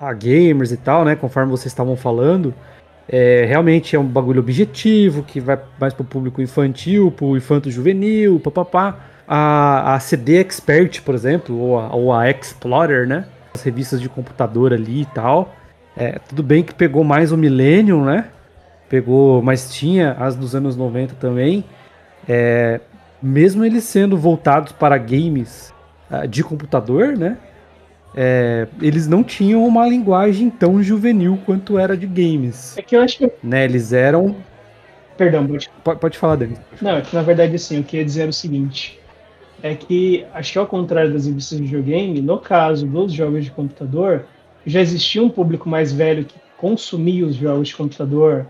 a 0.00 0.12
gamers 0.12 0.72
e 0.72 0.76
tal, 0.76 1.04
né? 1.04 1.14
Conforme 1.14 1.50
vocês 1.50 1.72
estavam 1.72 1.96
falando 1.96 2.52
é, 3.08 3.44
realmente 3.46 3.94
é 3.94 3.98
um 3.98 4.06
bagulho 4.06 4.40
objetivo, 4.40 5.22
que 5.22 5.40
vai 5.40 5.58
mais 5.78 5.92
pro 5.92 6.04
público 6.04 6.40
infantil, 6.40 7.10
pro 7.10 7.36
infanto 7.36 7.70
juvenil, 7.70 8.40
papapá. 8.40 8.98
A, 9.26 9.94
a 9.94 10.00
CD 10.00 10.36
Expert, 10.36 11.02
por 11.02 11.14
exemplo, 11.14 11.58
ou 11.58 11.78
a, 11.78 11.94
ou 11.94 12.12
a 12.12 12.30
Explorer, 12.30 13.06
né? 13.06 13.26
As 13.54 13.62
revistas 13.62 14.00
de 14.00 14.08
computador 14.08 14.72
ali 14.72 15.02
e 15.02 15.06
tal. 15.06 15.54
É, 15.96 16.18
tudo 16.28 16.42
bem 16.42 16.62
que 16.62 16.74
pegou 16.74 17.04
mais 17.04 17.32
o 17.32 17.36
Millennium, 17.36 18.04
né? 18.04 18.26
Pegou, 18.88 19.42
mas 19.42 19.72
tinha 19.72 20.12
as 20.12 20.36
dos 20.36 20.54
anos 20.54 20.76
90 20.76 21.14
também. 21.14 21.64
É, 22.28 22.80
mesmo 23.22 23.64
eles 23.64 23.84
sendo 23.84 24.16
voltados 24.18 24.72
para 24.72 24.98
games 24.98 25.72
uh, 26.10 26.28
de 26.28 26.42
computador, 26.44 27.16
né? 27.16 27.38
É, 28.16 28.68
eles 28.80 29.08
não 29.08 29.24
tinham 29.24 29.66
uma 29.66 29.86
linguagem 29.88 30.48
tão 30.48 30.82
juvenil 30.82 31.38
quanto 31.44 31.78
era 31.78 31.96
de 31.96 32.06
games. 32.06 32.76
É 32.76 32.82
que 32.82 32.96
eu 32.96 33.00
acho 33.00 33.18
que. 33.18 33.30
Né, 33.42 33.64
eles 33.64 33.92
eram. 33.92 34.36
Perdão, 35.16 35.46
pode, 35.46 36.00
pode, 36.00 36.18
falar, 36.18 36.36
Dani. 36.36 36.56
Não, 36.80 36.96
é 36.96 37.00
que 37.00 37.14
na 37.14 37.22
verdade, 37.22 37.54
assim, 37.54 37.78
eu 37.78 37.84
queria 37.84 38.04
dizer 38.04 38.28
o 38.28 38.32
seguinte. 38.32 39.00
É 39.62 39.74
que, 39.74 40.26
acho 40.34 40.52
que 40.52 40.58
ao 40.58 40.66
contrário 40.66 41.12
das 41.12 41.26
revistas 41.26 41.58
de 41.58 41.64
videogame, 41.64 42.20
no 42.20 42.38
caso 42.38 42.86
dos 42.86 43.12
jogos 43.12 43.44
de 43.44 43.50
computador, 43.50 44.26
já 44.66 44.80
existia 44.80 45.22
um 45.22 45.30
público 45.30 45.68
mais 45.68 45.92
velho 45.92 46.24
que 46.24 46.34
consumia 46.58 47.26
os 47.26 47.34
jogos 47.36 47.68
de 47.68 47.76
computador, 47.76 48.46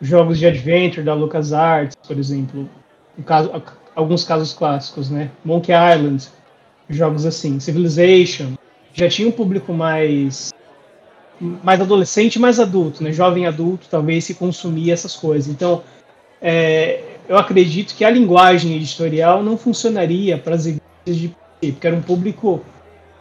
jogos 0.00 0.38
de 0.38 0.46
adventure 0.46 1.04
da 1.04 1.14
LucasArts, 1.14 1.96
por 2.06 2.16
exemplo, 2.16 2.68
caso, 3.24 3.50
alguns 3.94 4.24
casos 4.24 4.54
clássicos, 4.54 5.10
né? 5.10 5.30
Monkey 5.44 5.72
Island, 5.72 6.28
jogos 6.88 7.26
assim, 7.26 7.58
Civilization, 7.60 8.56
já 8.96 9.08
tinha 9.08 9.28
um 9.28 9.32
público 9.32 9.72
mais 9.72 10.52
mais 11.38 11.78
adolescente, 11.82 12.38
mais 12.38 12.58
adulto, 12.58 13.04
né? 13.04 13.12
Jovem 13.12 13.46
adulto, 13.46 13.86
talvez 13.90 14.24
se 14.24 14.34
consumia 14.34 14.94
essas 14.94 15.14
coisas. 15.14 15.52
Então, 15.52 15.82
é, 16.40 17.02
eu 17.28 17.36
acredito 17.36 17.94
que 17.94 18.04
a 18.04 18.10
linguagem 18.10 18.74
editorial 18.74 19.42
não 19.42 19.58
funcionaria 19.58 20.38
para 20.38 20.54
as 20.54 20.64
revistas 20.64 21.16
de 21.16 21.36
porque 21.60 21.86
era 21.86 21.96
um 21.96 22.02
público 22.02 22.62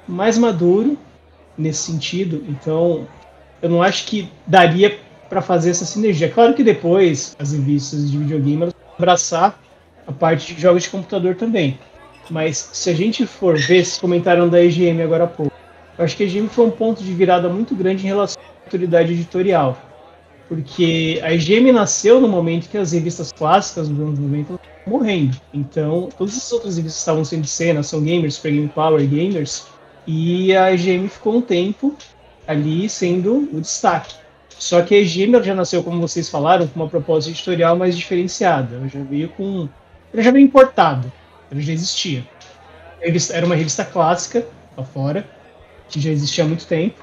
mais 0.07 0.37
maduro 0.37 0.97
nesse 1.57 1.91
sentido. 1.91 2.43
Então, 2.47 3.07
eu 3.61 3.69
não 3.69 3.81
acho 3.81 4.05
que 4.05 4.29
daria 4.47 4.97
para 5.29 5.41
fazer 5.41 5.71
essa 5.71 5.85
sinergia. 5.85 6.29
Claro 6.29 6.53
que 6.53 6.63
depois 6.63 7.35
as 7.39 7.51
revistas 7.51 8.09
de 8.09 8.17
videogame 8.17 8.65
vão 8.65 8.73
abraçar 8.97 9.59
a 10.07 10.11
parte 10.11 10.53
de 10.53 10.61
jogos 10.61 10.83
de 10.83 10.89
computador 10.89 11.35
também. 11.35 11.79
Mas 12.29 12.69
se 12.73 12.89
a 12.89 12.93
gente 12.93 13.25
for 13.25 13.55
ver, 13.55 13.83
vocês 13.85 13.97
comentaram 13.97 14.49
da 14.49 14.63
EGM 14.63 15.01
agora 15.01 15.25
há 15.25 15.27
pouco, 15.27 15.54
eu 15.97 16.05
acho 16.05 16.17
que 16.17 16.23
a 16.23 16.25
EGM 16.25 16.47
foi 16.49 16.65
um 16.65 16.71
ponto 16.71 17.03
de 17.03 17.13
virada 17.13 17.47
muito 17.47 17.75
grande 17.75 18.03
em 18.03 18.07
relação 18.07 18.41
à 18.41 18.65
autoridade 18.65 19.13
editorial. 19.13 19.77
Porque 20.47 21.19
a 21.23 21.33
EGM 21.33 21.71
nasceu 21.71 22.21
no 22.21 22.27
momento 22.27 22.69
que 22.69 22.77
as 22.77 22.91
revistas 22.91 23.31
clássicas 23.31 23.89
dos 23.89 23.99
anos 23.99 24.19
90 24.19 24.53
estavam 24.53 24.59
morrendo. 24.85 25.37
Então, 25.53 26.09
todas 26.17 26.37
as 26.37 26.51
outras 26.51 26.77
revistas 26.77 26.99
estavam 26.99 27.25
sendo 27.25 27.41
de 27.41 27.49
cena, 27.49 27.81
são 27.81 28.03
gamers, 28.03 28.35
Super 28.35 28.51
Game 28.51 28.67
Power, 28.67 29.07
gamers, 29.07 29.65
e 30.05 30.55
a 30.55 30.71
EGM 30.71 31.07
ficou 31.07 31.37
um 31.37 31.41
tempo 31.41 31.95
ali 32.47 32.87
sendo 32.87 33.49
o 33.51 33.59
destaque. 33.59 34.15
Só 34.49 34.81
que 34.81 34.93
a 34.93 34.99
EGM 34.99 35.43
já 35.43 35.55
nasceu, 35.55 35.83
como 35.83 35.99
vocês 35.99 36.29
falaram, 36.29 36.67
com 36.67 36.79
uma 36.79 36.89
proposta 36.89 37.29
editorial 37.29 37.75
mais 37.75 37.97
diferenciada. 37.97 38.75
Ela 38.75 38.87
já 38.87 39.03
veio 39.03 39.29
com. 39.29 39.67
Ela 40.13 40.21
já 40.21 40.31
veio 40.31 40.45
importada. 40.45 41.11
Ela 41.51 41.59
já 41.59 41.73
existia. 41.73 42.23
Era 43.31 43.45
uma 43.45 43.55
revista 43.55 43.83
clássica 43.83 44.47
lá 44.77 44.83
fora, 44.83 45.27
que 45.89 45.99
já 45.99 46.09
existia 46.09 46.43
há 46.43 46.47
muito 46.47 46.65
tempo. 46.65 47.01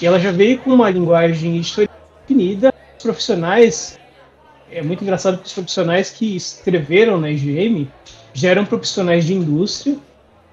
E 0.00 0.06
ela 0.06 0.18
já 0.18 0.32
veio 0.32 0.58
com 0.58 0.70
uma 0.70 0.88
linguagem 0.90 1.56
editorial 1.56 1.94
definida. 2.22 2.72
Os 2.96 3.02
profissionais. 3.02 3.98
É 4.70 4.82
muito 4.82 5.02
engraçado 5.02 5.38
que 5.38 5.46
os 5.46 5.52
profissionais 5.52 6.10
que 6.10 6.36
escreveram 6.36 7.18
na 7.20 7.30
EGM 7.30 7.88
já 8.32 8.50
eram 8.50 8.64
profissionais 8.64 9.24
de 9.24 9.34
indústria, 9.34 9.96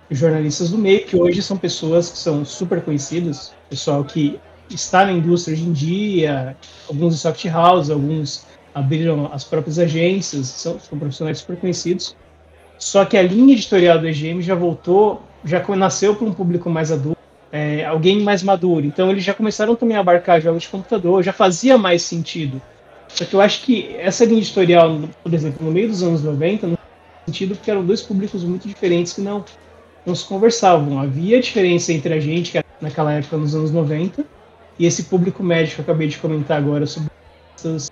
jornalistas 0.09 0.71
do 0.71 0.77
meio, 0.77 1.05
que 1.05 1.15
hoje 1.15 1.41
são 1.41 1.55
pessoas 1.55 2.09
que 2.09 2.17
são 2.17 2.43
super 2.43 2.81
conhecidas, 2.81 3.53
pessoal 3.69 4.03
que 4.03 4.39
está 4.69 5.05
na 5.05 5.11
indústria 5.11 5.53
hoje 5.53 5.63
em 5.63 5.71
dia, 5.71 6.57
alguns 6.89 7.13
de 7.13 7.19
soft 7.19 7.45
house, 7.45 7.89
alguns 7.89 8.45
abriram 8.73 9.29
as 9.33 9.43
próprias 9.43 9.79
agências, 9.79 10.47
são, 10.47 10.79
são 10.79 10.97
profissionais 10.97 11.39
super 11.39 11.57
conhecidos. 11.57 12.15
Só 12.77 13.05
que 13.05 13.17
a 13.17 13.23
linha 13.23 13.53
editorial 13.53 13.99
do 13.99 14.07
EGM 14.07 14.41
já 14.41 14.55
voltou, 14.55 15.21
já 15.43 15.63
nasceu 15.75 16.15
para 16.15 16.27
um 16.27 16.33
público 16.33 16.69
mais 16.69 16.91
adulto, 16.91 17.16
é, 17.51 17.85
alguém 17.85 18.21
mais 18.21 18.43
maduro. 18.43 18.85
Então 18.85 19.09
eles 19.09 19.23
já 19.23 19.33
começaram 19.33 19.75
também 19.75 19.97
a 19.97 19.99
abarcar 19.99 20.41
jogos 20.41 20.63
de 20.63 20.69
computador, 20.69 21.23
já 21.23 21.33
fazia 21.33 21.77
mais 21.77 22.01
sentido. 22.01 22.61
Só 23.07 23.25
que 23.25 23.33
eu 23.33 23.41
acho 23.41 23.63
que 23.63 23.95
essa 23.97 24.25
linha 24.25 24.39
editorial, 24.39 24.99
por 25.23 25.33
exemplo, 25.33 25.65
no 25.65 25.71
meio 25.71 25.87
dos 25.87 26.03
anos 26.03 26.23
90, 26.23 26.67
não 26.67 26.75
faz 26.75 27.25
sentido 27.25 27.55
porque 27.55 27.71
eram 27.71 27.85
dois 27.85 28.01
públicos 28.01 28.43
muito 28.43 28.67
diferentes 28.67 29.13
que 29.13 29.21
não, 29.21 29.43
não 30.05 30.13
se 30.13 30.25
conversavam. 30.25 30.99
Havia 30.99 31.41
diferença 31.41 31.93
entre 31.93 32.13
a 32.13 32.19
gente, 32.19 32.51
que 32.51 32.63
naquela 32.81 33.13
época, 33.13 33.37
nos 33.37 33.55
anos 33.55 33.71
90, 33.71 34.25
e 34.77 34.85
esse 34.85 35.03
público 35.03 35.41
médio 35.41 35.73
que 35.75 35.81
eu 35.81 35.83
acabei 35.83 36.07
de 36.07 36.17
comentar 36.17 36.57
agora 36.57 36.85
sobre 36.85 37.09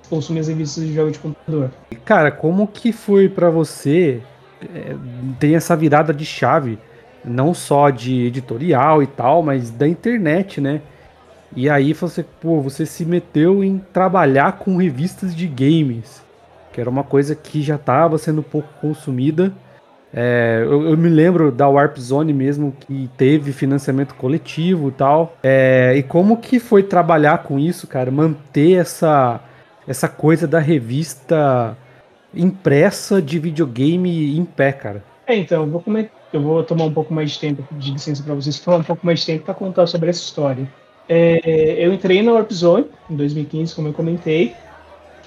consumir 0.09 0.41
as 0.41 0.47
revistas 0.47 0.83
de 0.85 0.93
jogos 0.93 1.13
de 1.13 1.19
computador. 1.19 1.71
Cara, 2.03 2.31
como 2.31 2.67
que 2.67 2.91
foi 2.91 3.27
para 3.27 3.49
você 3.49 4.21
é, 4.61 4.95
ter 5.39 5.53
essa 5.53 5.75
virada 5.75 6.13
de 6.13 6.23
chave, 6.23 6.77
não 7.25 7.53
só 7.53 7.89
de 7.89 8.25
editorial 8.25 9.01
e 9.01 9.07
tal, 9.07 9.41
mas 9.41 9.71
da 9.71 9.87
internet, 9.87 10.61
né? 10.61 10.81
E 11.55 11.69
aí 11.69 11.93
você, 11.93 12.23
pô, 12.23 12.61
você 12.61 12.85
se 12.85 13.05
meteu 13.05 13.63
em 13.63 13.79
trabalhar 13.93 14.53
com 14.53 14.77
revistas 14.77 15.35
de 15.35 15.47
games, 15.47 16.21
que 16.73 16.81
era 16.81 16.89
uma 16.89 17.03
coisa 17.03 17.35
que 17.35 17.61
já 17.61 17.75
estava 17.75 18.17
sendo 18.17 18.43
pouco 18.43 18.69
consumida 18.81 19.53
é, 20.17 20.61
eu, 20.63 20.91
eu, 20.91 20.97
me 20.97 21.09
lembro 21.09 21.51
da 21.51 21.67
Warp 21.67 21.97
Zone 21.97 22.31
mesmo, 22.31 22.73
que 22.79 23.09
teve 23.17 23.51
financiamento 23.51 24.15
coletivo 24.15 24.87
e 24.87 24.91
tal. 24.93 25.35
É, 25.43 25.93
e 25.97 26.03
como 26.03 26.37
que 26.37 26.57
foi 26.57 26.83
trabalhar 26.83 27.39
com 27.39 27.59
isso, 27.59 27.85
cara? 27.85 28.09
Manter 28.09 28.79
essa, 28.79 29.41
essa 29.85 30.07
coisa 30.07 30.47
da 30.47 30.59
revista 30.59 31.77
impressa 32.33 33.21
de 33.21 33.37
videogame 33.39 34.37
em 34.37 34.45
pé, 34.45 34.71
cara. 34.71 35.03
É, 35.27 35.35
então, 35.35 35.67
vou, 35.67 35.83
eu 36.35 36.41
vou 36.41 36.63
tomar 36.63 36.85
um 36.85 36.93
pouco 36.93 37.13
mais 37.13 37.31
de 37.31 37.39
tempo, 37.39 37.63
de 37.71 37.91
licença 37.91 38.21
para 38.21 38.33
vocês, 38.33 38.59
tomar 38.59 38.77
um 38.77 38.83
pouco 38.83 39.05
mais 39.05 39.19
de 39.21 39.25
tempo 39.25 39.45
para 39.45 39.53
contar 39.53 39.87
sobre 39.87 40.09
essa 40.09 40.21
história. 40.21 40.67
É, 41.07 41.85
eu 41.85 41.93
entrei 41.93 42.21
na 42.21 42.33
Warp 42.33 42.51
Zone 42.51 42.87
em 43.09 43.15
2015, 43.15 43.75
como 43.75 43.87
eu 43.87 43.93
comentei. 43.93 44.55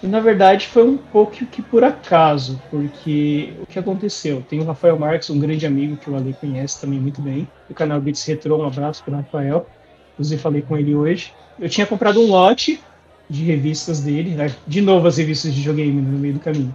E 0.02 0.06
na 0.06 0.20
verdade 0.20 0.68
foi 0.68 0.84
um 0.84 0.96
pouco 0.96 1.32
que 1.46 1.60
por 1.60 1.82
acaso, 1.82 2.60
porque 2.70 3.52
o 3.60 3.66
que 3.66 3.78
aconteceu? 3.78 4.44
Tem 4.48 4.60
o 4.60 4.64
Rafael 4.64 4.96
Marques, 4.96 5.28
um 5.28 5.40
grande 5.40 5.66
amigo 5.66 5.96
que 5.96 6.08
o 6.08 6.14
Ale 6.14 6.32
conhece 6.34 6.80
também 6.80 7.00
muito 7.00 7.20
bem, 7.20 7.48
do 7.68 7.74
canal 7.74 8.00
Beats 8.00 8.24
Retro, 8.24 8.56
um 8.58 8.66
abraço 8.66 9.02
para 9.02 9.14
o 9.14 9.16
Rafael. 9.16 9.66
Inclusive 10.14 10.40
falei 10.40 10.62
com 10.62 10.76
ele 10.76 10.94
hoje. 10.94 11.32
Eu 11.58 11.68
tinha 11.68 11.86
comprado 11.86 12.20
um 12.20 12.28
lote 12.28 12.80
de 13.28 13.44
revistas 13.44 14.00
dele, 14.00 14.30
né? 14.30 14.54
de 14.66 14.80
novo 14.80 15.08
as 15.08 15.16
revistas 15.16 15.52
de 15.52 15.58
videogame 15.58 16.00
no 16.00 16.18
meio 16.18 16.34
do 16.34 16.40
caminho. 16.40 16.74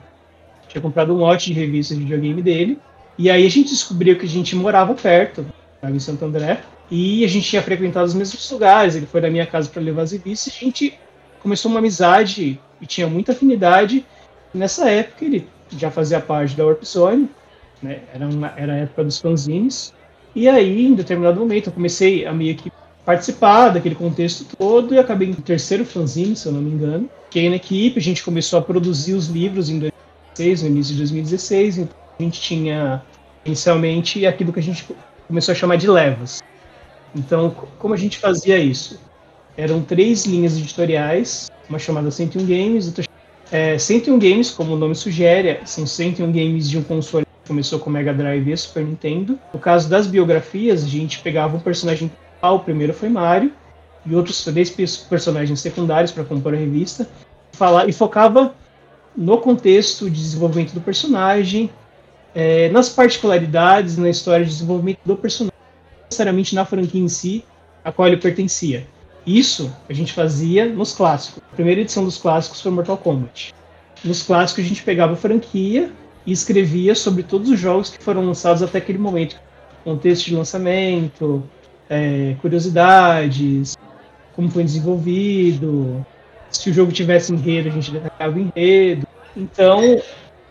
Tinha 0.67 0.81
comprado 0.81 1.13
um 1.13 1.17
lote 1.17 1.53
de 1.53 1.59
revistas 1.59 1.97
de 1.97 2.03
videogame 2.03 2.41
dele, 2.41 2.79
e 3.17 3.29
aí 3.29 3.45
a 3.45 3.49
gente 3.49 3.69
descobriu 3.69 4.17
que 4.17 4.25
a 4.25 4.29
gente 4.29 4.55
morava 4.55 4.93
perto, 4.93 5.45
em 5.83 5.99
Santo 5.99 6.25
André, 6.25 6.61
e 6.89 7.23
a 7.23 7.27
gente 7.27 7.47
tinha 7.47 7.61
frequentado 7.61 8.05
os 8.05 8.13
mesmos 8.13 8.49
lugares. 8.49 8.95
Ele 8.95 9.05
foi 9.05 9.21
na 9.21 9.29
minha 9.29 9.45
casa 9.45 9.69
para 9.69 9.81
levar 9.81 10.03
as 10.03 10.11
revistas, 10.11 10.53
a 10.55 10.65
gente 10.65 10.97
começou 11.41 11.69
uma 11.69 11.79
amizade 11.79 12.59
e 12.81 12.85
tinha 12.85 13.07
muita 13.07 13.33
afinidade. 13.33 14.05
Nessa 14.53 14.89
época 14.89 15.25
ele 15.25 15.47
já 15.77 15.91
fazia 15.91 16.19
parte 16.19 16.55
da 16.55 16.65
Warp 16.65 16.83
Zone, 16.83 17.29
né? 17.81 18.01
Era, 18.13 18.27
uma, 18.27 18.53
era 18.55 18.73
a 18.73 18.77
época 18.77 19.03
dos 19.03 19.19
fanzines. 19.19 19.93
E 20.35 20.47
aí, 20.49 20.87
em 20.87 20.95
determinado 20.95 21.39
momento, 21.39 21.67
eu 21.67 21.73
comecei 21.73 22.25
a 22.25 22.33
meio 22.33 22.55
que 22.55 22.71
participar 23.05 23.69
daquele 23.69 23.95
contexto 23.95 24.45
todo 24.57 24.95
e 24.95 24.99
acabei 24.99 25.27
no 25.27 25.35
terceiro 25.35 25.85
fanzine, 25.85 26.35
se 26.35 26.47
eu 26.47 26.53
não 26.53 26.61
me 26.61 26.71
engano. 26.71 27.09
Fiquei 27.25 27.49
na 27.49 27.57
equipe, 27.57 27.99
a 27.99 28.01
gente 28.01 28.23
começou 28.23 28.57
a 28.59 28.61
produzir 28.61 29.13
os 29.13 29.27
livros 29.27 29.69
em 29.69 29.79
2016, 29.79 30.63
no 30.63 30.69
início 30.69 30.93
de 30.93 30.99
2016. 30.99 31.77
Então 31.79 32.02
a 32.19 32.23
gente 32.23 32.41
tinha 32.41 33.03
inicialmente 33.45 34.25
aquilo 34.25 34.53
que 34.53 34.59
a 34.59 34.63
gente 34.63 34.85
começou 35.27 35.51
a 35.51 35.55
chamar 35.55 35.77
de 35.77 35.89
levas. 35.89 36.41
Então, 37.15 37.55
como 37.79 37.93
a 37.93 37.97
gente 37.97 38.17
fazia 38.17 38.57
isso? 38.57 38.99
Eram 39.55 39.81
três 39.81 40.25
linhas 40.25 40.57
editoriais 40.57 41.51
uma 41.69 41.79
chamada 41.79 42.11
101 42.11 42.45
Games, 42.45 42.87
outra 42.87 43.05
é, 43.51 43.77
101 43.77 44.17
Games, 44.17 44.51
como 44.51 44.73
o 44.73 44.77
nome 44.77 44.95
sugere, 44.95 45.59
são 45.65 45.85
101 45.85 46.31
games 46.31 46.69
de 46.69 46.77
um 46.77 46.83
console 46.83 47.25
que 47.25 47.47
começou 47.47 47.79
com 47.79 47.89
Mega 47.89 48.13
Drive 48.13 48.51
e 48.51 48.57
Super 48.57 48.83
Nintendo. 48.83 49.37
No 49.53 49.59
caso 49.59 49.87
das 49.89 50.07
biografias, 50.07 50.83
a 50.83 50.87
gente 50.87 51.19
pegava 51.19 51.55
um 51.55 51.59
personagem 51.59 52.09
principal, 52.09 52.55
o 52.55 52.59
primeiro 52.59 52.93
foi 52.93 53.09
Mario, 53.09 53.53
e 54.05 54.15
outros 54.15 54.43
três 54.43 54.69
personagens 54.97 55.59
secundários 55.61 56.11
para 56.11 56.23
compor 56.23 56.53
a 56.53 56.57
revista, 56.57 57.07
falar, 57.51 57.87
e 57.87 57.93
focava 57.93 58.53
no 59.15 59.37
contexto 59.37 60.09
de 60.09 60.19
desenvolvimento 60.19 60.73
do 60.73 60.81
personagem, 60.81 61.69
é, 62.35 62.69
nas 62.69 62.89
particularidades, 62.89 63.97
na 63.97 64.09
história 64.09 64.45
de 64.45 64.51
desenvolvimento 64.51 64.99
do 65.05 65.15
personagem, 65.15 65.57
necessariamente 66.05 66.55
na 66.55 66.65
franquia 66.65 67.01
em 67.01 67.07
si, 67.07 67.43
a 67.83 67.91
qual 67.91 68.07
ele 68.07 68.17
pertencia. 68.17 68.87
Isso 69.25 69.73
a 69.89 69.93
gente 69.93 70.11
fazia 70.13 70.65
nos 70.65 70.93
clássicos. 70.93 71.41
A 71.51 71.55
primeira 71.55 71.81
edição 71.81 72.03
dos 72.03 72.17
clássicos 72.17 72.61
foi 72.61 72.71
Mortal 72.71 72.97
Kombat. 72.97 73.53
Nos 74.03 74.23
clássicos 74.23 74.65
a 74.65 74.67
gente 74.67 74.83
pegava 74.83 75.13
a 75.13 75.15
franquia 75.15 75.91
e 76.25 76.31
escrevia 76.31 76.93
sobre 76.95 77.23
todos 77.23 77.49
os 77.49 77.59
jogos 77.59 77.89
que 77.89 78.03
foram 78.03 78.25
lançados 78.25 78.61
até 78.61 78.79
aquele 78.79 78.97
momento. 78.97 79.39
Contexto 79.83 80.25
de 80.25 80.35
lançamento, 80.35 81.43
é, 81.89 82.35
curiosidades, 82.41 83.77
como 84.35 84.49
foi 84.49 84.63
desenvolvido, 84.63 86.05
se 86.49 86.69
o 86.69 86.73
jogo 86.73 86.91
tivesse 86.91 87.33
enredo, 87.33 87.69
a 87.69 87.71
gente 87.71 87.91
detalhava 87.91 88.37
o 88.37 88.39
enredo. 88.39 89.07
Então, 89.35 90.01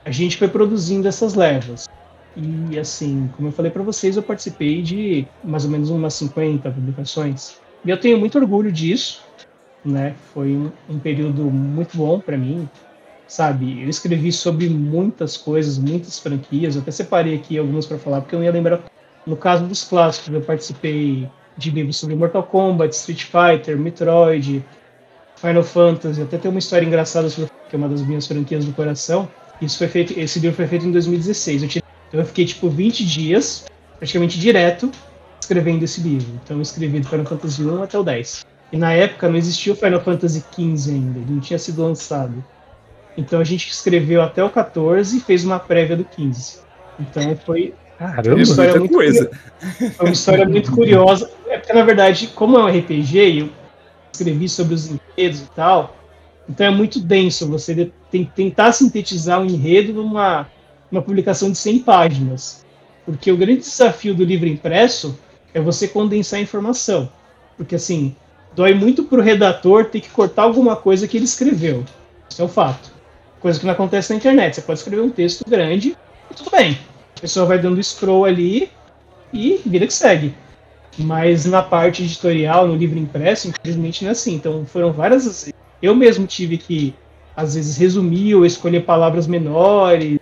a 0.04 0.10
gente 0.10 0.36
foi 0.36 0.48
produzindo 0.48 1.06
essas 1.08 1.34
levas. 1.34 1.88
E 2.36 2.78
assim, 2.78 3.30
como 3.36 3.48
eu 3.48 3.52
falei 3.52 3.70
para 3.70 3.82
vocês, 3.82 4.16
eu 4.16 4.22
participei 4.22 4.82
de 4.82 5.26
mais 5.44 5.64
ou 5.64 5.70
menos 5.70 5.90
umas 5.90 6.14
50 6.14 6.70
publicações. 6.70 7.56
E 7.84 7.90
eu 7.90 7.98
tenho 7.98 8.18
muito 8.18 8.38
orgulho 8.38 8.72
disso, 8.72 9.22
né? 9.84 10.14
Foi 10.32 10.48
um, 10.48 10.70
um 10.88 10.98
período 10.98 11.42
muito 11.44 11.96
bom 11.96 12.20
para 12.20 12.36
mim, 12.36 12.68
sabe? 13.26 13.82
Eu 13.82 13.88
escrevi 13.88 14.32
sobre 14.32 14.68
muitas 14.68 15.36
coisas, 15.36 15.78
muitas 15.78 16.18
franquias. 16.18 16.74
Eu 16.74 16.82
até 16.82 16.90
separei 16.90 17.34
aqui 17.34 17.58
algumas 17.58 17.86
para 17.86 17.98
falar, 17.98 18.20
porque 18.22 18.34
eu 18.34 18.38
não 18.38 18.46
ia 18.46 18.52
lembrar. 18.52 18.80
No 19.26 19.36
caso 19.36 19.66
dos 19.66 19.84
clássicos, 19.84 20.32
eu 20.32 20.40
participei 20.40 21.28
de 21.56 21.70
livros 21.70 21.96
sobre 21.96 22.16
Mortal 22.16 22.44
Kombat, 22.44 22.94
Street 22.94 23.24
Fighter, 23.24 23.78
Metroid, 23.78 24.64
Final 25.36 25.62
Fantasy. 25.62 26.22
Até 26.22 26.38
tem 26.38 26.50
uma 26.50 26.58
história 26.58 26.86
engraçada 26.86 27.28
sobre 27.28 27.50
que 27.68 27.76
é 27.76 27.78
uma 27.78 27.88
das 27.88 28.02
minhas 28.02 28.26
franquias 28.26 28.64
do 28.64 28.72
coração. 28.72 29.28
Isso 29.62 29.78
foi 29.78 29.86
feito, 29.86 30.18
esse 30.18 30.40
livro 30.40 30.56
foi 30.56 30.66
feito 30.66 30.84
em 30.86 30.90
2016. 30.90 31.62
Eu, 31.62 31.68
tive, 31.68 31.84
eu 32.12 32.24
fiquei 32.26 32.44
tipo 32.44 32.68
20 32.68 33.06
dias, 33.06 33.64
praticamente 33.96 34.38
direto, 34.38 34.90
escrevendo 35.40 35.84
esse 35.84 36.00
livro. 36.00 36.28
Então 36.42 36.56
eu 36.56 36.62
escrevi 36.62 36.98
do 36.98 37.08
Final 37.08 37.24
Fantasy 37.24 37.62
1 37.62 37.82
até 37.82 37.98
o 37.98 38.02
10. 38.02 38.44
E 38.72 38.76
na 38.76 38.92
época 38.92 39.28
não 39.28 39.36
existia 39.36 39.72
o 39.72 39.76
Final 39.76 40.00
Fantasy 40.00 40.44
XV 40.52 40.92
ainda, 40.92 41.18
ele 41.20 41.30
não 41.30 41.40
tinha 41.40 41.58
sido 41.58 41.82
lançado. 41.82 42.44
Então 43.16 43.38
a 43.38 43.44
gente 43.44 43.70
escreveu 43.70 44.20
até 44.20 44.42
o 44.42 44.50
14 44.50 45.16
e 45.16 45.20
fez 45.20 45.44
uma 45.44 45.60
prévia 45.60 45.96
do 45.96 46.04
15. 46.04 46.60
Então 46.98 47.36
foi 47.46 47.74
Caramba, 47.98 48.34
Uma 48.34 48.42
história 48.42 48.78
muito 48.78 48.94
coisa. 48.94 49.30
Foi 49.96 50.06
uma 50.06 50.12
história 50.12 50.48
muito 50.48 50.72
curiosa. 50.72 51.30
É 51.46 51.58
porque, 51.58 51.72
na 51.72 51.84
verdade, 51.84 52.26
como 52.28 52.58
é 52.58 52.64
um 52.64 52.78
RPG, 52.78 53.40
eu 53.40 53.48
escrevi 54.12 54.48
sobre 54.48 54.74
os 54.74 54.90
enredos 54.90 55.42
e 55.42 55.50
tal, 55.54 55.96
então 56.48 56.66
é 56.66 56.70
muito 56.70 56.98
denso 56.98 57.46
você 57.48 57.92
tem, 58.12 58.24
tentar 58.24 58.70
sintetizar 58.72 59.40
um 59.40 59.46
enredo 59.46 59.92
numa 59.92 60.48
uma 60.90 61.02
publicação 61.02 61.50
de 61.50 61.58
100 61.58 61.78
páginas. 61.80 62.64
Porque 63.04 63.32
o 63.32 63.36
grande 63.36 63.60
desafio 63.60 64.14
do 64.14 64.22
livro 64.22 64.46
impresso 64.46 65.18
é 65.52 65.60
você 65.60 65.88
condensar 65.88 66.38
a 66.38 66.42
informação. 66.42 67.10
Porque, 67.56 67.74
assim, 67.74 68.14
dói 68.54 68.74
muito 68.74 69.02
pro 69.04 69.22
redator 69.22 69.86
ter 69.86 70.00
que 70.00 70.10
cortar 70.10 70.42
alguma 70.42 70.76
coisa 70.76 71.08
que 71.08 71.16
ele 71.16 71.24
escreveu. 71.24 71.82
Isso 72.28 72.42
é 72.42 72.44
um 72.44 72.48
fato. 72.48 72.92
Coisa 73.40 73.58
que 73.58 73.64
não 73.64 73.72
acontece 73.72 74.12
na 74.12 74.18
internet. 74.18 74.54
Você 74.54 74.62
pode 74.62 74.78
escrever 74.78 75.02
um 75.02 75.10
texto 75.10 75.48
grande 75.48 75.96
e 76.30 76.34
tudo 76.34 76.50
bem 76.50 76.78
pessoa 77.22 77.46
vai 77.46 77.56
dando 77.56 77.80
scroll 77.80 78.24
ali 78.24 78.68
e 79.32 79.60
vida 79.64 79.86
que 79.86 79.94
segue. 79.94 80.34
Mas 80.98 81.46
na 81.46 81.62
parte 81.62 82.02
editorial, 82.02 82.66
no 82.66 82.74
livro 82.74 82.98
impresso, 82.98 83.48
infelizmente 83.48 84.02
não 84.02 84.08
é 84.08 84.12
assim. 84.12 84.34
Então 84.34 84.66
foram 84.66 84.92
várias. 84.92 85.50
Eu 85.80 85.94
mesmo 85.94 86.26
tive 86.26 86.58
que, 86.58 86.94
às 87.36 87.54
vezes, 87.54 87.76
resumir 87.76 88.34
ou 88.34 88.44
escolher 88.44 88.84
palavras 88.84 89.26
menores, 89.26 90.18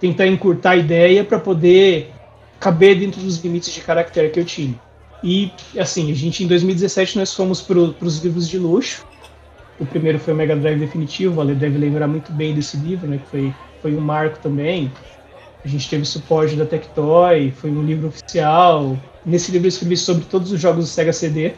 tentar 0.00 0.26
encurtar 0.26 0.70
a 0.70 0.76
ideia 0.76 1.24
para 1.24 1.38
poder 1.38 2.12
caber 2.58 2.98
dentro 2.98 3.20
dos 3.20 3.42
limites 3.42 3.72
de 3.72 3.80
caractere 3.80 4.30
que 4.30 4.40
eu 4.40 4.44
tinha. 4.44 4.74
E, 5.22 5.50
assim, 5.78 6.10
a 6.10 6.14
gente, 6.14 6.42
em 6.42 6.46
2017, 6.46 7.18
nós 7.18 7.34
fomos 7.34 7.60
para 7.60 7.78
os 7.78 8.18
livros 8.24 8.48
de 8.48 8.58
luxo. 8.58 9.04
O 9.78 9.86
primeiro 9.86 10.18
foi 10.18 10.34
o 10.34 10.36
Mega 10.36 10.56
Drive 10.56 10.78
Definitivo, 10.78 11.40
Ale 11.40 11.54
deve 11.54 11.78
lembrar 11.78 12.06
muito 12.06 12.32
bem 12.32 12.54
desse 12.54 12.76
livro, 12.76 13.08
né? 13.08 13.18
Que 13.18 13.26
foi, 13.26 13.54
foi 13.80 13.94
um 13.94 14.00
marco 14.00 14.38
também. 14.38 14.90
A 15.64 15.68
gente 15.68 15.88
teve 15.88 16.04
suporte 16.04 16.56
da 16.56 16.64
Tectoy, 16.64 17.50
foi 17.50 17.70
um 17.70 17.82
livro 17.82 18.08
oficial. 18.08 18.96
Nesse 19.24 19.52
livro 19.52 19.66
eu 19.66 19.70
escrevi 19.70 19.96
sobre 19.96 20.24
todos 20.24 20.52
os 20.52 20.60
jogos 20.60 20.86
do 20.86 20.90
Sega 20.90 21.12
CD, 21.12 21.52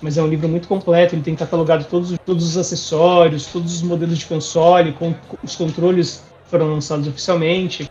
mas 0.00 0.16
é 0.16 0.22
um 0.22 0.26
livro 0.26 0.48
muito 0.48 0.66
completo, 0.66 1.14
ele 1.14 1.22
tem 1.22 1.34
catalogado 1.34 1.84
todos, 1.84 2.16
todos 2.24 2.46
os 2.46 2.56
acessórios, 2.56 3.46
todos 3.46 3.74
os 3.74 3.82
modelos 3.82 4.18
de 4.18 4.26
console, 4.26 4.92
com, 4.92 5.14
os 5.42 5.56
controles 5.56 6.22
foram 6.46 6.72
lançados 6.72 7.06
oficialmente. 7.06 7.90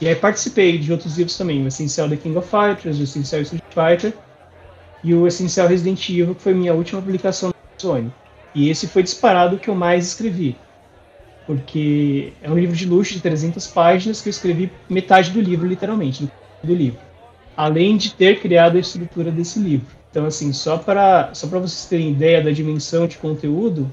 E 0.00 0.08
aí 0.08 0.14
participei 0.14 0.78
de 0.78 0.90
outros 0.92 1.16
livros 1.16 1.36
também, 1.36 1.62
o 1.64 1.68
Essencial 1.68 2.08
The 2.08 2.16
King 2.16 2.36
of 2.36 2.48
Fighters, 2.48 2.98
o 2.98 3.02
Essencial 3.02 3.42
Street 3.42 3.62
Fighter 3.70 4.14
e 5.02 5.14
o 5.14 5.26
Essencial 5.26 5.68
Resident 5.68 6.08
Evil, 6.08 6.34
que 6.34 6.42
foi 6.42 6.54
minha 6.54 6.74
última 6.74 7.00
publicação 7.00 7.48
na 7.48 7.54
Sony. 7.78 8.12
E 8.54 8.70
esse 8.70 8.86
foi 8.86 9.02
disparado 9.02 9.58
que 9.58 9.68
eu 9.68 9.74
mais 9.74 10.06
escrevi 10.06 10.56
porque 11.46 12.32
é 12.42 12.50
um 12.50 12.58
livro 12.58 12.74
de 12.74 12.86
luxo 12.86 13.14
de 13.14 13.20
300 13.20 13.66
páginas 13.68 14.20
que 14.20 14.28
eu 14.28 14.30
escrevi 14.30 14.70
metade 14.88 15.30
do 15.30 15.40
livro, 15.40 15.66
literalmente, 15.66 16.28
do 16.62 16.74
livro. 16.74 17.00
Além 17.56 17.96
de 17.96 18.14
ter 18.14 18.40
criado 18.40 18.76
a 18.76 18.80
estrutura 18.80 19.30
desse 19.30 19.58
livro. 19.58 19.86
Então, 20.14 20.26
assim, 20.26 20.52
só 20.52 20.78
para 20.78 21.34
só 21.34 21.48
vocês 21.48 21.86
terem 21.86 22.12
ideia 22.12 22.40
da 22.40 22.52
dimensão 22.52 23.04
de 23.04 23.18
conteúdo, 23.18 23.90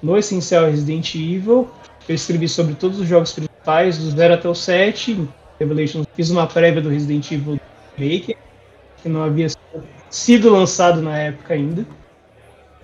no 0.00 0.16
Essencial 0.16 0.66
Resident 0.66 1.12
Evil, 1.16 1.68
eu 2.08 2.14
escrevi 2.14 2.48
sobre 2.48 2.74
todos 2.74 3.00
os 3.00 3.08
jogos 3.08 3.32
principais, 3.32 3.98
do 3.98 4.08
0 4.08 4.34
até 4.34 4.48
o 4.48 4.54
7. 4.54 5.28
Revelations, 5.58 6.06
fiz 6.14 6.30
uma 6.30 6.46
prévia 6.46 6.80
do 6.80 6.88
Resident 6.88 7.28
Evil 7.32 7.58
Maker, 7.98 8.36
que 9.02 9.08
não 9.08 9.24
havia 9.24 9.48
sido 10.08 10.48
lançado 10.48 11.02
na 11.02 11.18
época 11.18 11.54
ainda. 11.54 11.84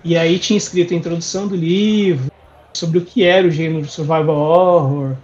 E 0.03 0.17
aí 0.17 0.37
tinha 0.37 0.57
escrito 0.57 0.93
a 0.93 0.97
introdução 0.97 1.47
do 1.47 1.55
livro, 1.55 2.29
sobre 2.73 2.97
o 2.97 3.05
que 3.05 3.23
era 3.23 3.47
o 3.47 3.51
gênero 3.51 3.87
survival 3.87 4.35
horror, 4.35 5.15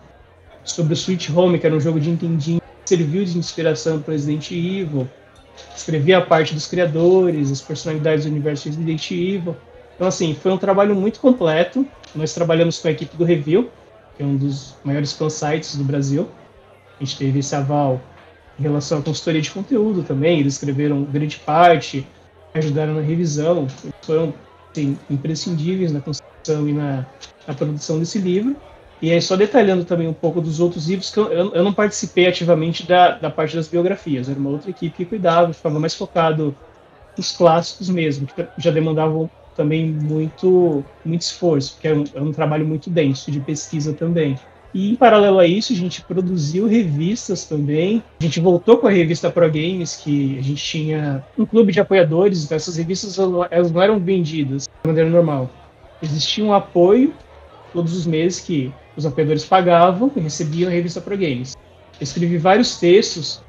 sobre 0.63 0.93
o 0.93 0.95
Sweet 0.95 1.29
Home, 1.33 1.59
que 1.59 1.67
era 1.67 1.75
um 1.75 1.81
jogo 1.81 1.99
de 1.99 2.11
Nintendinho 2.11 2.61
que 2.61 2.89
serviu 2.95 3.25
de 3.25 3.37
inspiração 3.37 4.01
para 4.01 4.13
Resident 4.13 4.49
Evil. 4.51 5.05
Escrevi 5.75 6.13
a 6.13 6.21
parte 6.21 6.53
dos 6.53 6.67
criadores, 6.67 7.51
as 7.51 7.61
personalidades 7.61 8.25
do 8.25 8.31
universo 8.31 8.67
Resident 8.67 9.11
Evil. 9.11 9.55
Então, 9.95 10.07
assim, 10.07 10.33
foi 10.33 10.51
um 10.51 10.57
trabalho 10.57 10.95
muito 10.95 11.19
completo. 11.19 11.85
Nós 12.15 12.33
trabalhamos 12.33 12.79
com 12.79 12.87
a 12.87 12.91
equipe 12.91 13.15
do 13.15 13.23
Review, 13.23 13.69
que 14.15 14.23
é 14.23 14.25
um 14.25 14.35
dos 14.35 14.75
maiores 14.83 15.13
fansites 15.13 15.75
do 15.75 15.83
Brasil. 15.83 16.27
A 16.99 17.03
gente 17.03 17.17
teve 17.17 17.39
esse 17.39 17.55
aval 17.55 18.01
em 18.59 18.63
relação 18.63 18.99
à 18.99 19.01
consultoria 19.01 19.41
de 19.41 19.51
conteúdo 19.51 20.03
também. 20.03 20.39
Eles 20.39 20.53
escreveram 20.53 21.03
grande 21.03 21.37
parte, 21.37 22.05
ajudaram 22.53 22.95
na 22.95 23.01
revisão. 23.01 23.67
Foram 24.01 24.33
assim, 24.71 24.97
imprescindíveis 25.09 25.91
na 25.91 26.01
construção 26.01 26.67
e 26.67 26.73
na, 26.73 27.05
na, 27.47 27.53
produção 27.53 27.99
desse 27.99 28.19
livro. 28.19 28.55
E 29.01 29.11
aí, 29.11 29.21
só 29.21 29.35
detalhando 29.35 29.83
também 29.83 30.07
um 30.07 30.13
pouco 30.13 30.39
dos 30.39 30.59
outros 30.59 30.87
livros, 30.87 31.09
que 31.09 31.19
eu, 31.19 31.31
eu, 31.31 31.63
não 31.63 31.73
participei 31.73 32.27
ativamente 32.27 32.85
da, 32.85 33.17
da 33.17 33.31
parte 33.31 33.55
das 33.55 33.67
biografias, 33.67 34.29
era 34.29 34.39
uma 34.39 34.51
outra 34.51 34.69
equipe 34.69 34.95
que 34.95 35.05
cuidava, 35.05 35.51
ficava 35.51 35.79
mais 35.79 35.95
focado 35.95 36.55
nos 37.17 37.31
clássicos 37.31 37.89
mesmo, 37.89 38.27
que 38.27 38.45
já 38.57 38.69
demandavam 38.69 39.29
também 39.55 39.87
muito, 39.87 40.83
muito 41.03 41.21
esforço, 41.21 41.73
porque 41.73 41.87
é 41.87 41.93
um, 41.93 42.03
é 42.13 42.21
um 42.21 42.31
trabalho 42.31 42.65
muito 42.65 42.89
denso 42.89 43.31
de 43.31 43.39
pesquisa 43.39 43.91
também. 43.91 44.37
E 44.73 44.91
em 44.91 44.95
paralelo 44.95 45.39
a 45.39 45.45
isso, 45.45 45.73
a 45.73 45.75
gente 45.75 46.01
produziu 46.01 46.65
revistas 46.65 47.45
também. 47.45 48.01
A 48.21 48.23
gente 48.23 48.39
voltou 48.39 48.77
com 48.77 48.87
a 48.87 48.91
revista 48.91 49.29
Pro 49.29 49.47
Games, 49.47 49.97
que 49.97 50.37
a 50.37 50.41
gente 50.41 50.63
tinha 50.63 51.25
um 51.37 51.45
clube 51.45 51.73
de 51.73 51.79
apoiadores, 51.81 52.45
então 52.45 52.55
essas 52.55 52.77
revistas 52.77 53.19
elas 53.19 53.71
não 53.71 53.81
eram 53.81 53.99
vendidas 53.99 54.63
de 54.63 54.87
maneira 54.87 55.09
normal. 55.09 55.49
Existia 56.01 56.45
um 56.45 56.53
apoio 56.53 57.13
todos 57.73 57.95
os 57.95 58.05
meses 58.05 58.39
que 58.39 58.71
os 58.95 59.05
apoiadores 59.05 59.45
pagavam 59.45 60.11
e 60.15 60.19
recebiam 60.19 60.69
a 60.69 60.73
revista 60.73 61.01
Pro 61.01 61.17
Games. 61.17 61.55
Eu 61.99 62.03
escrevi 62.03 62.37
vários 62.37 62.77
textos 62.77 63.41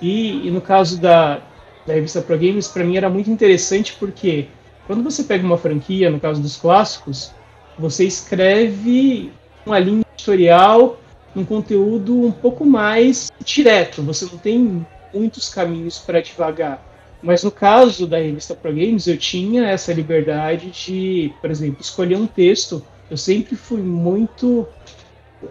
e, 0.00 0.46
e 0.46 0.50
no 0.50 0.60
caso 0.60 1.00
da, 1.00 1.42
da 1.86 1.94
revista 1.94 2.20
Pro 2.20 2.38
Games, 2.38 2.68
para 2.68 2.84
mim 2.84 2.96
era 2.96 3.08
muito 3.08 3.30
interessante 3.30 3.96
porque 3.98 4.48
quando 4.86 5.02
você 5.02 5.24
pega 5.24 5.44
uma 5.44 5.56
franquia, 5.56 6.10
no 6.10 6.20
caso 6.20 6.42
dos 6.42 6.56
clássicos, 6.56 7.32
você 7.78 8.04
escreve 8.04 9.32
uma 9.64 9.78
linha 9.78 10.04
editorial, 10.14 10.98
um 11.34 11.44
conteúdo 11.44 12.26
um 12.26 12.32
pouco 12.32 12.64
mais 12.64 13.30
direto. 13.44 14.02
Você 14.02 14.26
não 14.26 14.38
tem 14.38 14.86
muitos 15.12 15.48
caminhos 15.48 15.98
para 15.98 16.20
devagar. 16.20 16.82
Mas 17.22 17.42
no 17.42 17.50
caso 17.50 18.06
da 18.06 18.18
revista 18.18 18.54
Pro 18.54 18.70
Games, 18.70 19.06
eu 19.06 19.16
tinha 19.16 19.66
essa 19.66 19.92
liberdade 19.92 20.70
de, 20.70 21.32
por 21.40 21.50
exemplo, 21.50 21.80
escolher 21.80 22.16
um 22.16 22.26
texto. 22.26 22.84
Eu 23.10 23.16
sempre 23.16 23.56
fui 23.56 23.80
muito 23.82 24.66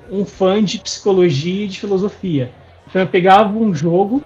um 0.10 0.26
fã 0.26 0.64
de 0.64 0.80
psicologia 0.80 1.66
e 1.66 1.68
de 1.68 1.80
filosofia. 1.80 2.52
Então 2.88 3.02
eu 3.02 3.08
pegava 3.08 3.58
um 3.58 3.74
jogo 3.74 4.24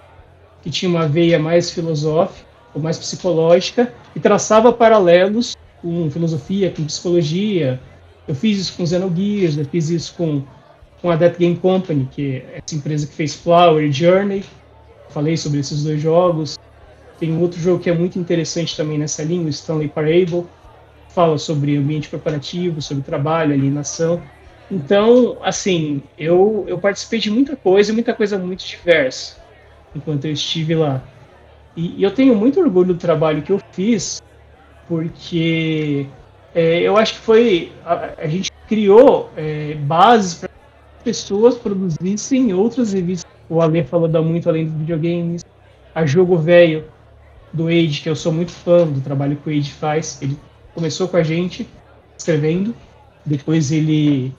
que 0.62 0.70
tinha 0.70 0.90
uma 0.90 1.06
veia 1.06 1.38
mais 1.38 1.70
filosófica 1.70 2.46
ou 2.74 2.80
mais 2.80 2.98
psicológica 2.98 3.92
e 4.14 4.20
traçava 4.20 4.72
paralelos 4.72 5.56
com 5.80 6.10
filosofia, 6.10 6.70
com 6.70 6.84
psicologia, 6.84 7.80
eu 8.28 8.34
fiz 8.34 8.58
isso 8.58 8.76
com 8.76 8.86
Xenogears, 8.86 9.56
eu 9.56 9.64
fiz 9.64 9.88
isso 9.88 10.14
com, 10.14 10.42
com 11.00 11.10
a 11.10 11.16
Death 11.16 11.38
Game 11.38 11.56
Company, 11.56 12.06
que 12.12 12.36
é 12.36 12.60
essa 12.62 12.76
empresa 12.76 13.06
que 13.06 13.14
fez 13.14 13.34
Flower 13.34 13.82
e 13.82 13.90
Journey. 13.90 14.44
Falei 15.08 15.34
sobre 15.38 15.60
esses 15.60 15.82
dois 15.82 16.00
jogos. 16.00 16.58
Tem 17.18 17.32
um 17.32 17.40
outro 17.40 17.58
jogo 17.58 17.82
que 17.82 17.88
é 17.88 17.94
muito 17.94 18.18
interessante 18.18 18.76
também 18.76 18.98
nessa 18.98 19.22
linha, 19.22 19.46
o 19.46 19.48
Stanley 19.48 19.88
Parable. 19.88 20.44
Fala 21.08 21.38
sobre 21.38 21.76
ambiente 21.76 22.08
corporativo, 22.08 22.80
sobre 22.80 23.02
trabalho, 23.02 23.54
alienação. 23.54 24.22
Então, 24.70 25.38
assim, 25.42 26.02
eu, 26.18 26.64
eu 26.68 26.78
participei 26.78 27.18
de 27.18 27.30
muita 27.30 27.56
coisa, 27.56 27.92
muita 27.92 28.12
coisa 28.12 28.38
muito 28.38 28.64
diversa, 28.64 29.36
enquanto 29.94 30.26
eu 30.26 30.32
estive 30.32 30.74
lá. 30.74 31.02
E, 31.74 32.00
e 32.00 32.02
eu 32.02 32.10
tenho 32.10 32.34
muito 32.34 32.60
orgulho 32.60 32.92
do 32.92 32.98
trabalho 32.98 33.40
que 33.40 33.50
eu 33.50 33.60
fiz, 33.72 34.22
porque 34.86 36.06
é, 36.54 36.80
eu 36.80 36.96
acho 36.96 37.14
que 37.14 37.20
foi. 37.20 37.72
A, 37.84 38.10
a 38.18 38.26
gente 38.26 38.50
criou 38.66 39.30
é, 39.36 39.74
bases 39.74 40.34
para 40.34 40.50
pessoas 41.02 41.56
produzissem 41.56 42.52
outras 42.52 42.92
revistas. 42.92 43.30
O 43.48 43.62
Ale 43.62 43.82
falou 43.84 44.08
da 44.08 44.20
muito 44.20 44.48
além 44.48 44.66
dos 44.66 44.74
videogames. 44.74 45.44
A 45.94 46.04
Jogo 46.04 46.36
Velho, 46.36 46.84
do 47.52 47.68
Age, 47.68 48.02
que 48.02 48.10
eu 48.10 48.16
sou 48.16 48.32
muito 48.32 48.52
fã 48.52 48.86
do 48.86 49.00
trabalho 49.00 49.36
que 49.36 49.48
o 49.48 49.52
Age 49.52 49.70
faz. 49.70 50.20
Ele 50.20 50.36
começou 50.74 51.08
com 51.08 51.16
a 51.16 51.22
gente 51.22 51.68
escrevendo, 52.16 52.74
depois 53.24 53.70
ele, 53.70 54.32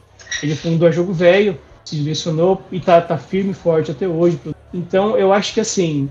ele 0.43 0.55
fundou 0.55 0.87
a 0.87 0.91
Jogo 0.91 1.13
Velho, 1.13 1.57
se 1.85 1.95
direcionou 1.95 2.61
e 2.71 2.79
tá, 2.79 3.01
tá 3.01 3.17
firme 3.17 3.51
e 3.51 3.53
forte 3.53 3.91
até 3.91 4.07
hoje. 4.07 4.39
Então 4.73 5.17
eu 5.17 5.33
acho 5.33 5.53
que 5.53 5.59
assim 5.59 6.09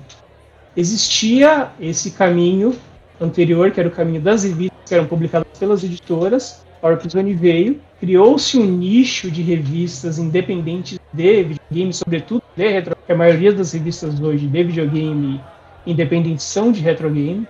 existia 0.77 1.71
esse 1.81 2.12
caminho 2.12 2.75
anterior, 3.21 3.71
que 3.71 3.81
era 3.81 3.89
o 3.89 3.93
caminho 3.93 4.21
das 4.21 4.45
revistas 4.45 4.79
que 4.87 4.95
eram 4.95 5.07
publicadas 5.07 5.47
pelas 5.59 5.83
editoras. 5.83 6.64
A 6.81 6.87
Orpzone 6.87 7.35
veio, 7.35 7.81
criou-se 7.99 8.57
um 8.57 8.64
nicho 8.64 9.31
de 9.31 9.43
revistas 9.43 10.19
independentes 10.19 10.99
de 11.12 11.43
videogame, 11.43 11.93
sobretudo 11.93 12.43
de 12.57 12.69
retro, 12.69 12.97
a 13.09 13.14
maioria 13.14 13.53
das 13.53 13.73
revistas 13.73 14.21
hoje 14.21 14.47
de 14.47 14.62
videogame 14.62 15.41
independentes 15.87 16.45
são 16.45 16.71
de 16.71 16.81
retrogame, 16.81 17.49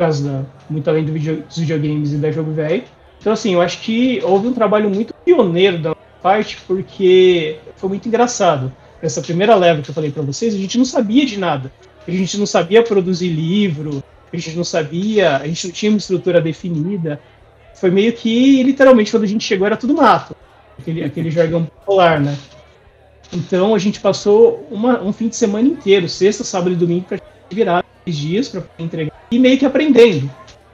causa 0.00 0.28
da, 0.28 0.44
muito 0.68 0.88
além 0.88 1.04
do 1.04 1.12
video, 1.12 1.42
dos 1.42 1.58
videogames 1.58 2.12
e 2.12 2.16
da 2.16 2.32
jogo 2.32 2.52
velho. 2.52 2.82
Então, 3.20 3.32
assim, 3.32 3.54
eu 3.54 3.60
acho 3.60 3.80
que 3.80 4.20
houve 4.24 4.48
um 4.48 4.52
trabalho 4.52 4.88
muito 4.90 5.14
pioneiro 5.24 5.78
da 5.78 5.94
parte 6.22 6.58
porque 6.66 7.58
foi 7.76 7.88
muito 7.88 8.08
engraçado. 8.08 8.72
Essa 9.02 9.20
primeira 9.20 9.54
leva 9.54 9.82
que 9.82 9.90
eu 9.90 9.94
falei 9.94 10.10
para 10.10 10.22
vocês, 10.22 10.54
a 10.54 10.58
gente 10.58 10.76
não 10.78 10.84
sabia 10.84 11.24
de 11.24 11.38
nada. 11.38 11.70
A 12.06 12.10
gente 12.10 12.38
não 12.38 12.46
sabia 12.46 12.82
produzir 12.82 13.28
livro, 13.28 14.02
a 14.32 14.36
gente 14.36 14.56
não 14.56 14.64
sabia, 14.64 15.36
a 15.36 15.46
gente 15.46 15.66
não 15.66 15.72
tinha 15.72 15.92
uma 15.92 15.98
estrutura 15.98 16.40
definida. 16.40 17.20
Foi 17.74 17.90
meio 17.90 18.12
que, 18.12 18.62
literalmente, 18.62 19.10
quando 19.10 19.24
a 19.24 19.28
gente 19.28 19.44
chegou 19.44 19.66
era 19.66 19.76
tudo 19.76 19.94
mato. 19.94 20.34
Aquele, 20.78 21.04
aquele 21.04 21.30
jargão 21.30 21.64
popular, 21.64 22.20
né? 22.20 22.36
Então 23.32 23.74
a 23.74 23.78
gente 23.78 24.00
passou 24.00 24.66
uma, 24.70 25.00
um 25.02 25.12
fim 25.12 25.28
de 25.28 25.36
semana 25.36 25.68
inteiro, 25.68 26.08
sexta, 26.08 26.42
sábado 26.42 26.72
e 26.72 26.76
domingo, 26.76 27.04
para 27.06 27.20
virar 27.50 27.84
dias 28.06 28.48
para 28.48 28.62
entregar 28.78 29.12
e 29.30 29.38
meio 29.38 29.58
que 29.58 29.64
aprendendo, 29.64 30.30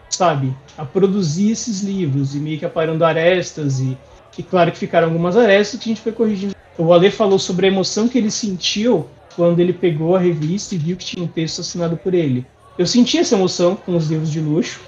sabe, 0.08 0.54
a 0.76 0.84
produzir 0.84 1.50
esses 1.50 1.82
livros 1.82 2.34
e 2.34 2.38
meio 2.38 2.58
que 2.58 2.64
aparando 2.64 3.04
arestas 3.04 3.80
e, 3.80 3.96
e 4.38 4.42
claro 4.42 4.72
que 4.72 4.78
ficaram 4.78 5.08
algumas 5.08 5.36
arestas 5.36 5.80
que 5.80 5.90
a 5.90 5.92
gente 5.92 6.02
foi 6.02 6.12
corrigindo. 6.12 6.54
O 6.78 6.92
Ale 6.92 7.10
falou 7.10 7.38
sobre 7.38 7.66
a 7.66 7.70
emoção 7.70 8.08
que 8.08 8.18
ele 8.18 8.30
sentiu 8.30 9.08
quando 9.34 9.60
ele 9.60 9.72
pegou 9.72 10.16
a 10.16 10.18
revista 10.18 10.74
e 10.74 10.78
viu 10.78 10.96
que 10.96 11.04
tinha 11.04 11.24
um 11.24 11.28
texto 11.28 11.60
assinado 11.60 11.96
por 11.96 12.14
ele. 12.14 12.46
Eu 12.78 12.86
senti 12.86 13.18
essa 13.18 13.34
emoção 13.34 13.74
com 13.74 13.96
os 13.96 14.08
livros 14.08 14.30
de 14.30 14.40
luxo, 14.40 14.80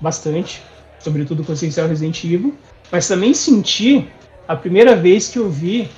bastante, 0.00 0.62
sobretudo 0.98 1.44
com 1.44 1.52
o 1.52 1.54
Essencial 1.54 1.88
Resident 1.88 2.22
Evil, 2.24 2.54
mas 2.90 3.08
também 3.08 3.34
senti 3.34 4.08
a 4.46 4.56
primeira 4.56 4.94
vez 4.96 5.28
que 5.28 5.38
eu 5.38 5.48
vi 5.50 5.88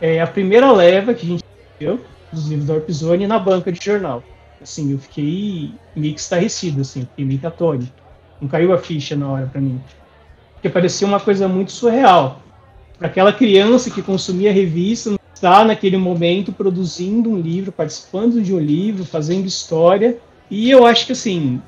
é, 0.00 0.20
a 0.20 0.26
primeira 0.26 0.70
leva 0.72 1.14
que 1.14 1.24
a 1.24 1.28
gente 1.28 1.44
viu 1.78 2.00
dos 2.32 2.48
livros 2.48 2.66
da 2.66 2.74
Warp 2.74 2.90
Zone 2.90 3.26
na 3.26 3.38
banca 3.38 3.70
de 3.70 3.82
jornal. 3.82 4.22
Assim, 4.64 4.92
eu 4.92 4.98
fiquei 4.98 5.74
meio 5.94 6.14
que 6.14 6.20
estarrecido, 6.20 6.80
assim, 6.80 7.02
fiquei 7.02 7.22
meio 7.26 7.38
catônico. 7.38 7.92
Não 8.40 8.48
caiu 8.48 8.72
a 8.72 8.78
ficha 8.78 9.14
na 9.14 9.30
hora 9.30 9.46
para 9.46 9.60
mim. 9.60 9.78
Porque 10.54 10.70
parecia 10.70 11.06
uma 11.06 11.20
coisa 11.20 11.46
muito 11.46 11.70
surreal. 11.70 12.40
Para 12.96 13.08
aquela 13.08 13.30
criança 13.30 13.90
que 13.90 14.00
consumia 14.00 14.50
revista, 14.50 15.20
está 15.34 15.62
naquele 15.66 15.98
momento 15.98 16.50
produzindo 16.50 17.28
um 17.28 17.38
livro, 17.38 17.70
participando 17.70 18.40
de 18.40 18.54
um 18.54 18.58
livro, 18.58 19.04
fazendo 19.04 19.46
história. 19.46 20.16
E 20.50 20.70
eu 20.70 20.86
acho 20.86 21.04
que, 21.04 21.12
assim, 21.12 21.60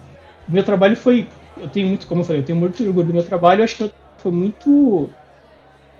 meu 0.48 0.64
trabalho 0.64 0.96
foi. 0.96 1.28
Eu 1.58 1.68
tenho 1.68 1.88
muito, 1.88 2.06
como 2.06 2.22
eu 2.22 2.24
falei, 2.24 2.40
eu 2.40 2.46
tenho 2.46 2.58
muito 2.58 2.82
orgulho 2.82 3.08
do 3.08 3.12
meu 3.12 3.24
trabalho, 3.24 3.60
eu 3.60 3.64
acho 3.64 3.76
que 3.76 3.92
foi 4.16 4.32
muito 4.32 5.10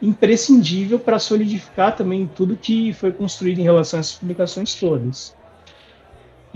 imprescindível 0.00 0.98
para 0.98 1.18
solidificar 1.18 1.94
também 1.94 2.26
tudo 2.34 2.56
que 2.56 2.94
foi 2.94 3.12
construído 3.12 3.58
em 3.58 3.64
relação 3.64 3.98
a 3.98 4.00
essas 4.00 4.14
publicações 4.14 4.74
todas. 4.74 5.35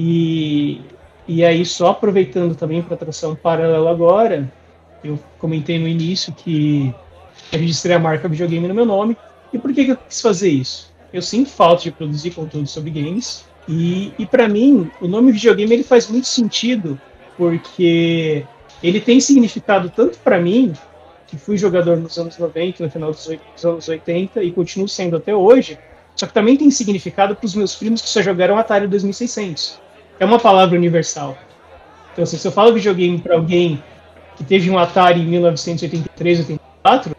E, 0.02 0.80
e 1.28 1.44
aí, 1.44 1.62
só 1.62 1.88
aproveitando 1.88 2.54
também 2.54 2.80
para 2.80 2.96
tração 2.96 3.36
paralela 3.36 3.90
agora, 3.90 4.50
eu 5.04 5.18
comentei 5.38 5.78
no 5.78 5.86
início 5.86 6.32
que 6.32 6.94
eu 7.52 7.58
registrei 7.58 7.94
a 7.94 7.98
marca 7.98 8.26
videogame 8.26 8.66
no 8.66 8.74
meu 8.74 8.86
nome. 8.86 9.14
E 9.52 9.58
por 9.58 9.74
que, 9.74 9.84
que 9.84 9.90
eu 9.90 9.98
quis 9.98 10.22
fazer 10.22 10.48
isso? 10.48 10.90
Eu 11.12 11.20
sinto 11.20 11.50
falta 11.50 11.82
de 11.82 11.90
produzir 11.90 12.30
conteúdo 12.30 12.66
sobre 12.66 12.90
games. 12.90 13.44
E, 13.68 14.14
e 14.18 14.24
para 14.24 14.48
mim, 14.48 14.90
o 15.02 15.06
nome 15.06 15.32
videogame 15.32 15.74
ele 15.74 15.84
faz 15.84 16.08
muito 16.08 16.28
sentido 16.28 16.98
porque 17.36 18.46
ele 18.82 19.02
tem 19.02 19.20
significado 19.20 19.90
tanto 19.94 20.16
para 20.20 20.40
mim 20.40 20.72
que 21.26 21.36
fui 21.36 21.58
jogador 21.58 21.98
nos 21.98 22.16
anos 22.16 22.38
90, 22.38 22.84
no 22.84 22.90
final 22.90 23.12
dos 23.12 23.28
anos 23.62 23.86
80 23.86 24.42
e 24.42 24.50
continuo 24.50 24.88
sendo 24.88 25.16
até 25.16 25.34
hoje, 25.34 25.78
só 26.16 26.26
que 26.26 26.32
também 26.32 26.56
tem 26.56 26.70
significado 26.70 27.36
para 27.36 27.46
os 27.46 27.54
meus 27.54 27.76
primos 27.76 28.00
que 28.00 28.08
só 28.08 28.22
jogaram 28.22 28.56
Atari 28.56 28.86
2600. 28.86 29.89
É 30.20 30.24
uma 30.24 30.38
palavra 30.38 30.76
universal. 30.76 31.36
Então, 32.12 32.26
se 32.26 32.46
eu 32.46 32.52
falo 32.52 32.74
videogame 32.74 33.18
para 33.18 33.34
alguém 33.34 33.82
que 34.36 34.44
teve 34.44 34.70
um 34.70 34.78
Atari 34.78 35.20
em 35.20 35.24
1983, 35.24 36.40
84, 36.40 37.16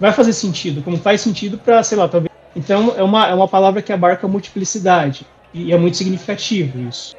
vai 0.00 0.12
fazer 0.12 0.32
sentido, 0.32 0.82
como 0.82 0.96
faz 0.96 1.20
sentido 1.20 1.58
para, 1.58 1.82
sei 1.82 1.98
lá, 1.98 2.08
talvez. 2.08 2.32
Então, 2.56 2.94
é 2.96 3.02
uma, 3.02 3.26
é 3.28 3.34
uma 3.34 3.46
palavra 3.46 3.82
que 3.82 3.92
abarca 3.92 4.26
multiplicidade. 4.26 5.26
E 5.52 5.72
é 5.72 5.78
muito 5.78 5.98
significativo 5.98 6.80
isso. 6.88 7.14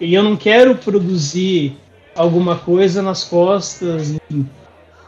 E 0.00 0.14
eu 0.14 0.22
não 0.22 0.36
quero 0.36 0.76
produzir 0.76 1.76
alguma 2.14 2.56
coisa 2.56 3.02
nas 3.02 3.24
costas, 3.24 4.10
enfim, 4.10 4.48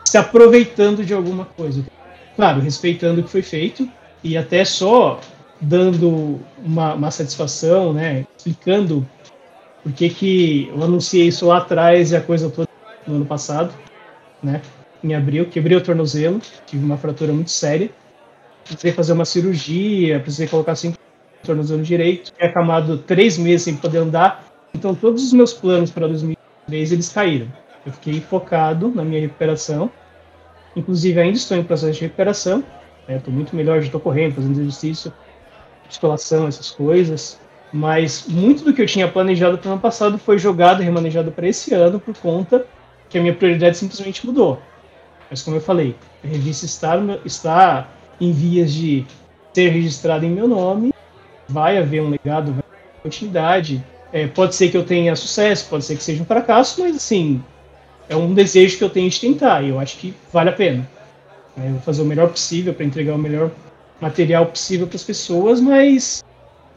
se 0.05 0.19
aproveitando 0.19 1.05
de 1.05 1.15
alguma 1.15 1.45
coisa. 1.45 1.85
Claro, 2.35 2.61
respeitando 2.61 3.21
o 3.21 3.25
que 3.25 3.31
foi 3.31 3.43
feito 3.43 3.89
e 4.23 4.37
até 4.37 4.65
só 4.65 5.21
dando 5.61 6.41
uma, 6.65 6.95
uma 6.95 7.11
satisfação, 7.11 7.93
né, 7.93 8.25
explicando 8.37 9.07
por 9.83 9.93
que, 9.93 10.11
que 10.11 10.69
eu 10.69 10.83
anunciei 10.83 11.29
isso 11.29 11.47
lá 11.47 11.59
atrás 11.59 12.13
e 12.13 12.17
a 12.17 12.21
coisa 12.21 12.51
toda 12.51 12.69
no 13.07 13.17
ano 13.17 13.27
passado, 13.27 13.73
né, 14.43 14.61
em 15.03 15.15
abril, 15.15 15.47
quebrei 15.47 15.77
o 15.77 15.81
tornozelo, 15.81 16.41
tive 16.67 16.85
uma 16.85 16.97
fratura 16.97 17.33
muito 17.33 17.51
séria, 17.51 17.91
precisei 18.65 18.93
fazer 18.93 19.13
uma 19.13 19.25
cirurgia, 19.25 20.21
precisei 20.21 20.47
colocar 20.47 20.75
cinco 20.75 20.97
tornozelo 21.43 21.83
direito, 21.83 22.27
fiquei 22.27 22.49
acamado 22.49 22.99
três 22.99 23.39
meses 23.39 23.63
sem 23.63 23.77
poder 23.77 23.99
andar, 23.99 24.45
então 24.75 24.95
todos 24.95 25.25
os 25.25 25.33
meus 25.33 25.55
planos 25.55 25.91
para 25.91 26.07
2003 26.07 26.93
eles 26.93 27.09
caíram. 27.09 27.49
Eu 27.87 27.93
fiquei 27.93 28.21
focado 28.21 28.93
na 28.95 29.03
minha 29.03 29.23
recuperação 29.23 29.91
Inclusive, 30.77 31.21
ainda 31.21 31.37
estou 31.37 31.57
em 31.57 31.65
processo 31.65 31.95
de 31.95 32.01
recuperação. 32.03 32.65
Estou 33.09 33.33
né? 33.33 33.37
muito 33.37 33.57
melhor, 33.57 33.81
já 33.81 33.87
estou 33.87 34.01
correndo, 34.01 34.35
fazendo 34.35 34.61
exercício, 34.61 35.13
musculação, 35.87 36.47
essas 36.47 36.71
coisas. 36.71 37.41
Mas 37.73 38.25
muito 38.27 38.65
do 38.65 38.73
que 38.73 38.83
eu 38.83 38.87
tinha 38.87 39.07
planejado 39.07 39.59
para 39.59 39.69
o 39.69 39.73
ano 39.73 39.81
passado 39.81 40.19
foi 40.19 40.39
jogado 40.39 40.83
e 40.83 40.85
remanejado 40.85 41.31
para 41.31 41.49
esse 41.49 41.73
ano 41.73 42.01
por 42.01 42.17
conta 42.17 42.67
que 43.09 43.19
a 43.19 43.21
minha 43.21 43.35
prioridade 43.35 43.77
simplesmente 43.77 44.27
mudou. 44.27 44.61
Mas 45.31 45.43
como 45.43 45.57
eu 45.57 45.61
falei, 45.61 45.95
a 46.25 46.27
revista 46.27 46.67
está, 46.67 46.97
está 47.25 47.89
em 48.21 48.33
vias 48.33 48.73
de 48.73 49.07
ser 49.53 49.71
registrada 49.71 50.27
em 50.27 50.31
meu 50.31 50.49
nome, 50.49 50.93
vai 51.49 51.79
haver 51.79 52.03
um 52.03 52.11
legado, 52.11 52.53
vai 52.53 52.65
haver 52.65 53.03
continuidade. 53.03 53.85
É, 54.13 54.27
pode 54.27 54.57
ser 54.57 54.71
que 54.71 54.77
eu 54.77 54.85
tenha 54.85 55.15
sucesso, 55.15 55.69
pode 55.69 55.85
ser 55.85 55.97
que 55.97 56.03
seja 56.03 56.23
um 56.23 56.27
fracasso, 56.27 56.81
mas 56.81 56.97
assim, 56.97 57.43
é 58.09 58.17
um 58.17 58.35
desejo 58.35 58.77
que 58.77 58.83
eu 58.83 58.91
tenho 58.91 59.09
de 59.09 59.21
tentar 59.21 59.63
e 59.63 59.69
eu 59.69 59.79
acho 59.79 59.97
que 59.97 60.13
vale 60.33 60.51
a 60.51 60.53
pena. 60.53 60.89
É, 61.57 61.67
eu 61.67 61.73
vou 61.73 61.81
fazer 61.81 62.03
o 62.03 62.07
melhor 62.07 62.29
possível 62.29 62.75
para 62.75 62.85
entregar 62.85 63.15
o 63.15 63.19
melhor 63.19 63.51
material 64.01 64.47
possível 64.47 64.87
para 64.87 64.97
as 64.97 65.05
pessoas, 65.05 65.61
mas 65.61 66.25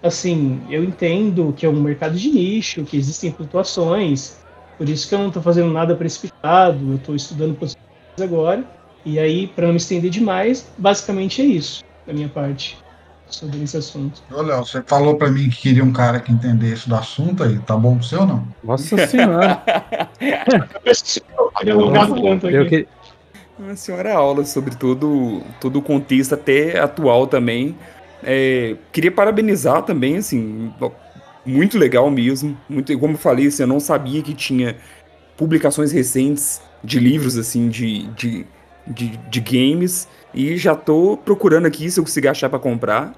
assim, 0.03 0.61
eu 0.69 0.83
entendo 0.83 1.53
que 1.55 1.65
é 1.65 1.69
um 1.69 1.81
mercado 1.81 2.15
de 2.15 2.29
nicho, 2.29 2.83
que 2.83 2.97
existem 2.97 3.31
flutuações, 3.31 4.37
por 4.77 4.89
isso 4.89 5.07
que 5.07 5.15
eu 5.15 5.19
não 5.19 5.27
estou 5.27 5.41
fazendo 5.41 5.71
nada 5.71 5.95
precipitado, 5.95 6.91
eu 6.91 6.95
estou 6.95 7.15
estudando 7.15 7.55
possibilidades 7.55 8.21
agora. 8.21 8.63
E 9.05 9.17
aí, 9.17 9.47
para 9.47 9.65
não 9.65 9.73
me 9.73 9.77
estender 9.77 10.09
demais, 10.11 10.67
basicamente 10.77 11.41
é 11.41 11.45
isso 11.45 11.83
da 12.05 12.13
minha 12.13 12.29
parte 12.29 12.77
sobre 13.27 13.63
esse 13.63 13.77
assunto. 13.77 14.21
Ô, 14.31 14.41
Léo, 14.41 14.65
você 14.65 14.81
falou 14.81 15.15
para 15.15 15.29
mim 15.29 15.49
que 15.49 15.57
queria 15.57 15.83
um 15.83 15.91
cara 15.91 16.19
que 16.19 16.31
entendesse 16.31 16.87
do 16.87 16.95
assunto 16.95 17.43
aí, 17.43 17.57
tá 17.59 17.75
bom 17.75 17.97
pro 17.97 18.05
seu 18.05 18.21
ou 18.21 18.27
não? 18.27 18.47
Nossa 18.63 19.07
senhora. 19.07 19.61
eu 22.51 22.65
queria... 22.67 22.87
Uma 23.57 23.75
senhora 23.75 24.13
aula 24.13 24.43
sobre 24.45 24.75
todo, 24.75 25.41
todo 25.61 25.79
o 25.79 25.81
contexto 25.81 26.33
até 26.33 26.79
atual 26.79 27.27
também. 27.27 27.75
É, 28.25 28.75
queria 28.91 29.11
parabenizar 29.11 29.83
também, 29.83 30.17
assim, 30.17 30.73
muito 31.45 31.77
legal 31.77 32.09
mesmo. 32.09 32.57
Muito, 32.69 32.97
como 32.97 33.13
eu 33.13 33.17
falei, 33.17 33.47
assim, 33.47 33.63
eu 33.63 33.67
não 33.67 33.79
sabia 33.79 34.21
que 34.21 34.33
tinha 34.33 34.77
publicações 35.37 35.91
recentes 35.91 36.61
de 36.83 36.99
livros, 36.99 37.37
assim, 37.37 37.69
de, 37.69 38.07
de, 38.13 38.45
de, 38.87 39.17
de 39.17 39.39
games. 39.39 40.07
E 40.33 40.57
já 40.57 40.75
tô 40.75 41.17
procurando 41.17 41.65
aqui 41.65 41.89
se 41.89 41.99
eu 41.99 42.03
conseguir 42.03 42.27
achar 42.27 42.49
para 42.49 42.59
comprar. 42.59 43.13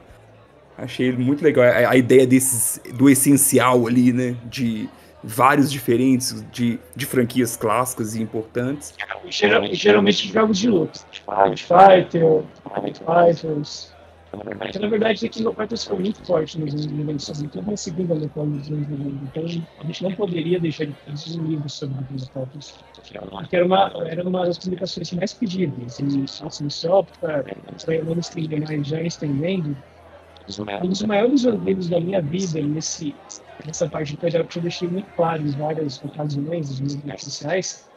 Achei 0.77 1.11
muito 1.11 1.43
legal 1.43 1.63
a, 1.63 1.91
a, 1.91 1.95
ideia 1.95 2.27
desses, 2.27 2.81
do 2.93 3.09
essencial 3.09 3.87
ali, 3.87 4.11
né? 4.11 4.35
De 4.45 4.89
vários 5.23 5.71
diferentes, 5.71 6.45
de, 6.51 6.79
de 6.95 7.05
franquias 7.05 7.55
clássicas 7.55 8.13
e 8.15 8.21
importantes. 8.21 8.93
Geralmente, 9.29 9.75
geralmente 9.75 10.31
jogos 10.31 10.57
de 10.57 10.69
luta. 10.69 10.99
Fight 11.11 11.65
Fighter, 11.65 12.43
Fight 12.63 12.99
Fighters. 12.99 13.94
Na 14.79 14.87
verdade, 14.87 15.25
aqui 15.25 15.41
no 15.41 15.53
Fighters 15.53 15.85
foi 15.85 15.99
muito 15.99 16.25
forte 16.25 16.59
nos 16.59 16.73
anos 16.73 16.87
90, 16.87 17.19
sobretudo 17.19 17.71
na 17.71 17.77
segunda 17.77 18.15
metade 18.15 18.49
dos 18.49 18.71
anos 18.71 18.87
90. 18.87 19.25
Então, 19.25 19.43
a 19.79 19.85
gente 19.85 20.03
não 20.03 20.15
poderia 20.15 20.59
deixar 20.59 20.85
de 20.85 20.95
fazer 21.05 21.39
um 21.39 21.45
livro 21.45 21.69
sobre 21.69 22.15
os 22.15 22.27
Fighters. 22.29 22.77
Porque 23.31 23.55
era 23.55 23.65
uma, 23.65 23.91
era 24.07 24.27
uma 24.27 24.45
das 24.45 24.57
publicações 24.57 25.11
mais 25.13 25.33
pedidas. 25.33 25.99
E, 25.99 26.25
assim, 26.43 26.69
software, 26.69 27.45
os 28.17 28.29
tribunais 28.29 28.87
já 28.87 29.01
estendendo, 29.01 29.77
um 30.83 30.87
dos 30.89 31.01
maiores 31.03 31.45
orgulhos 31.45 31.89
da 31.89 31.99
minha 31.99 32.21
vida 32.21 32.61
nesse, 32.61 33.15
nessa 33.65 33.89
parte 33.89 34.11
de 34.11 34.17
projeto 34.17 34.47
que 34.47 34.57
eu 34.57 34.61
deixei 34.61 34.87
muito 34.89 35.09
claro 35.15 35.41
em 35.41 35.51
várias 35.51 36.03
ocasiões, 36.03 36.79
meus 36.79 36.95
redes 36.95 37.23
sociais, 37.23 37.89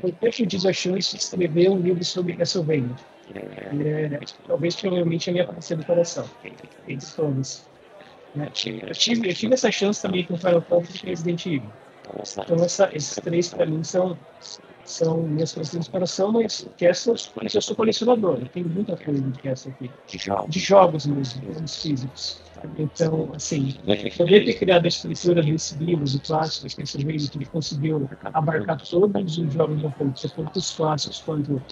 foi 0.00 0.12
ter 0.12 0.32
tido 0.32 0.68
a 0.68 0.72
chance 0.72 1.16
de 1.16 1.22
escrever 1.22 1.70
um 1.70 1.80
livro 1.80 2.04
sobre 2.04 2.36
Castlevania. 2.36 2.94
É, 3.34 4.20
talvez 4.46 4.76
provavelmente 4.76 5.28
a 5.28 5.32
minha 5.32 5.46
parte 5.46 5.74
do 5.74 5.84
coração. 5.84 6.28
Eles 6.86 7.12
todos. 7.14 7.64
Né? 8.34 8.46
Eu, 8.46 8.94
tive, 8.94 9.30
eu 9.30 9.34
tive 9.34 9.54
essa 9.54 9.70
chance 9.70 10.00
também 10.00 10.24
com 10.24 10.36
Final 10.36 10.62
Fantasy 10.62 11.00
e 11.04 11.08
Resident 11.08 11.46
Evil. 11.46 11.72
Então 12.38 12.64
essa, 12.64 12.88
esses 12.94 13.14
três 13.16 13.48
para 13.48 13.66
mim 13.66 13.84
são, 13.84 14.18
são 14.88 15.18
minhas 15.22 15.52
coisas 15.52 15.70
de 15.70 15.78
inspiração, 15.78 16.32
mas 16.32 16.66
que 16.76 16.86
essas, 16.86 17.30
eu 17.54 17.60
sou 17.60 17.76
colecionador, 17.76 18.38
eu 18.40 18.48
tenho 18.48 18.68
muita 18.68 18.96
coisa 18.96 19.20
de 19.20 19.48
essa 19.48 19.68
aqui. 19.68 19.90
De 20.06 20.18
jogos, 20.18 20.50
de 20.50 20.58
jogos 20.58 21.06
mesmo, 21.06 21.52
jogos 21.52 21.82
físicos. 21.82 22.42
Então, 22.76 23.30
assim, 23.34 23.74
poder 24.16 24.44
ter 24.44 24.54
criado 24.54 24.84
a 24.86 24.88
estrutura 24.88 25.42
desse 25.42 25.76
livro, 25.76 26.04
de 26.04 26.18
clássicos, 26.20 26.74
que 26.74 26.82
esse 26.82 26.98
livro 26.98 27.30
que 27.30 27.38
ele 27.38 27.46
conseguiu 27.46 28.08
abarcar 28.32 28.82
todos 28.82 29.38
os 29.38 29.52
jogos 29.52 29.82
da 29.82 29.90
política, 29.90 30.32
tanto 30.34 30.58
os 30.58 30.74
clássicos 30.74 31.20
quanto 31.20 31.62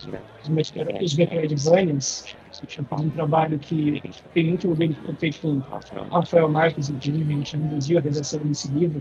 os 0.42 1.14
Metroidvanias, 1.16 2.24
é 2.64 2.94
um 2.94 3.10
trabalho 3.10 3.58
que 3.58 4.02
tem 4.32 4.48
muito 4.48 4.74
bem 4.74 4.96
feito 5.18 5.40
com 5.40 5.58
Rafael 6.10 6.48
Marques 6.48 6.88
e 6.88 6.96
Jimmy, 7.00 7.22
a 7.22 7.36
gente 7.36 7.56
dividiu 7.56 7.98
a 7.98 8.00
redação 8.00 8.40
desse 8.40 8.68
livro, 8.68 8.98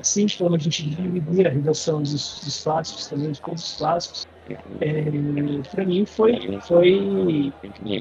assim 0.00 0.26
como 0.38 0.54
a 0.54 0.58
gente 0.58 0.88
dividia 0.88 1.48
a 1.48 1.50
redação 1.50 2.02
dos, 2.02 2.40
dos 2.44 2.62
clássicos 2.62 3.06
também, 3.06 3.32
de 3.32 3.40
todos 3.40 3.64
os 3.64 3.76
clássicos. 3.76 4.26
É, 4.80 5.04
para 5.70 5.84
mim 5.84 6.04
foi, 6.04 6.60
foi 6.60 7.52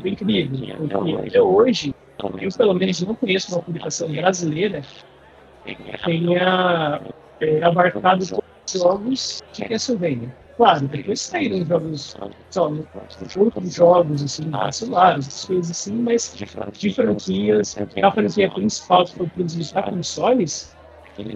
incrível. 0.05 1.19
Até 1.19 1.41
hoje, 1.41 1.93
eu 2.39 2.49
pelo 2.57 2.73
menos 2.73 3.01
não 3.01 3.15
conheço 3.15 3.53
uma 3.53 3.63
publicação 3.63 4.11
brasileira 4.11 4.81
que 5.65 5.75
tenha 6.05 7.01
é, 7.39 7.63
abarcado 7.63 8.27
todos 8.27 8.43
os 8.65 8.81
jogos 8.81 9.43
de 9.53 9.65
Castlevania. 9.65 10.40
Claro, 10.57 10.87
depois 10.87 11.21
saíram 11.21 11.65
jogos, 11.65 12.17
só, 12.49 12.71
outros 13.37 13.73
jogos, 13.73 14.23
assim, 14.23 14.51
celulares, 14.71 15.27
essas 15.27 15.45
coisas 15.45 15.71
assim, 15.71 15.93
mas 15.93 16.33
de 16.73 16.93
franquias, 16.93 17.77
a 17.77 18.11
franquia 18.11 18.51
principal 18.51 19.05
que 19.05 19.15
foi 19.15 19.27
produzida 19.27 19.81
para 19.81 19.91
consoles, 19.91 20.75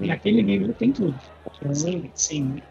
naquele 0.02 0.42
livro 0.42 0.74
tem 0.74 0.92
tudo. 0.92 1.16
Então, 1.62 1.74
sim, 2.14 2.62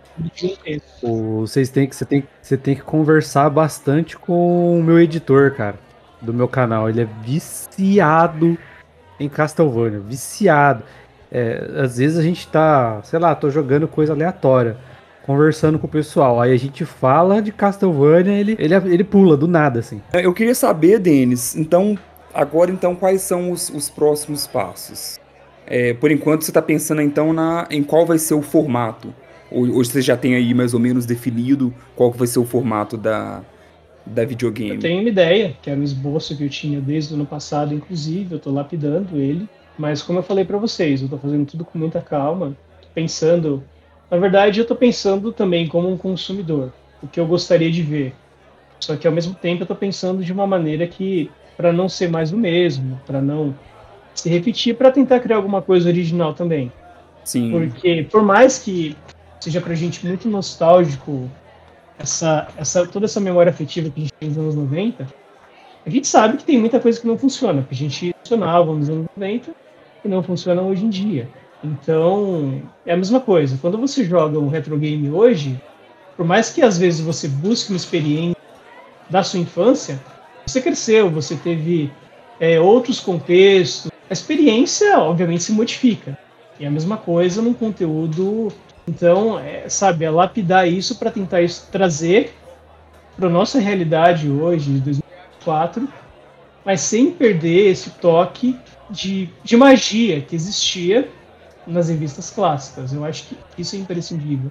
vocês 1.03 1.71
têm 1.71 1.89
que, 1.89 1.97
você, 1.97 2.05
tem, 2.05 2.25
você 2.41 2.57
tem 2.57 2.75
que 2.77 2.83
conversar 2.83 3.51
bastante 3.51 4.17
com 4.17 4.79
o 4.79 4.83
meu 4.83 5.01
editor, 5.01 5.51
cara 5.53 5.79
do 6.25 6.33
meu 6.33 6.49
canal, 6.49 6.89
ele 6.89 7.03
é 7.03 7.09
viciado 7.23 8.59
em 9.21 9.29
Castlevania, 9.29 10.01
viciado. 10.01 10.83
É, 11.31 11.83
às 11.83 11.99
vezes 11.99 12.19
a 12.19 12.23
gente 12.23 12.49
tá, 12.49 13.01
sei 13.03 13.19
lá, 13.19 13.35
tô 13.35 13.51
jogando 13.51 13.87
coisa 13.87 14.13
aleatória, 14.13 14.77
conversando 15.27 15.79
com 15.79 15.87
o 15.87 15.91
pessoal, 15.91 16.41
aí 16.41 16.53
a 16.53 16.57
gente 16.57 16.85
fala 16.85 17.41
de 17.41 17.51
Castlevania, 17.51 18.39
ele, 18.39 18.57
ele, 18.59 18.75
ele 18.75 19.05
pula 19.05 19.37
do 19.37 19.49
nada, 19.49 19.81
assim. 19.81 20.01
É, 20.13 20.25
eu 20.25 20.35
queria 20.35 20.55
saber, 20.55 20.99
Denis, 20.99 21.57
então, 21.57 21.99
agora 22.33 22.71
então, 22.71 22.95
quais 22.95 23.23
são 23.23 23.51
os, 23.51 23.71
os 23.71 23.89
próximos 23.89 24.47
passos? 24.47 25.19
É, 25.67 25.95
por 25.95 26.11
enquanto 26.11 26.43
você 26.43 26.51
está 26.51 26.61
pensando 26.61 27.01
então 27.01 27.33
na, 27.33 27.67
em 27.71 27.83
qual 27.83 28.05
vai 28.05 28.19
ser 28.19 28.35
o 28.35 28.43
formato? 28.43 29.15
Ou, 29.51 29.67
ou 29.69 29.85
você 29.85 30.03
já 30.03 30.17
tem 30.17 30.35
aí 30.35 30.53
mais 30.53 30.75
ou 30.75 30.81
menos 30.81 31.07
definido 31.07 31.73
qual 31.97 32.11
vai 32.11 32.27
ser 32.27 32.39
o 32.39 32.45
formato 32.45 32.99
da, 32.99 33.43
da 34.05 34.25
videogame? 34.25 34.75
Eu 34.75 34.79
tenho 34.79 35.01
uma 35.01 35.09
ideia, 35.09 35.57
que 35.63 35.71
era 35.71 35.81
um 35.81 35.83
esboço 35.83 36.37
que 36.37 36.45
eu 36.45 36.51
tinha 36.51 36.81
desde 36.81 37.15
o 37.15 37.17
ano 37.17 37.25
passado, 37.25 37.73
inclusive, 37.73 38.33
eu 38.33 38.39
estou 38.39 38.53
lapidando 38.53 39.17
ele. 39.17 39.49
Mas 39.79 40.03
como 40.03 40.19
eu 40.19 40.23
falei 40.23 40.45
para 40.45 40.59
vocês, 40.59 41.01
eu 41.01 41.07
estou 41.07 41.19
fazendo 41.19 41.47
tudo 41.47 41.65
com 41.65 41.79
muita 41.79 42.01
calma, 42.01 42.57
pensando. 42.95 43.63
Na 44.11 44.19
verdade, 44.19 44.61
eu 44.61 44.63
estou 44.63 44.77
pensando 44.77 45.33
também 45.33 45.67
como 45.67 45.91
um 45.91 45.97
consumidor, 45.97 46.73
o 47.03 47.09
que 47.09 47.19
eu 47.19 47.27
gostaria 47.27 47.71
de 47.71 47.83
ver. 47.83 48.15
Só 48.79 48.97
que 48.97 49.07
ao 49.07 49.13
mesmo 49.13 49.35
tempo 49.35 49.63
eu 49.63 49.65
estou 49.65 49.77
pensando 49.77 50.23
de 50.23 50.33
uma 50.33 50.47
maneira 50.47 50.87
que, 50.87 51.31
para 51.57 51.73
não 51.73 51.89
ser 51.89 52.09
mais 52.09 52.33
o 52.33 52.37
mesmo, 52.37 53.01
para 53.07 53.21
não 53.21 53.55
se 54.15 54.29
repetir, 54.29 54.77
para 54.77 54.91
tentar 54.91 55.21
criar 55.21 55.37
alguma 55.37 55.63
coisa 55.63 55.89
original 55.89 56.35
também. 56.35 56.71
Sim. 57.25 57.51
Porque 57.51 58.07
por 58.11 58.23
mais 58.23 58.59
que 58.59 58.97
seja 59.41 59.61
pra 59.61 59.75
gente 59.75 60.07
muito 60.07 60.29
nostálgico 60.29 61.29
essa, 61.99 62.49
essa, 62.57 62.87
toda 62.87 63.07
essa 63.07 63.21
memória 63.21 63.51
afetiva 63.51 63.91
que 63.91 64.01
a 64.01 64.03
gente 64.03 64.13
tem 64.19 64.29
nos 64.29 64.39
anos 64.39 64.55
90, 64.55 65.07
a 65.87 65.91
gente 65.91 66.07
sabe 66.07 66.37
que 66.39 66.45
tem 66.45 66.59
muita 66.59 66.81
coisa 66.81 67.01
que 67.01 67.07
não 67.07 67.19
funciona, 67.19 67.63
que 67.63 67.75
a 67.75 67.77
gente 67.77 68.15
funcionava 68.23 68.73
nos 68.73 68.89
anos 68.89 69.07
90 69.17 69.51
e 70.05 70.09
não 70.09 70.23
funciona 70.23 70.63
hoje 70.63 70.85
em 70.85 70.89
dia. 70.89 71.29
Então, 71.65 72.63
é 72.85 72.93
a 72.93 72.97
mesma 72.97 73.21
coisa. 73.21 73.59
Quando 73.61 73.79
você 73.79 74.05
joga 74.05 74.39
um 74.39 74.49
retro 74.49 74.77
game 74.79 75.11
hoje, 75.11 75.59
por 76.17 76.27
mais 76.27 76.51
que 76.51 76.61
às 76.61 76.77
vezes 76.77 77.01
você 77.01 77.27
busque 77.27 77.71
uma 77.71 77.77
experiência 77.77 78.37
da 79.09 79.23
sua 79.23 79.41
infância, 79.41 79.99
você 80.47 80.61
cresceu, 80.61 81.11
você 81.11 81.35
teve 81.37 81.91
é, 82.39 82.61
outros 82.61 83.01
contextos. 83.01 83.91
A 84.11 84.13
experiência, 84.13 84.99
obviamente, 84.99 85.43
se 85.43 85.53
modifica. 85.53 86.19
E 86.61 86.65
é 86.65 86.69
a 86.69 86.71
mesma 86.71 86.99
coisa 86.99 87.41
num 87.41 87.55
conteúdo 87.55 88.53
então, 88.87 89.39
é, 89.39 89.69
sabe, 89.69 90.05
é 90.05 90.11
lapidar 90.11 90.69
isso 90.69 90.97
para 90.97 91.11
tentar 91.11 91.41
isso, 91.41 91.69
trazer 91.73 92.35
para 93.17 93.29
nossa 93.29 93.59
realidade 93.59 94.29
hoje, 94.29 94.73
de 94.73 94.81
2004, 94.81 95.89
mas 96.65 96.81
sem 96.81 97.11
perder 97.11 97.71
esse 97.71 97.91
toque 97.91 98.59
de, 98.91 99.31
de 99.43 99.57
magia 99.57 100.21
que 100.21 100.37
existia 100.37 101.09
nas 101.67 101.89
revistas 101.89 102.31
clássicas. 102.31 102.93
Eu 102.93 103.05
acho 103.05 103.29
que 103.29 103.39
isso 103.57 103.77
é 103.77 103.79
imprescindível. 103.79 104.51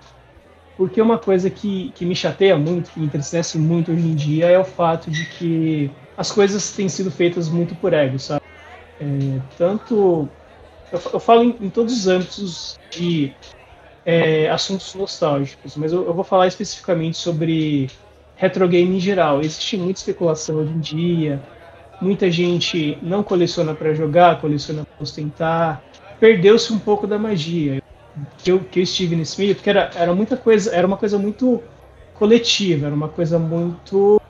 Porque 0.75 1.01
uma 1.01 1.19
coisa 1.19 1.49
que, 1.49 1.91
que 1.91 2.05
me 2.05 2.15
chateia 2.15 2.57
muito, 2.57 2.89
que 2.91 2.99
me 2.99 3.05
entristece 3.05 3.57
muito 3.57 3.91
hoje 3.91 4.07
em 4.07 4.15
dia, 4.15 4.47
é 4.47 4.57
o 4.57 4.65
fato 4.65 5.11
de 5.11 5.25
que 5.37 5.91
as 6.17 6.31
coisas 6.31 6.71
têm 6.71 6.89
sido 6.89 7.11
feitas 7.11 7.47
muito 7.47 7.75
por 7.75 7.93
ego, 7.93 8.17
sabe? 8.17 8.41
É, 8.99 9.05
tanto. 9.57 10.27
Eu, 10.91 10.99
eu 11.13 11.19
falo 11.19 11.43
em, 11.43 11.65
em 11.65 11.69
todos 11.69 11.93
os 11.93 12.07
âmbitos 12.07 12.75
de 12.91 13.35
é, 14.05 14.49
assuntos 14.49 14.93
nostálgicos, 14.95 15.75
mas 15.75 15.93
eu, 15.93 16.05
eu, 16.05 16.13
vou 16.13 16.23
falar 16.23 16.47
especificamente 16.47 17.17
sobre 17.17 17.89
retro 18.35 18.67
game 18.67 18.95
em 18.95 18.99
geral. 18.99 19.41
Existe 19.41 19.77
muita 19.77 19.99
especulação 19.99 20.55
hoje 20.57 20.73
em 20.73 20.79
dia, 20.79 21.41
muita 22.01 22.29
gente 22.31 22.97
não 23.01 23.23
coleciona 23.23 23.73
para 23.75 23.93
jogar, 23.93 24.41
coleciona 24.41 24.83
para 24.83 25.03
ostentar. 25.03 25.83
Perdeu-se 26.23 26.71
um 26.71 26.79
pouco 26.79 27.05
da 27.05 27.19
magia 27.19 27.81
que 28.37 28.49
eu, 28.49 28.59
que 28.61 28.79
eu 28.79 28.83
estive 28.83 29.13
nesse 29.13 29.37
meio, 29.37 29.55
porque 29.55 29.69
era, 29.69 29.91
era 29.93 30.15
muita 30.15 30.37
coisa, 30.37 30.73
era 30.73 30.87
uma 30.87 30.95
coisa 30.95 31.19
muito 31.19 31.61
coletiva, 32.13 32.85
era 32.85 32.95
uma 32.95 33.09
coisa 33.09 33.37
muito, 33.37 34.21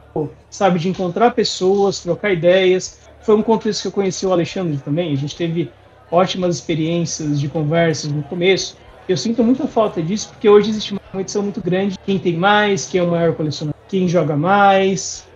sabe, 0.50 0.80
de 0.80 0.90
encontrar 0.90 1.36
pessoas, 1.36 2.00
trocar 2.00 2.34
ideias. 2.34 2.98
Foi 3.22 3.36
um 3.36 3.44
contexto 3.44 3.84
que 3.84 3.88
eu 3.90 3.92
conheci 3.92 4.26
o 4.26 4.32
Alexandre 4.32 4.76
também, 4.78 5.14
a 5.14 5.16
gente 5.16 5.36
teve 5.36 5.70
ótimas 6.10 6.56
experiências 6.56 7.40
de 7.40 7.48
conversas 7.48 8.12
no 8.12 8.24
começo. 8.24 8.76
Eu 9.08 9.16
sinto 9.16 9.44
muita 9.44 9.68
falta 9.68 10.02
disso, 10.02 10.30
porque 10.30 10.50
hoje 10.50 10.72
existe 10.72 10.94
uma 10.94 11.02
competição 11.12 11.44
muito 11.44 11.62
grande. 11.62 11.96
Quem 12.04 12.18
tem 12.18 12.36
mais, 12.36 12.88
quem 12.88 13.02
é 13.02 13.04
o 13.04 13.12
maior 13.12 13.36
colecionador, 13.36 13.80
quem 13.88 14.08
joga 14.08 14.36
mais. 14.36 15.28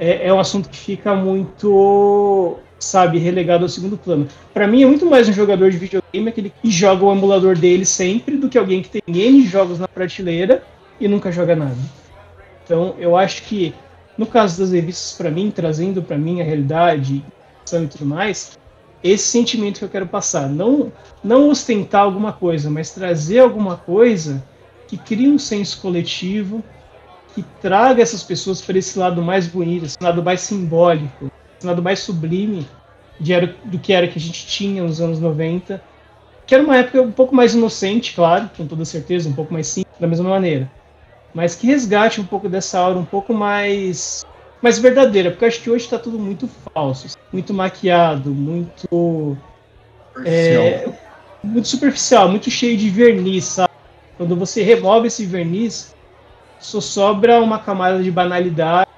É, 0.00 0.28
é 0.28 0.32
um 0.32 0.40
assunto 0.40 0.70
que 0.70 0.76
fica 0.78 1.14
muito, 1.14 2.56
sabe, 2.78 3.18
relegado 3.18 3.64
ao 3.64 3.68
segundo 3.68 3.96
plano. 3.96 4.28
Para 4.54 4.66
mim, 4.66 4.82
é 4.82 4.86
muito 4.86 5.06
mais 5.06 5.28
um 5.28 5.32
jogador 5.32 5.70
de 5.70 5.78
videogame 5.78 6.28
aquele 6.28 6.52
que 6.62 6.70
joga 6.70 7.04
o 7.04 7.12
emulador 7.12 7.56
dele 7.56 7.84
sempre 7.84 8.36
do 8.36 8.48
que 8.48 8.58
alguém 8.58 8.82
que 8.82 8.88
tem 8.88 9.02
N 9.06 9.44
jogos 9.46 9.78
na 9.78 9.88
prateleira 9.88 10.62
e 11.00 11.08
nunca 11.08 11.32
joga 11.32 11.56
nada. 11.56 11.76
Então, 12.64 12.94
eu 12.98 13.16
acho 13.16 13.42
que, 13.42 13.74
no 14.16 14.26
caso 14.26 14.60
das 14.60 14.72
revistas, 14.72 15.16
para 15.16 15.30
mim, 15.30 15.50
trazendo 15.50 16.02
para 16.02 16.18
mim 16.18 16.40
a 16.40 16.44
realidade 16.44 17.24
e 17.72 17.86
tudo 17.86 18.06
mais, 18.06 18.58
esse 19.02 19.24
sentimento 19.24 19.78
que 19.78 19.84
eu 19.84 19.88
quero 19.88 20.06
passar. 20.06 20.48
Não, 20.48 20.92
não 21.22 21.50
ostentar 21.50 22.02
alguma 22.02 22.32
coisa, 22.32 22.70
mas 22.70 22.90
trazer 22.90 23.40
alguma 23.40 23.76
coisa 23.76 24.42
que 24.86 24.96
crie 24.96 25.28
um 25.28 25.38
senso 25.38 25.80
coletivo, 25.80 26.62
que 27.34 27.42
traga 27.60 28.02
essas 28.02 28.22
pessoas 28.22 28.60
para 28.60 28.78
esse 28.78 28.98
lado 28.98 29.22
mais 29.22 29.46
bonito, 29.46 29.84
esse 29.84 29.98
lado 30.00 30.22
mais 30.22 30.40
simbólico, 30.40 31.30
lado 31.66 31.82
mais 31.82 32.00
sublime 32.00 32.66
de 33.18 33.32
era, 33.32 33.54
do 33.64 33.78
que 33.78 33.92
era 33.92 34.06
que 34.06 34.18
a 34.18 34.20
gente 34.20 34.46
tinha 34.46 34.82
nos 34.82 35.00
anos 35.00 35.18
90. 35.18 35.82
Que 36.46 36.54
era 36.54 36.64
uma 36.64 36.76
época 36.76 37.02
um 37.02 37.12
pouco 37.12 37.34
mais 37.34 37.54
inocente, 37.54 38.14
claro, 38.14 38.48
com 38.56 38.66
toda 38.66 38.84
certeza, 38.84 39.28
um 39.28 39.34
pouco 39.34 39.52
mais 39.52 39.66
simples, 39.66 39.94
da 40.00 40.06
mesma 40.06 40.30
maneira. 40.30 40.70
Mas 41.34 41.54
que 41.54 41.66
resgate 41.66 42.20
um 42.20 42.24
pouco 42.24 42.48
dessa 42.48 42.78
aura 42.78 42.98
um 42.98 43.04
pouco 43.04 43.34
mais 43.34 44.24
mais 44.60 44.78
verdadeira, 44.78 45.30
porque 45.30 45.44
acho 45.44 45.60
que 45.60 45.70
hoje 45.70 45.84
está 45.84 45.98
tudo 45.98 46.18
muito 46.18 46.48
falso, 46.74 47.16
muito 47.32 47.54
maquiado, 47.54 48.30
muito. 48.30 49.36
É, 50.24 50.88
muito 51.44 51.68
superficial, 51.68 52.28
muito 52.28 52.50
cheio 52.50 52.76
de 52.76 52.90
verniz, 52.90 53.44
sabe? 53.44 53.72
Quando 54.16 54.34
você 54.34 54.62
remove 54.62 55.06
esse 55.06 55.24
verniz, 55.24 55.94
só 56.58 56.80
sobra 56.80 57.40
uma 57.40 57.60
camada 57.60 58.02
de 58.02 58.10
banalidade, 58.10 58.90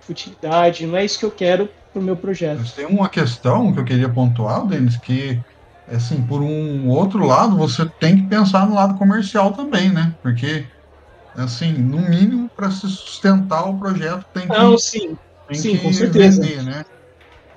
futilidade. 0.00 0.86
Não 0.86 0.96
é 0.96 1.04
isso 1.04 1.18
que 1.18 1.24
eu 1.24 1.32
quero 1.32 1.68
para 1.92 2.00
o 2.00 2.04
meu 2.04 2.16
projeto. 2.16 2.58
Mas 2.58 2.72
tem 2.72 2.86
uma 2.86 3.08
questão 3.08 3.72
que 3.72 3.80
eu 3.80 3.84
queria 3.84 4.08
pontuar, 4.08 4.66
Denis, 4.66 4.96
que 4.98 5.40
assim, 5.90 6.20
por 6.26 6.42
um 6.42 6.88
outro 6.88 7.24
lado, 7.24 7.56
você 7.56 7.88
tem 7.98 8.16
que 8.16 8.28
pensar 8.28 8.68
no 8.68 8.74
lado 8.74 8.96
comercial 8.98 9.52
também, 9.52 9.90
né? 9.90 10.14
Porque 10.22 10.66
assim, 11.34 11.72
no 11.72 11.98
mínimo, 11.98 12.48
para 12.56 12.70
se 12.70 12.88
sustentar 12.88 13.68
o 13.68 13.78
projeto 13.78 14.24
tem 14.32 14.46
que, 14.46 14.48
Não, 14.48 14.76
sim. 14.76 15.16
Tem 15.46 15.58
sim, 15.58 15.76
que 15.76 15.82
com 15.82 15.92
certeza. 15.92 16.42
vender, 16.42 16.62
né? 16.62 16.84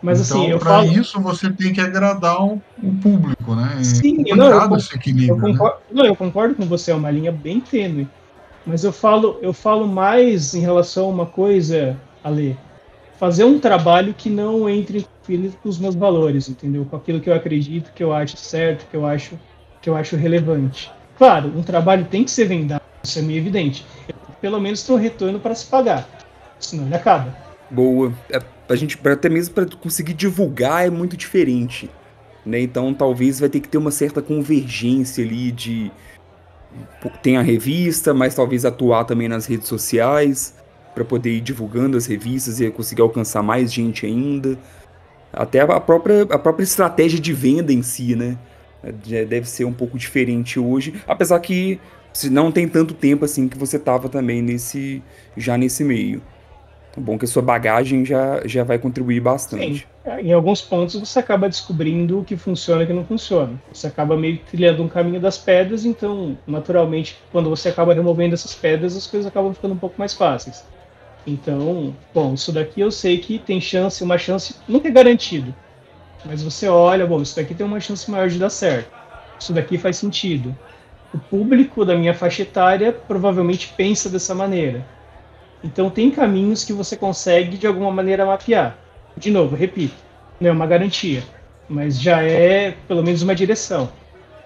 Mas 0.01 0.19
assim, 0.21 0.39
então, 0.39 0.49
eu 0.49 0.59
para 0.59 0.69
falo... 0.69 0.91
isso 0.91 1.21
você 1.21 1.51
tem 1.53 1.73
que 1.73 1.81
agradar 1.81 2.41
o, 2.43 2.59
o 2.81 2.93
público, 3.03 3.55
né? 3.55 3.83
Sim, 3.83 4.23
não, 4.35 4.47
eu, 4.47 4.77
esse 4.77 4.95
equilíbrio, 4.95 5.35
eu 5.35 5.39
concordo, 5.39 5.75
né? 5.75 5.81
não, 5.91 6.05
eu 6.05 6.15
concordo 6.15 6.55
com 6.55 6.65
você, 6.65 6.91
é 6.91 6.95
uma 6.95 7.11
linha 7.11 7.31
bem 7.31 7.59
tênue. 7.59 8.07
Mas 8.65 8.83
eu 8.83 8.91
falo, 8.91 9.39
eu 9.41 9.53
falo 9.53 9.87
mais 9.87 10.53
em 10.53 10.59
relação 10.59 11.05
a 11.05 11.09
uma 11.09 11.25
coisa, 11.25 11.95
Ale, 12.23 12.57
fazer 13.21 13.43
um 13.43 13.59
trabalho 13.59 14.15
que 14.15 14.31
não 14.31 14.67
entre 14.67 14.97
em 14.97 15.01
conflito 15.01 15.55
com 15.61 15.69
os 15.69 15.77
meus 15.77 15.93
valores, 15.93 16.49
entendeu? 16.49 16.83
Com 16.89 16.95
aquilo 16.95 17.21
que 17.21 17.29
eu 17.29 17.35
acredito, 17.35 17.93
que 17.93 18.03
eu 18.03 18.11
acho 18.11 18.35
certo, 18.35 18.89
que 18.89 18.97
eu 18.97 19.05
acho 19.05 19.37
que 19.79 19.87
eu 19.87 19.95
acho 19.95 20.15
relevante. 20.15 20.91
Claro, 21.19 21.53
um 21.55 21.61
trabalho 21.61 22.05
tem 22.05 22.23
que 22.23 22.31
ser 22.31 22.45
vendado, 22.45 22.81
isso 23.03 23.19
é 23.19 23.21
meio 23.21 23.37
evidente. 23.37 23.85
Eu, 24.09 24.15
pelo 24.41 24.59
menos 24.59 24.81
tem 24.81 24.95
um 24.95 24.97
retorno 24.97 25.39
para 25.39 25.53
se 25.53 25.67
pagar, 25.67 26.09
senão 26.59 26.87
ele 26.87 26.95
acaba. 26.95 27.37
Boa. 27.69 28.11
É, 28.31 28.39
a 28.67 28.75
gente 28.75 28.99
até 29.07 29.29
mesmo 29.29 29.53
para 29.53 29.67
conseguir 29.67 30.15
divulgar 30.15 30.87
é 30.87 30.89
muito 30.89 31.15
diferente, 31.15 31.91
né? 32.43 32.59
Então 32.59 32.91
talvez 32.91 33.39
vai 33.39 33.49
ter 33.49 33.59
que 33.59 33.69
ter 33.69 33.77
uma 33.77 33.91
certa 33.91 34.19
convergência 34.23 35.23
ali 35.23 35.51
de 35.51 35.91
tem 37.21 37.37
a 37.37 37.43
revista, 37.43 38.15
mas 38.15 38.33
talvez 38.33 38.65
atuar 38.65 39.03
também 39.05 39.27
nas 39.27 39.45
redes 39.45 39.67
sociais 39.67 40.55
para 40.93 41.05
poder 41.05 41.31
ir 41.31 41.41
divulgando 41.41 41.97
as 41.97 42.05
revistas 42.05 42.59
e 42.59 42.69
conseguir 42.69 43.01
alcançar 43.01 43.41
mais 43.41 43.71
gente 43.71 44.05
ainda. 44.05 44.57
Até 45.33 45.61
a 45.61 45.79
própria, 45.79 46.23
a 46.23 46.37
própria 46.37 46.63
estratégia 46.63 47.19
de 47.19 47.33
venda 47.33 47.71
em 47.71 47.81
si, 47.81 48.15
né? 48.15 48.37
Deve 48.83 49.47
ser 49.47 49.65
um 49.65 49.73
pouco 49.73 49.97
diferente 49.97 50.59
hoje, 50.59 51.01
apesar 51.07 51.39
que 51.39 51.79
não 52.29 52.51
tem 52.51 52.67
tanto 52.67 52.93
tempo 52.93 53.23
assim 53.23 53.47
que 53.47 53.57
você 53.57 53.79
tava 53.79 54.09
também 54.09 54.41
nesse 54.41 55.01
já 55.37 55.57
nesse 55.57 55.83
meio. 55.83 56.21
É 56.97 56.99
bom 56.99 57.17
que 57.17 57.23
a 57.23 57.27
sua 57.27 57.41
bagagem 57.41 58.03
já, 58.03 58.41
já 58.45 58.65
vai 58.65 58.77
contribuir 58.77 59.21
bastante. 59.21 59.87
Sim. 60.03 60.11
Em 60.23 60.33
alguns 60.33 60.61
pontos 60.61 60.99
você 60.99 61.19
acaba 61.19 61.47
descobrindo 61.47 62.19
o 62.19 62.25
que 62.25 62.35
funciona 62.35 62.81
e 62.81 62.83
o 62.83 62.87
que 62.87 62.93
não 62.93 63.05
funciona. 63.05 63.53
Você 63.71 63.87
acaba 63.87 64.17
meio 64.17 64.39
trilhando 64.39 64.83
um 64.83 64.89
caminho 64.89 65.21
das 65.21 65.37
pedras, 65.37 65.85
então, 65.85 66.37
naturalmente, 66.45 67.17
quando 67.31 67.49
você 67.49 67.69
acaba 67.69 67.93
removendo 67.93 68.33
essas 68.33 68.53
pedras, 68.53 68.97
as 68.97 69.07
coisas 69.07 69.25
acabam 69.25 69.53
ficando 69.53 69.73
um 69.73 69.77
pouco 69.77 69.95
mais 69.97 70.13
fáceis. 70.13 70.65
Então, 71.25 71.95
bom, 72.13 72.33
isso 72.33 72.51
daqui 72.51 72.81
eu 72.81 72.91
sei 72.91 73.17
que 73.17 73.37
tem 73.37 73.61
chance, 73.61 74.03
uma 74.03 74.17
chance, 74.17 74.55
nunca 74.67 74.87
é 74.87 74.91
garantido. 74.91 75.53
Mas 76.25 76.41
você 76.41 76.67
olha, 76.67 77.05
bom, 77.05 77.21
isso 77.21 77.35
daqui 77.35 77.53
tem 77.53 77.65
uma 77.65 77.79
chance 77.79 78.09
maior 78.09 78.29
de 78.29 78.39
dar 78.39 78.49
certo. 78.49 78.91
Isso 79.39 79.53
daqui 79.53 79.77
faz 79.77 79.97
sentido. 79.97 80.55
O 81.13 81.17
público 81.17 81.83
da 81.83 81.95
minha 81.95 82.13
faixa 82.13 82.43
etária 82.43 82.91
provavelmente 82.91 83.73
pensa 83.75 84.09
dessa 84.09 84.33
maneira. 84.33 84.85
Então 85.63 85.89
tem 85.89 86.09
caminhos 86.09 86.63
que 86.63 86.73
você 86.73 86.95
consegue 86.95 87.57
de 87.57 87.67
alguma 87.67 87.91
maneira 87.91 88.25
mapear. 88.25 88.77
De 89.15 89.29
novo, 89.29 89.55
repito, 89.55 89.95
não 90.39 90.49
é 90.49 90.51
uma 90.51 90.65
garantia, 90.65 91.23
mas 91.67 91.99
já 91.99 92.23
é 92.23 92.75
pelo 92.87 93.03
menos 93.03 93.21
uma 93.21 93.35
direção, 93.35 93.89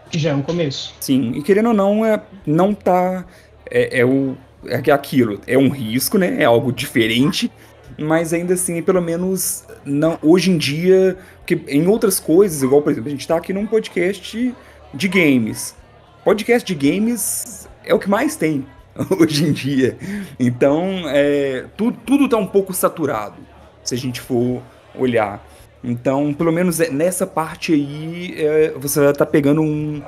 que 0.09 0.19
já 0.19 0.32
é 0.32 0.34
um 0.34 0.41
começo. 0.41 0.93
Sim, 0.99 1.32
e 1.36 1.41
querendo 1.41 1.67
ou 1.67 1.73
não, 1.73 2.05
é, 2.05 2.21
não 2.45 2.73
tá. 2.73 3.26
É, 3.69 3.99
é 3.99 4.05
o, 4.05 4.36
é 4.68 4.91
aquilo, 4.91 5.39
é 5.47 5.57
um 5.57 5.70
risco, 5.70 6.18
né? 6.18 6.41
É 6.41 6.45
algo 6.45 6.72
diferente, 6.72 7.51
mas 7.97 8.34
ainda 8.34 8.53
assim, 8.53 8.82
pelo 8.82 9.01
menos 9.01 9.63
não, 9.86 10.18
hoje 10.22 10.51
em 10.51 10.57
dia, 10.57 11.18
que 11.45 11.59
em 11.68 11.88
outras 11.88 12.20
coisas, 12.20 12.61
igual 12.63 12.82
por 12.82 12.91
exemplo, 12.91 13.07
a 13.07 13.11
gente 13.11 13.22
está 13.22 13.38
aqui 13.38 13.53
num 13.53 13.66
podcast 13.66 14.53
de 14.93 15.07
games. 15.07 15.76
Podcast 16.24 16.66
de 16.66 16.89
games 16.89 17.68
é 17.84 17.93
o 17.93 17.99
que 17.99 18.09
mais 18.09 18.36
tem 18.36 18.66
hoje 19.20 19.45
em 19.45 19.51
dia. 19.51 19.97
Então, 20.39 21.03
é, 21.07 21.66
tudo, 21.78 21.97
tudo 22.05 22.30
tá 22.30 22.38
um 22.38 22.47
pouco 22.47 22.74
saturado, 22.74 23.38
se 23.84 23.93
a 23.93 23.97
gente 23.97 24.20
for 24.20 24.61
olhar. 24.95 25.45
Então, 25.84 26.34
pelo 26.34 26.51
menos 26.51 26.80
é, 26.80 26.89
nessa 26.89 27.28
parte 27.28 27.74
aí, 27.74 28.34
é, 28.38 28.74
você 28.76 28.99
vai 28.99 29.11
estar 29.11 29.26
tá 29.26 29.32
pegando 29.32 29.61
um, 29.61 30.01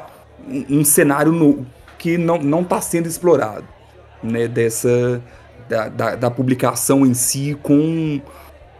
um, 0.48 0.80
um 0.80 0.84
cenário 0.84 1.32
no, 1.32 1.66
que 1.98 2.18
não, 2.18 2.40
não 2.40 2.64
tá 2.64 2.82
sendo 2.82 3.08
explorado, 3.08 3.66
né? 4.24 4.48
Dessa, 4.48 5.22
da, 5.68 5.90
da, 5.90 6.16
da 6.16 6.32
publicação 6.32 7.06
em 7.06 7.14
si 7.14 7.58
com, 7.62 8.22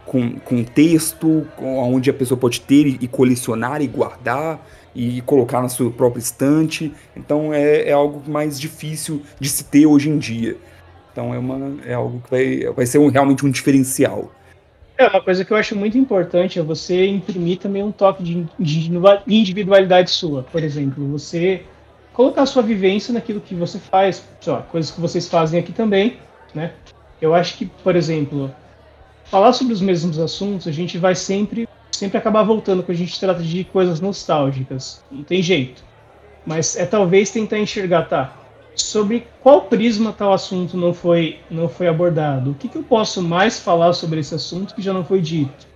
com, 0.04 0.38
com 0.38 0.64
texto, 0.64 1.46
com, 1.56 1.78
onde 1.78 2.10
a 2.10 2.14
pessoa 2.14 2.38
pode 2.38 2.60
ter 2.60 2.86
e, 2.86 2.98
e 3.00 3.08
colecionar 3.08 3.82
e 3.82 3.86
guardar 3.86 4.60
e 4.94 5.20
colocar 5.22 5.62
na 5.62 5.68
sua 5.68 5.90
própria 5.90 6.20
estante. 6.20 6.92
Então 7.16 7.52
é, 7.52 7.88
é 7.88 7.92
algo 7.92 8.22
mais 8.28 8.58
difícil 8.58 9.22
de 9.38 9.48
se 9.48 9.64
ter 9.64 9.86
hoje 9.86 10.08
em 10.08 10.18
dia. 10.18 10.56
Então 11.12 11.34
é, 11.34 11.38
uma, 11.38 11.76
é 11.84 11.94
algo 11.94 12.20
que 12.20 12.30
vai, 12.30 12.72
vai 12.74 12.86
ser 12.86 12.98
um, 12.98 13.08
realmente 13.08 13.44
um 13.44 13.50
diferencial. 13.50 14.32
É, 14.96 15.06
uma 15.06 15.20
coisa 15.20 15.44
que 15.44 15.52
eu 15.52 15.56
acho 15.56 15.76
muito 15.76 15.96
importante 15.96 16.58
é 16.58 16.62
você 16.62 17.06
imprimir 17.06 17.58
também 17.58 17.84
um 17.84 17.92
toque 17.92 18.22
de, 18.22 18.46
de 18.58 18.90
individualidade 19.28 20.10
sua. 20.10 20.42
Por 20.42 20.62
exemplo, 20.64 21.06
você 21.06 21.62
colocar 22.18 22.44
sua 22.46 22.62
vivência 22.62 23.14
naquilo 23.14 23.40
que 23.40 23.54
você 23.54 23.78
faz, 23.78 24.24
lá, 24.44 24.62
coisas 24.62 24.90
que 24.90 25.00
vocês 25.00 25.28
fazem 25.28 25.60
aqui 25.60 25.72
também, 25.72 26.16
né? 26.52 26.72
Eu 27.22 27.32
acho 27.32 27.56
que, 27.56 27.66
por 27.66 27.94
exemplo, 27.94 28.52
falar 29.26 29.52
sobre 29.52 29.72
os 29.72 29.80
mesmos 29.80 30.18
assuntos, 30.18 30.66
a 30.66 30.72
gente 30.72 30.98
vai 30.98 31.14
sempre 31.14 31.68
sempre 31.92 32.18
acabar 32.18 32.42
voltando 32.42 32.82
quando 32.82 32.96
a 32.96 32.98
gente 32.98 33.18
trata 33.20 33.40
de 33.40 33.62
coisas 33.62 34.00
nostálgicas. 34.00 35.00
Não 35.10 35.22
tem 35.22 35.40
jeito. 35.40 35.84
Mas 36.44 36.76
é 36.76 36.84
talvez 36.84 37.30
tentar 37.30 37.60
enxergar, 37.60 38.08
tá? 38.08 38.36
Sobre 38.74 39.24
qual 39.40 39.62
prisma 39.62 40.12
tal 40.12 40.32
assunto 40.32 40.76
não 40.76 40.92
foi, 40.92 41.38
não 41.48 41.68
foi 41.68 41.86
abordado? 41.86 42.50
O 42.50 42.54
que, 42.54 42.68
que 42.68 42.78
eu 42.78 42.82
posso 42.82 43.22
mais 43.22 43.60
falar 43.60 43.92
sobre 43.92 44.18
esse 44.18 44.34
assunto 44.34 44.74
que 44.74 44.82
já 44.82 44.92
não 44.92 45.04
foi 45.04 45.20
dito? 45.20 45.68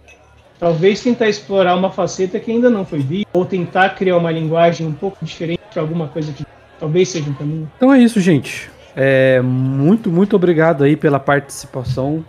Talvez 0.59 1.03
tentar 1.03 1.29
explorar 1.29 1.77
uma 1.77 1.91
faceta 1.91 2.41
que 2.41 2.51
ainda 2.51 2.69
não 2.69 2.85
foi 2.85 2.99
vista, 2.99 3.29
ou 3.33 3.45
tentar 3.45 3.91
criar 3.91 4.17
uma 4.17 4.31
linguagem 4.31 4.87
um 4.87 4.93
pouco 4.93 5.25
diferente 5.25 5.62
para 5.73 5.83
alguma 5.83 6.09
coisa 6.09 6.33
que 6.33 6.45
talvez 6.79 7.09
seja 7.09 7.31
um 7.31 7.35
caminho. 7.35 7.71
Então 7.77 7.93
é 7.93 7.99
isso, 7.99 8.21
gente. 8.21 8.71
É, 8.95 9.41
muito, 9.41 10.11
muito 10.11 10.37
obrigado 10.37 10.85
aí 10.85 10.97
pela 10.97 11.19
participação. 11.19 12.25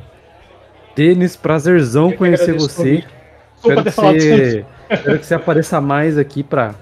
Denis, 0.96 1.36
prazerzão 1.36 2.12
conhecer 2.12 2.54
você. 2.54 3.04
Espero 3.58 3.84
que, 3.84 3.92
você, 3.92 4.66
espero 4.90 5.20
que 5.20 5.26
você 5.26 5.36
apareça 5.36 5.82
mais 5.82 6.18
aqui 6.18 6.44
para 6.44 6.76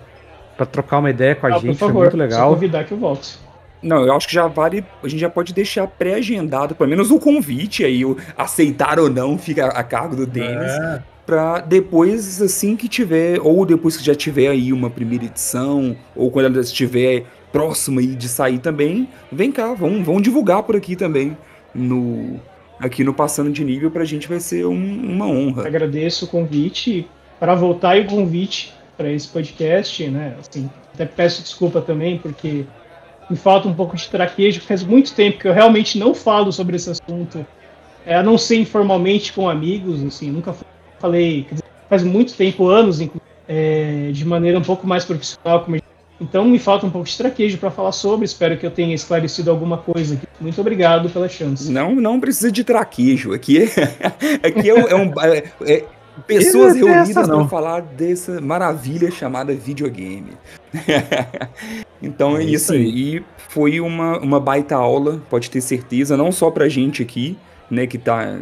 trocar 0.72 1.00
uma 1.00 1.10
ideia 1.10 1.36
com 1.36 1.48
a 1.48 1.50
ah, 1.50 1.60
gente. 1.60 1.78
Por 1.78 1.88
favor, 1.88 1.94
foi 1.94 2.02
muito 2.04 2.18
legal. 2.18 2.54
Convidar 2.54 2.84
que 2.84 2.92
eu 2.92 2.98
volto. 2.98 3.40
Não, 3.82 4.06
eu 4.06 4.14
acho 4.16 4.28
que 4.28 4.34
já 4.34 4.48
vale. 4.48 4.86
A 5.04 5.08
gente 5.08 5.20
já 5.20 5.30
pode 5.30 5.54
deixar 5.54 5.88
pré-agendado, 5.88 6.76
pelo 6.76 6.90
menos 6.90 7.10
o 7.10 7.20
convite 7.20 7.84
aí, 7.84 8.06
o 8.06 8.18
aceitar 8.38 9.00
ou 9.00 9.10
não, 9.10 9.38
fica 9.38 9.68
a 9.68 9.84
cargo 9.84 10.16
do 10.16 10.26
Denis. 10.26 10.72
É. 10.72 11.04
Pra 11.26 11.60
depois, 11.60 12.42
assim 12.42 12.76
que 12.76 12.88
tiver, 12.88 13.40
ou 13.42 13.66
depois 13.66 13.96
que 13.96 14.04
já 14.04 14.16
tiver 14.16 14.48
aí 14.48 14.74
uma 14.74 14.90
primeira 14.90 15.26
edição, 15.26 15.96
ou 16.16 16.32
quando 16.32 16.48
ela 16.48 16.60
estiver 16.60 17.26
próxima 17.52 18.02
aí 18.02 18.16
de 18.16 18.28
sair 18.28 18.60
também, 18.60 19.08
vem 19.32 19.52
cá, 19.52 19.74
vamos, 19.74 20.06
vamos 20.06 20.24
divulgar 20.24 20.64
por 20.64 20.76
aqui 20.76 20.96
também 20.96 21.38
no, 21.74 22.40
aqui 22.80 23.04
no 23.04 23.14
Passando 23.14 23.52
de 23.52 23.64
Nível 23.64 23.92
pra 23.92 24.04
gente 24.04 24.28
vai 24.28 24.40
ser 24.40 24.66
um, 24.66 24.74
uma 24.74 25.28
honra. 25.28 25.68
Agradeço 25.68 26.26
o 26.26 26.28
convite. 26.28 27.08
Para 27.40 27.56
voltar 27.56 27.98
e 27.98 28.02
o 28.02 28.06
convite 28.06 28.72
para 28.96 29.12
esse 29.12 29.28
podcast, 29.28 30.08
né? 30.10 30.36
Assim, 30.40 30.70
até 30.94 31.06
peço 31.06 31.42
desculpa 31.42 31.82
também, 31.82 32.20
porque 32.20 32.66
me 33.28 33.36
falta 33.36 33.68
um 33.68 33.74
pouco 33.74 33.96
de 33.96 34.08
traquejo, 34.08 34.62
faz 34.62 34.84
muito 34.84 35.14
tempo 35.16 35.40
que 35.40 35.48
eu 35.48 35.54
realmente 35.54 35.98
não 35.98 36.14
falo 36.14 36.52
sobre 36.52 36.76
esse 36.76 36.92
assunto, 36.92 37.44
é, 38.06 38.16
a 38.16 38.22
não 38.22 38.38
ser 38.38 38.58
informalmente 38.58 39.34
com 39.34 39.50
amigos, 39.50 40.04
assim, 40.04 40.30
nunca 40.30 40.54
falei, 41.02 41.48
dizer, 41.50 41.64
faz 41.90 42.04
muito 42.04 42.34
tempo, 42.34 42.68
anos, 42.68 43.00
é, 43.48 44.12
de 44.14 44.24
maneira 44.24 44.58
um 44.58 44.64
pouco 44.64 44.88
mais 44.88 45.04
profissional, 45.04 45.62
como 45.66 45.76
então 46.22 46.46
me 46.46 46.60
falta 46.60 46.86
um 46.86 46.92
pouco 46.92 47.08
de 47.08 47.18
traquejo 47.18 47.58
para 47.58 47.72
falar 47.72 47.92
sobre. 47.92 48.26
Espero 48.26 48.56
que 48.56 48.64
eu 48.64 48.70
tenha 48.70 48.94
esclarecido 48.94 49.50
alguma 49.50 49.80
coisa 49.80 50.14
aqui. 50.14 50.28
Muito 50.40 50.62
obrigado 50.62 51.10
pela 51.10 51.28
chance. 51.28 51.72
Não, 51.72 51.96
não 51.96 52.20
precisa 52.20 52.52
de 52.52 52.64
traquejo. 52.64 53.34
Aqui 53.34 53.64
é, 53.64 53.66
aqui 54.48 54.70
é 54.70 54.74
um, 54.76 54.88
é 54.88 54.96
um 54.96 55.14
é, 55.20 55.44
é, 55.66 55.84
pessoas 56.28 56.76
reunidas 56.76 57.28
para 57.28 57.48
falar 57.48 57.82
dessa 57.82 58.40
maravilha 58.40 59.10
chamada 59.10 59.52
videogame. 59.56 60.34
então 62.02 62.38
é, 62.38 62.44
é 62.44 62.46
isso 62.46 62.72
aí. 62.74 63.18
E 63.18 63.24
foi 63.50 63.80
uma, 63.80 64.20
uma 64.20 64.40
baita 64.40 64.76
aula, 64.76 65.20
pode 65.28 65.50
ter 65.50 65.62
certeza, 65.62 66.16
não 66.16 66.32
só 66.32 66.52
pra 66.52 66.70
gente 66.70 67.02
aqui, 67.02 67.36
né, 67.70 67.88
que 67.88 67.98
tá 67.98 68.38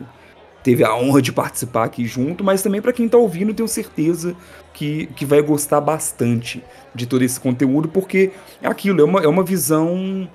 teve 0.63 0.83
a 0.83 0.95
honra 0.95 1.21
de 1.21 1.31
participar 1.31 1.85
aqui 1.85 2.05
junto, 2.05 2.43
mas 2.43 2.61
também 2.61 2.81
para 2.81 2.93
quem 2.93 3.05
está 3.05 3.17
ouvindo, 3.17 3.53
tenho 3.53 3.67
certeza 3.67 4.35
que, 4.73 5.07
que 5.15 5.25
vai 5.25 5.41
gostar 5.41 5.81
bastante 5.81 6.63
de 6.93 7.05
todo 7.05 7.23
esse 7.23 7.39
conteúdo, 7.39 7.87
porque 7.87 8.31
é 8.61 8.67
aquilo, 8.67 9.01
é 9.01 9.03
uma, 9.03 9.19
é 9.21 9.27
uma 9.27 9.43
visão 9.43 10.29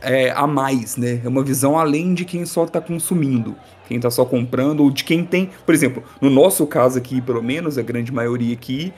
é, 0.00 0.30
a 0.30 0.46
mais, 0.46 0.96
né? 0.96 1.20
É 1.24 1.28
uma 1.28 1.42
visão 1.42 1.78
além 1.78 2.12
de 2.12 2.24
quem 2.24 2.44
só 2.44 2.64
está 2.64 2.80
consumindo, 2.80 3.56
quem 3.86 3.96
está 3.96 4.10
só 4.10 4.24
comprando, 4.24 4.80
ou 4.80 4.90
de 4.90 5.04
quem 5.04 5.24
tem, 5.24 5.50
por 5.64 5.74
exemplo, 5.74 6.02
no 6.20 6.28
nosso 6.28 6.66
caso 6.66 6.98
aqui, 6.98 7.20
pelo 7.20 7.42
menos, 7.42 7.78
a 7.78 7.82
grande 7.82 8.12
maioria 8.12 8.52
aqui, 8.52 8.92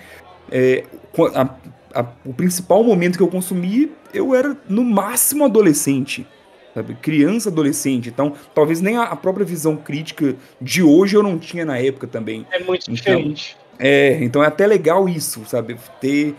é, 0.50 0.84
a, 1.34 2.00
a, 2.00 2.06
o 2.24 2.32
principal 2.32 2.82
momento 2.82 3.16
que 3.16 3.22
eu 3.22 3.28
consumi, 3.28 3.92
eu 4.12 4.34
era 4.34 4.56
no 4.68 4.82
máximo 4.82 5.44
adolescente 5.44 6.26
sabe? 6.74 6.94
Criança, 6.94 7.48
adolescente. 7.48 8.08
Então, 8.08 8.34
talvez 8.54 8.80
nem 8.80 8.96
a, 8.96 9.14
própria 9.14 9.46
visão 9.46 9.76
crítica 9.76 10.34
de 10.60 10.82
hoje 10.82 11.16
eu 11.16 11.22
não 11.22 11.38
tinha 11.38 11.64
na 11.64 11.78
época 11.78 12.06
também. 12.06 12.44
É 12.50 12.58
muito 12.58 12.82
então, 12.82 12.94
diferente. 12.94 13.56
É, 13.78 14.22
então 14.22 14.42
é 14.42 14.46
até 14.46 14.66
legal 14.66 15.08
isso, 15.08 15.44
sabe? 15.46 15.76
Ter, 16.00 16.34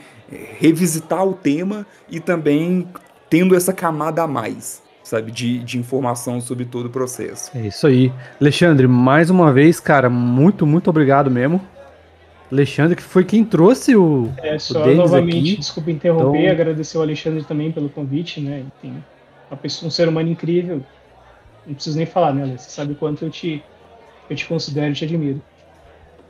revisitar 0.59 1.25
o 1.25 1.33
tema 1.33 1.85
e 2.09 2.19
também 2.19 2.87
tendo 3.29 3.55
essa 3.55 3.73
camada 3.73 4.23
a 4.23 4.27
mais. 4.27 4.83
sabe, 5.03 5.31
de, 5.31 5.59
de 5.59 5.77
informação 5.77 6.41
sobre 6.41 6.65
todo 6.65 6.87
o 6.87 6.89
processo. 6.89 7.51
É 7.55 7.67
isso 7.67 7.85
aí. 7.85 8.11
Alexandre, 8.41 8.87
mais 8.87 9.29
uma 9.29 9.53
vez, 9.53 9.79
cara, 9.79 10.09
muito, 10.09 10.65
muito 10.65 10.89
obrigado 10.89 11.29
mesmo. 11.29 11.61
Alexandre, 12.51 12.95
que 12.95 13.03
foi 13.03 13.23
quem 13.23 13.43
trouxe 13.43 13.95
o. 13.95 14.31
É, 14.37 14.57
só 14.57 14.83
Denis 14.83 14.97
novamente, 14.97 15.37
aqui. 15.37 15.57
desculpa 15.57 15.91
interromper, 15.91 16.39
Então- 16.39 16.51
agradecer 16.51 16.97
o 16.97 17.01
Alexandre 17.01 17.43
também 17.43 17.71
pelo 17.71 17.89
convite, 17.89 18.39
né? 18.39 18.63
Enfim, 18.77 19.03
pessoa, 19.55 19.87
um 19.87 19.91
ser 19.91 20.07
humano 20.07 20.29
incrível. 20.29 20.81
Não 21.67 21.73
preciso 21.73 21.97
nem 21.97 22.05
falar, 22.05 22.33
né, 22.33 22.43
Ale? 22.43 22.57
Você 22.57 22.69
sabe 22.69 22.93
o 22.93 22.95
quanto 22.95 23.25
eu 23.25 23.29
te, 23.29 23.63
eu 24.29 24.35
te 24.35 24.45
considero 24.45 24.91
e 24.91 24.93
te 24.95 25.03
admiro. 25.05 25.41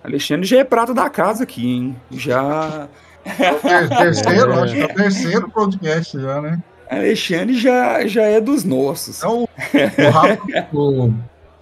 Alexandre 0.03 0.45
já 0.45 0.59
é 0.59 0.63
prata 0.63 0.93
da 0.93 1.09
casa 1.09 1.43
aqui, 1.43 1.68
hein? 1.68 1.95
Já. 2.11 2.88
Ter- 3.24 3.89
Terceiro, 3.89 4.51
É. 4.53 4.61
acho 4.63 4.74
que 4.74 4.82
é 4.82 4.86
o 4.86 4.93
terceiro 4.95 5.49
podcast 5.49 6.20
já, 6.20 6.41
né? 6.41 6.61
Alexandre 6.89 7.57
já, 7.59 8.05
já 8.05 8.22
é 8.24 8.39
dos 8.39 8.63
nossos. 8.63 9.18
Então, 9.18 9.43
o 9.43 10.09
Rafa, 10.11 10.68
o 10.74 11.13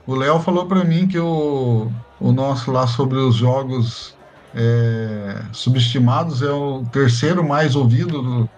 o 0.05 0.15
Léo 0.15 0.37
falou 0.41 0.65
pra 0.65 0.83
mim 0.83 1.07
que 1.07 1.17
o, 1.17 1.89
o 2.19 2.31
nosso 2.33 2.69
lá 2.73 2.85
sobre 2.85 3.17
os 3.17 3.35
jogos 3.35 4.17
é, 4.53 5.41
subestimados 5.53 6.41
é 6.41 6.51
o 6.51 6.83
terceiro 6.91 7.41
mais 7.41 7.73
ouvido 7.73 8.21
do 8.21 8.49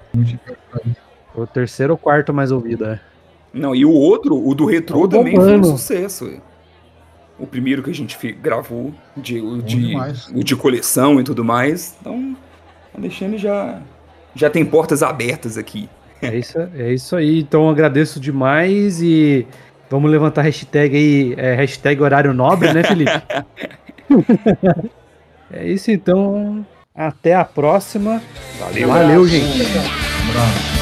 O 1.35 1.45
terceiro 1.45 1.93
ou 1.93 1.97
quarto 1.97 2.33
mais 2.33 2.51
ouvido, 2.51 2.85
é. 2.85 2.99
Não, 3.53 3.73
e 3.73 3.85
o 3.85 3.91
outro, 3.91 4.35
o 4.35 4.53
do 4.53 4.65
retrô, 4.65 5.07
Tá 5.07 5.17
também 5.17 5.35
foi 5.35 5.57
um 5.57 5.63
sucesso. 5.63 6.29
O 7.39 7.47
primeiro 7.47 7.83
que 7.83 7.89
a 7.89 7.93
gente 7.93 8.17
gravou, 8.33 8.93
de, 9.15 9.39
o, 9.39 9.61
de, 9.61 9.95
o 10.33 10.43
de 10.43 10.55
coleção 10.55 11.19
e 11.19 11.23
tudo 11.23 11.43
mais. 11.43 11.95
Então, 11.99 12.35
Alexandre 12.97 13.37
já, 13.37 13.81
já 14.33 14.49
tem 14.49 14.65
portas 14.65 15.03
abertas 15.03 15.57
aqui. 15.57 15.89
É 16.21 16.35
isso, 16.35 16.57
é 16.75 16.93
isso 16.93 17.15
aí. 17.15 17.39
Então 17.39 17.69
agradeço 17.69 18.19
demais 18.19 19.01
e 19.01 19.45
vamos 19.89 20.09
levantar 20.09 20.41
a 20.41 20.43
hashtag 20.45 20.95
aí, 20.95 21.33
é, 21.37 21.55
hashtag 21.55 22.01
horário 22.01 22.33
nobre, 22.33 22.73
né, 22.73 22.83
Felipe? 22.83 23.11
é 25.51 25.67
isso 25.67 25.91
então. 25.91 26.65
Até 26.93 27.35
a 27.35 27.43
próxima. 27.43 28.21
Valeu, 28.57 28.87
Valeu, 28.87 29.27
gente. 29.27 29.61
Um 29.61 30.29
abraço. 30.29 30.74